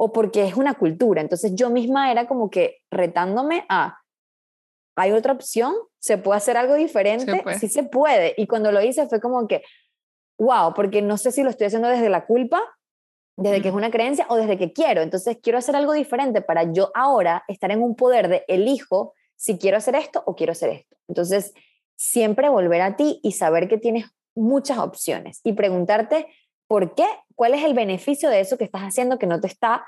o 0.00 0.12
porque 0.12 0.46
es 0.46 0.54
una 0.54 0.74
cultura. 0.74 1.20
Entonces 1.20 1.52
yo 1.54 1.70
misma 1.70 2.12
era 2.12 2.28
como 2.28 2.50
que 2.50 2.78
retándome 2.90 3.66
a 3.68 3.98
hay 4.96 5.12
otra 5.12 5.32
opción 5.32 5.74
se 5.98 6.18
puede 6.18 6.38
hacer 6.38 6.56
algo 6.56 6.74
diferente 6.74 7.42
sí 7.58 7.68
se 7.68 7.82
puede. 7.82 8.34
Y 8.36 8.46
cuando 8.46 8.72
lo 8.72 8.80
hice 8.80 9.08
fue 9.08 9.20
como 9.20 9.46
que 9.48 9.62
wow 10.38 10.72
porque 10.74 11.02
no 11.02 11.16
sé 11.18 11.32
si 11.32 11.42
lo 11.42 11.50
estoy 11.50 11.66
haciendo 11.66 11.88
desde 11.88 12.08
la 12.08 12.26
culpa 12.26 12.62
desde 13.38 13.62
que 13.62 13.68
es 13.68 13.74
una 13.74 13.90
creencia 13.90 14.26
o 14.28 14.36
desde 14.36 14.58
que 14.58 14.72
quiero. 14.72 15.00
Entonces 15.00 15.38
quiero 15.40 15.58
hacer 15.58 15.76
algo 15.76 15.92
diferente 15.92 16.42
para 16.42 16.72
yo 16.72 16.90
ahora 16.94 17.44
estar 17.46 17.70
en 17.70 17.82
un 17.82 17.94
poder 17.94 18.28
de 18.28 18.44
elijo 18.48 19.14
si 19.36 19.58
quiero 19.58 19.76
hacer 19.76 19.94
esto 19.94 20.22
o 20.26 20.34
quiero 20.34 20.52
hacer 20.52 20.70
esto. 20.70 20.96
Entonces 21.06 21.54
siempre 21.96 22.48
volver 22.48 22.82
a 22.82 22.96
ti 22.96 23.20
y 23.22 23.32
saber 23.32 23.68
que 23.68 23.78
tienes 23.78 24.06
muchas 24.34 24.78
opciones 24.78 25.40
y 25.44 25.52
preguntarte 25.52 26.26
por 26.66 26.94
qué, 26.94 27.06
cuál 27.36 27.54
es 27.54 27.64
el 27.64 27.74
beneficio 27.74 28.28
de 28.28 28.40
eso 28.40 28.58
que 28.58 28.64
estás 28.64 28.82
haciendo 28.82 29.18
que 29.18 29.26
no 29.26 29.40
te 29.40 29.46
está 29.46 29.84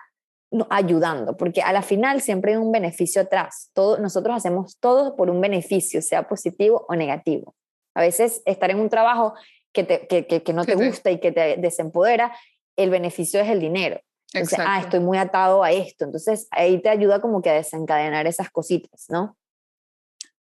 ayudando, 0.71 1.37
porque 1.37 1.63
a 1.63 1.73
la 1.73 1.83
final 1.83 2.21
siempre 2.21 2.53
hay 2.53 2.59
un 2.59 2.73
beneficio 2.73 3.23
atrás. 3.23 3.71
Todo, 3.73 3.99
nosotros 3.99 4.35
hacemos 4.37 4.79
todo 4.79 5.17
por 5.17 5.29
un 5.29 5.41
beneficio, 5.41 6.03
sea 6.03 6.29
positivo 6.29 6.87
o 6.89 6.95
negativo. 6.95 7.55
A 7.95 8.01
veces 8.01 8.43
estar 8.47 8.71
en 8.71 8.81
un 8.81 8.89
trabajo 8.89 9.35
que, 9.73 9.85
te, 9.85 10.07
que, 10.07 10.25
que, 10.27 10.53
no 10.53 10.65
te 10.65 10.75
gusta 10.75 11.11
y 11.11 11.21
que 11.21 11.31
te 11.33 11.57
desempodera 11.57 12.33
el 12.83 12.91
beneficio 12.91 13.41
es 13.41 13.49
el 13.49 13.61
dinero. 13.61 14.01
Entonces, 14.33 14.61
ah, 14.61 14.81
estoy 14.81 15.01
muy 15.01 15.19
atado 15.19 15.65
a 15.65 15.73
esto. 15.73 16.05
Entonces, 16.05 16.47
ahí 16.51 16.81
te 16.81 16.89
ayuda 16.89 17.21
como 17.21 17.43
que 17.43 17.51
a 17.51 17.55
desencadenar 17.55 18.27
esas 18.27 18.51
cositas, 18.51 19.07
¿no? 19.09 19.37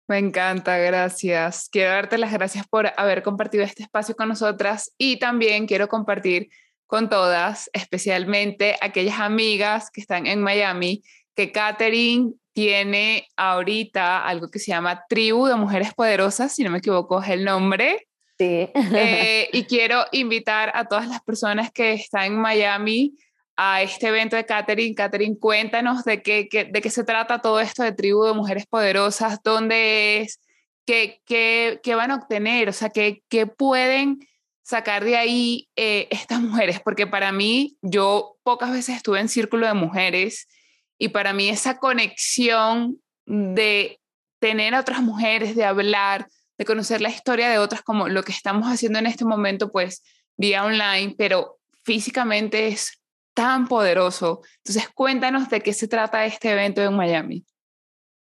Me 0.06 0.18
encanta, 0.18 0.76
gracias. 0.76 1.68
Quiero 1.70 1.90
darte 1.90 2.18
las 2.18 2.32
gracias 2.32 2.66
por 2.66 2.92
haber 2.96 3.22
compartido 3.22 3.62
este 3.62 3.84
espacio 3.84 4.16
con 4.16 4.28
nosotras 4.28 4.92
y 4.98 5.18
también 5.18 5.66
quiero 5.66 5.88
compartir 5.88 6.50
con 6.86 7.08
todas, 7.08 7.70
especialmente 7.72 8.76
aquellas 8.80 9.20
amigas 9.20 9.90
que 9.92 10.00
están 10.00 10.26
en 10.26 10.42
Miami, 10.42 11.04
que 11.36 11.52
Katherine 11.52 12.32
tiene 12.52 13.28
ahorita 13.36 14.26
algo 14.26 14.50
que 14.50 14.58
se 14.58 14.72
llama 14.72 15.04
Tribu 15.08 15.46
de 15.46 15.54
Mujeres 15.54 15.94
Poderosas, 15.94 16.52
si 16.52 16.64
no 16.64 16.70
me 16.70 16.78
equivoco 16.78 17.22
es 17.22 17.28
el 17.28 17.44
nombre. 17.44 18.08
Sí. 18.40 18.70
Eh, 18.74 19.50
y 19.52 19.64
quiero 19.64 20.06
invitar 20.12 20.72
a 20.74 20.86
todas 20.86 21.06
las 21.06 21.20
personas 21.20 21.70
que 21.70 21.92
están 21.92 22.24
en 22.24 22.40
Miami 22.40 23.14
a 23.54 23.82
este 23.82 24.08
evento 24.08 24.34
de 24.34 24.46
Catherine. 24.46 24.94
Catherine, 24.94 25.38
cuéntanos 25.38 26.04
de 26.04 26.22
qué, 26.22 26.48
de 26.50 26.80
qué 26.80 26.88
se 26.88 27.04
trata 27.04 27.42
todo 27.42 27.60
esto 27.60 27.82
de 27.82 27.92
Tribu 27.92 28.24
de 28.24 28.32
Mujeres 28.32 28.64
Poderosas, 28.64 29.42
dónde 29.44 30.22
es, 30.22 30.40
qué, 30.86 31.20
qué, 31.26 31.80
qué 31.82 31.94
van 31.94 32.12
a 32.12 32.14
obtener, 32.14 32.70
o 32.70 32.72
sea, 32.72 32.88
qué, 32.88 33.22
qué 33.28 33.46
pueden 33.46 34.20
sacar 34.62 35.04
de 35.04 35.18
ahí 35.18 35.68
eh, 35.76 36.08
estas 36.10 36.40
mujeres, 36.40 36.80
porque 36.80 37.06
para 37.06 37.32
mí, 37.32 37.76
yo 37.82 38.38
pocas 38.42 38.72
veces 38.72 38.96
estuve 38.96 39.20
en 39.20 39.28
círculo 39.28 39.66
de 39.66 39.74
mujeres 39.74 40.48
y 40.96 41.08
para 41.08 41.34
mí 41.34 41.50
esa 41.50 41.76
conexión 41.76 43.02
de 43.26 44.00
tener 44.38 44.74
a 44.74 44.80
otras 44.80 45.02
mujeres, 45.02 45.54
de 45.56 45.64
hablar, 45.66 46.26
de 46.60 46.66
conocer 46.66 47.00
la 47.00 47.08
historia 47.08 47.48
de 47.48 47.56
otras 47.56 47.80
como 47.80 48.08
lo 48.08 48.22
que 48.22 48.32
estamos 48.32 48.66
haciendo 48.66 48.98
en 48.98 49.06
este 49.06 49.24
momento, 49.24 49.72
pues 49.72 50.04
vía 50.36 50.62
online, 50.62 51.14
pero 51.16 51.56
físicamente 51.84 52.68
es 52.68 53.02
tan 53.32 53.66
poderoso. 53.66 54.42
Entonces, 54.58 54.90
cuéntanos 54.90 55.48
de 55.48 55.62
qué 55.62 55.72
se 55.72 55.88
trata 55.88 56.26
este 56.26 56.50
evento 56.50 56.82
en 56.82 56.94
Miami. 56.94 57.46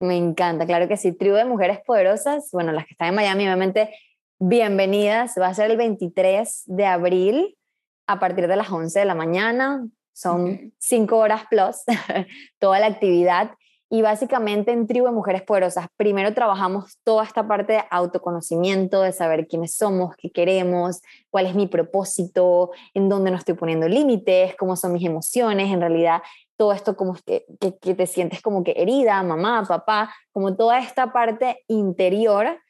Me 0.00 0.16
encanta, 0.16 0.64
claro 0.64 0.88
que 0.88 0.96
sí. 0.96 1.12
Tribu 1.12 1.34
de 1.34 1.44
Mujeres 1.44 1.80
Poderosas, 1.84 2.48
bueno, 2.52 2.72
las 2.72 2.86
que 2.86 2.92
están 2.94 3.08
en 3.08 3.16
Miami, 3.16 3.44
obviamente, 3.44 3.94
bienvenidas. 4.38 5.34
Va 5.38 5.48
a 5.48 5.54
ser 5.54 5.70
el 5.70 5.76
23 5.76 6.62
de 6.64 6.86
abril 6.86 7.58
a 8.06 8.18
partir 8.18 8.48
de 8.48 8.56
las 8.56 8.70
11 8.70 8.98
de 8.98 9.04
la 9.04 9.14
mañana. 9.14 9.86
Son 10.14 10.72
cinco 10.78 11.18
horas 11.18 11.42
plus 11.50 11.82
toda 12.58 12.80
la 12.80 12.86
actividad. 12.86 13.50
Y 13.94 14.00
básicamente 14.00 14.72
en 14.72 14.86
Tribu 14.86 15.04
de 15.04 15.12
Mujeres 15.12 15.42
Poderosas, 15.42 15.86
primero 15.98 16.32
trabajamos 16.32 16.96
toda 17.04 17.24
esta 17.24 17.46
parte 17.46 17.74
de 17.74 17.84
autoconocimiento, 17.90 19.02
de 19.02 19.12
saber 19.12 19.46
quiénes 19.46 19.74
somos, 19.74 20.16
qué 20.16 20.30
queremos, 20.30 21.02
cuál 21.28 21.44
es 21.44 21.54
mi 21.54 21.66
propósito, 21.66 22.70
en 22.94 23.10
dónde 23.10 23.30
no 23.30 23.36
estoy 23.36 23.52
poniendo 23.52 23.86
límites, 23.88 24.56
cómo 24.56 24.76
son 24.76 24.94
mis 24.94 25.04
emociones, 25.04 25.70
en 25.70 25.80
realidad 25.82 26.22
todo 26.56 26.72
esto 26.72 26.96
como 26.96 27.12
que, 27.26 27.44
que, 27.60 27.76
que 27.76 27.94
te 27.94 28.06
sientes 28.06 28.40
como 28.40 28.64
que 28.64 28.72
herida, 28.78 29.22
mamá, 29.22 29.62
papá, 29.68 30.14
como 30.32 30.56
toda 30.56 30.78
esta 30.78 31.12
parte 31.12 31.62
interior 31.68 32.61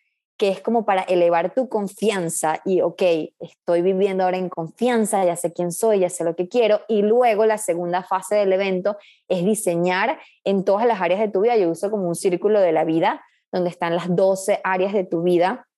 que 0.42 0.48
es 0.48 0.60
como 0.60 0.84
para 0.84 1.02
elevar 1.02 1.54
tu 1.54 1.68
confianza 1.68 2.62
y, 2.64 2.80
ok, 2.80 3.00
estoy 3.38 3.80
viviendo 3.80 4.24
ahora 4.24 4.38
en 4.38 4.48
confianza, 4.48 5.24
ya 5.24 5.36
sé 5.36 5.52
quién 5.52 5.70
soy, 5.70 6.00
ya 6.00 6.10
sé 6.10 6.24
lo 6.24 6.34
que 6.34 6.48
quiero. 6.48 6.80
Y 6.88 7.02
luego 7.02 7.46
la 7.46 7.58
segunda 7.58 8.02
fase 8.02 8.34
del 8.34 8.52
evento 8.52 8.96
es 9.28 9.44
diseñar 9.44 10.18
en 10.42 10.64
todas 10.64 10.84
las 10.84 11.00
áreas 11.00 11.20
de 11.20 11.28
tu 11.28 11.42
vida. 11.42 11.56
Yo 11.56 11.70
uso 11.70 11.92
como 11.92 12.08
un 12.08 12.16
círculo 12.16 12.58
de 12.58 12.72
la 12.72 12.82
vida, 12.82 13.24
donde 13.52 13.70
están 13.70 13.94
las 13.94 14.12
12 14.16 14.60
áreas 14.64 14.92
de 14.92 15.04
tu 15.04 15.22
vida. 15.22 15.68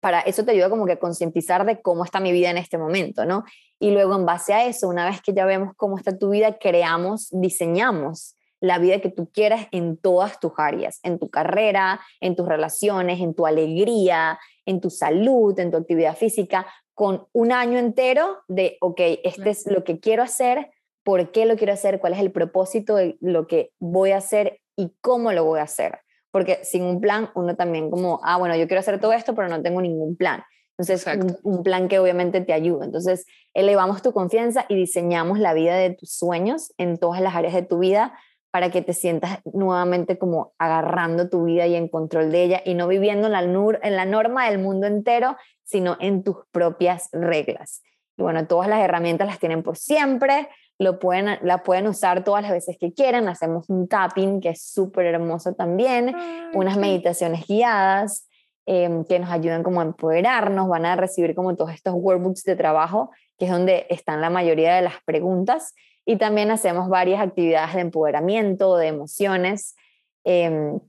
Para 0.00 0.20
eso 0.20 0.44
te 0.44 0.50
ayuda 0.50 0.68
como 0.68 0.84
que 0.84 0.92
a 0.92 0.98
concientizar 0.98 1.64
de 1.64 1.80
cómo 1.80 2.04
está 2.04 2.20
mi 2.20 2.32
vida 2.32 2.50
en 2.50 2.58
este 2.58 2.76
momento, 2.76 3.24
¿no? 3.24 3.44
Y 3.78 3.92
luego 3.92 4.14
en 4.14 4.26
base 4.26 4.52
a 4.52 4.66
eso, 4.66 4.88
una 4.88 5.06
vez 5.06 5.22
que 5.22 5.32
ya 5.32 5.46
vemos 5.46 5.72
cómo 5.74 5.96
está 5.96 6.18
tu 6.18 6.28
vida, 6.28 6.58
creamos, 6.58 7.28
diseñamos 7.30 8.36
la 8.62 8.78
vida 8.78 9.00
que 9.00 9.10
tú 9.10 9.28
quieras 9.30 9.66
en 9.72 9.96
todas 9.96 10.38
tus 10.38 10.52
áreas, 10.56 11.00
en 11.02 11.18
tu 11.18 11.28
carrera, 11.28 12.00
en 12.20 12.36
tus 12.36 12.46
relaciones, 12.46 13.20
en 13.20 13.34
tu 13.34 13.44
alegría, 13.44 14.38
en 14.64 14.80
tu 14.80 14.88
salud, 14.88 15.58
en 15.58 15.72
tu 15.72 15.76
actividad 15.76 16.16
física, 16.16 16.66
con 16.94 17.26
un 17.32 17.50
año 17.50 17.78
entero 17.78 18.38
de, 18.46 18.78
ok, 18.80 19.00
este 19.24 19.50
es 19.50 19.66
lo 19.66 19.82
que 19.82 19.98
quiero 19.98 20.22
hacer 20.22 20.70
por 21.02 21.32
qué 21.32 21.44
lo 21.44 21.56
quiero 21.56 21.72
hacer, 21.72 21.98
cuál 21.98 22.12
es 22.12 22.20
el 22.20 22.30
propósito 22.30 22.94
de 22.94 23.16
lo 23.20 23.48
que 23.48 23.72
voy 23.80 24.12
a 24.12 24.18
hacer 24.18 24.60
y 24.76 24.94
cómo 25.00 25.32
lo 25.32 25.44
voy 25.44 25.58
a 25.58 25.64
hacer. 25.64 25.98
Porque 26.30 26.60
sin 26.62 26.84
un 26.84 27.00
plan, 27.00 27.30
uno 27.34 27.56
también 27.56 27.90
como, 27.90 28.20
ah, 28.22 28.38
bueno, 28.38 28.54
yo 28.54 28.68
quiero 28.68 28.78
hacer 28.78 29.00
todo 29.00 29.12
esto, 29.12 29.34
pero 29.34 29.48
no 29.48 29.60
tengo 29.60 29.80
ningún 29.82 30.16
plan. 30.16 30.44
Entonces, 30.78 31.04
un, 31.06 31.36
un, 31.42 31.62
plan 31.64 31.88
que 31.88 31.98
obviamente 31.98 32.40
te 32.40 32.52
ayuda. 32.52 32.84
Entonces, 32.84 33.26
elevamos 33.52 34.00
tu 34.02 34.12
confianza 34.12 34.64
y 34.68 34.76
diseñamos 34.76 35.40
la 35.40 35.52
vida 35.52 35.76
de 35.76 35.90
tus 35.90 36.12
sueños 36.12 36.72
en 36.78 36.96
todas 36.96 37.20
las 37.20 37.34
áreas 37.34 37.54
de 37.54 37.62
tu 37.62 37.80
vida 37.80 38.14
para 38.52 38.70
que 38.70 38.82
te 38.82 38.92
sientas 38.92 39.40
nuevamente 39.50 40.18
como 40.18 40.52
agarrando 40.58 41.30
tu 41.30 41.44
vida 41.44 41.66
y 41.66 41.74
en 41.74 41.88
control 41.88 42.30
de 42.30 42.44
ella 42.44 42.62
y 42.64 42.74
no 42.74 42.86
viviendo 42.86 43.26
en 43.28 43.32
la, 43.32 43.40
en 43.40 43.96
la 43.96 44.04
norma 44.04 44.48
del 44.48 44.58
mundo 44.58 44.86
entero, 44.86 45.36
sino 45.64 45.96
en 46.00 46.22
tus 46.22 46.36
propias 46.52 47.08
reglas. 47.12 47.82
Y 48.18 48.22
bueno, 48.22 48.46
todas 48.46 48.68
las 48.68 48.80
herramientas 48.80 49.26
las 49.26 49.38
tienen 49.38 49.62
por 49.62 49.78
siempre, 49.78 50.50
lo 50.78 50.98
pueden, 50.98 51.38
la 51.40 51.62
pueden 51.62 51.86
usar 51.88 52.24
todas 52.24 52.42
las 52.42 52.52
veces 52.52 52.76
que 52.78 52.92
quieran, 52.92 53.26
hacemos 53.26 53.70
un 53.70 53.88
tapping 53.88 54.42
que 54.42 54.50
es 54.50 54.62
súper 54.62 55.06
hermoso 55.06 55.54
también, 55.54 56.14
unas 56.52 56.76
meditaciones 56.76 57.46
guiadas 57.46 58.28
em, 58.66 59.06
que 59.06 59.18
nos 59.18 59.30
ayudan 59.30 59.62
como 59.62 59.80
a 59.80 59.84
empoderarnos, 59.84 60.68
van 60.68 60.84
a 60.84 60.94
recibir 60.96 61.34
como 61.34 61.56
todos 61.56 61.72
estos 61.72 61.94
workbooks 61.96 62.42
de 62.42 62.56
trabajo, 62.56 63.12
que 63.38 63.46
es 63.46 63.50
donde 63.50 63.86
están 63.88 64.20
la 64.20 64.28
mayoría 64.28 64.74
de 64.74 64.82
las 64.82 65.02
preguntas 65.06 65.74
y 66.04 66.16
también 66.16 66.50
hacemos 66.50 66.88
varias 66.88 67.20
actividades 67.20 67.74
de 67.74 67.80
empoderamiento, 67.80 68.76
de 68.76 68.88
emociones, 68.88 69.76
em, 70.24 70.80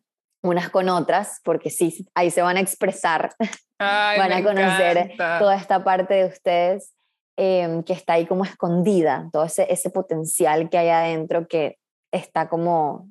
unas 0.42 0.70
con 0.70 0.90
otras, 0.90 1.40
porque 1.44 1.70
sí, 1.70 2.06
ahí 2.16 2.32
se 2.32 2.42
van 2.42 2.58
a 2.58 2.60
expresar, 2.60 3.34
van 3.80 4.32
a 4.32 4.44
conocer 4.44 5.14
toda 5.18 5.56
esta 5.56 5.84
parte 5.84 6.16
de 6.16 6.26
ustedes 6.26 6.94
em, 7.38 7.84
que 7.84 7.94
está 7.94 8.14
ahí 8.14 8.26
como 8.26 8.44
escondida, 8.44 9.30
todo 9.32 9.46
ese, 9.46 9.72
ese 9.72 9.90
potencial 9.90 10.70
que 10.70 10.78
hay 10.78 10.90
adentro 10.90 11.48
que 11.48 11.78
está 12.12 12.48
como 12.50 13.08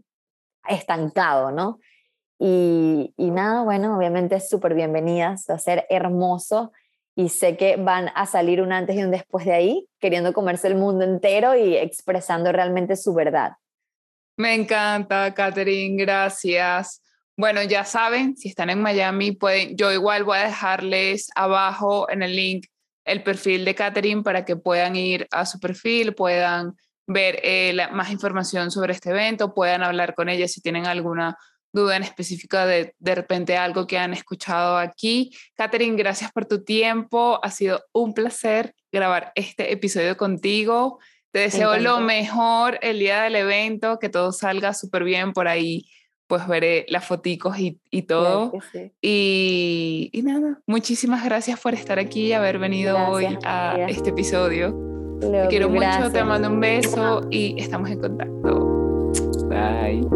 estancado, 0.68 1.50
¿no? 1.50 1.80
Y, 2.38 3.14
y 3.16 3.30
nada, 3.30 3.62
bueno, 3.62 3.96
obviamente 3.96 4.38
súper 4.40 4.74
bienvenidas, 4.74 5.46
va 5.48 5.55
a 5.55 5.59
ser 5.59 5.86
hermoso 5.88 6.72
y 7.15 7.29
sé 7.29 7.57
que 7.57 7.77
van 7.77 8.11
a 8.15 8.27
salir 8.27 8.63
un 8.63 8.73
antes 8.73 8.97
y 8.97 9.03
un 9.03 9.11
después 9.11 9.45
de 9.45 9.53
ahí, 9.53 9.89
queriendo 10.01 10.33
comerse 10.33 10.69
el 10.69 10.77
mundo 10.77 11.05
entero 11.05 11.55
y 11.57 11.77
expresando 11.77 12.53
realmente 12.53 12.97
su 12.97 13.13
verdad. 13.15 13.53
Me 14.37 14.55
encanta, 14.55 15.33
Catherine, 15.35 16.03
gracias. 16.03 17.03
Bueno, 17.37 17.63
ya 17.63 17.85
saben, 17.85 18.37
si 18.37 18.49
están 18.49 18.71
en 18.71 18.81
Miami, 18.81 19.33
pueden, 19.33 19.77
yo 19.77 19.93
igual 19.93 20.25
voy 20.25 20.39
a 20.39 20.45
dejarles 20.45 21.31
abajo 21.35 22.11
en 22.11 22.23
el 22.23 22.35
link 22.35 22.67
el 23.05 23.23
perfil 23.23 23.65
de 23.65 23.75
Catherine 23.75 24.23
para 24.23 24.45
que 24.45 24.57
puedan 24.57 24.97
ir 24.97 25.27
a 25.31 25.45
su 25.45 25.59
perfil, 25.59 26.15
puedan 26.15 26.77
ver 27.07 27.41
eh, 27.43 27.77
más 27.93 28.11
información 28.11 28.71
sobre 28.71 28.93
este 28.93 29.11
evento, 29.11 29.55
puedan 29.55 29.83
hablar 29.83 30.15
con 30.15 30.29
ella 30.29 30.47
si 30.47 30.61
tienen 30.61 30.87
alguna 30.87 31.37
duda 31.73 31.97
en 31.97 32.03
específica 32.03 32.66
de 32.66 32.95
de 32.99 33.14
repente 33.14 33.57
algo 33.57 33.87
que 33.87 33.99
han 33.99 34.12
escuchado 34.12 34.77
aquí. 34.77 35.33
Catherine, 35.55 35.97
gracias 35.97 36.33
por 36.33 36.47
tu 36.47 36.64
tiempo. 36.64 37.41
Ha 37.43 37.51
sido 37.51 37.83
un 37.93 38.14
placer 38.14 38.75
grabar 38.91 39.33
este 39.35 39.73
episodio 39.73 40.16
contigo. 40.16 40.99
Te 41.33 41.41
deseo 41.41 41.79
lo 41.79 42.01
mejor 42.01 42.79
el 42.83 42.99
día 42.99 43.23
del 43.23 43.37
evento, 43.37 43.99
que 43.99 44.11
todo 44.11 44.33
salga 44.33 44.75
súper 44.75 45.03
bien 45.03 45.33
por 45.33 45.49
ahí. 45.49 45.87
Pues 46.27 46.47
veré 46.47 46.87
las 46.89 47.05
foticos 47.05 47.59
y, 47.59 47.81
y 47.91 48.03
todo. 48.03 48.53
y, 49.01 50.11
y, 50.12 50.23
nada, 50.23 50.61
muchísimas 50.66 51.25
gracias 51.25 51.59
por 51.61 51.75
estar 51.75 51.99
aquí 51.99 52.29
y 52.29 52.33
haber 52.33 52.59
venido 52.59 52.97
hoy 53.09 53.39
a 53.45 53.77
este 53.89 54.11
episodio. 54.11 54.75
te 55.20 55.47
quiero 55.49 55.68
mucho, 55.68 56.11
te 56.12 56.23
mando 56.23 56.49
un 56.49 56.61
beso 56.61 57.27
y 57.31 57.61
estamos 57.61 57.91
en 57.91 58.01
contacto. 58.01 59.12
Bye. 59.49 60.07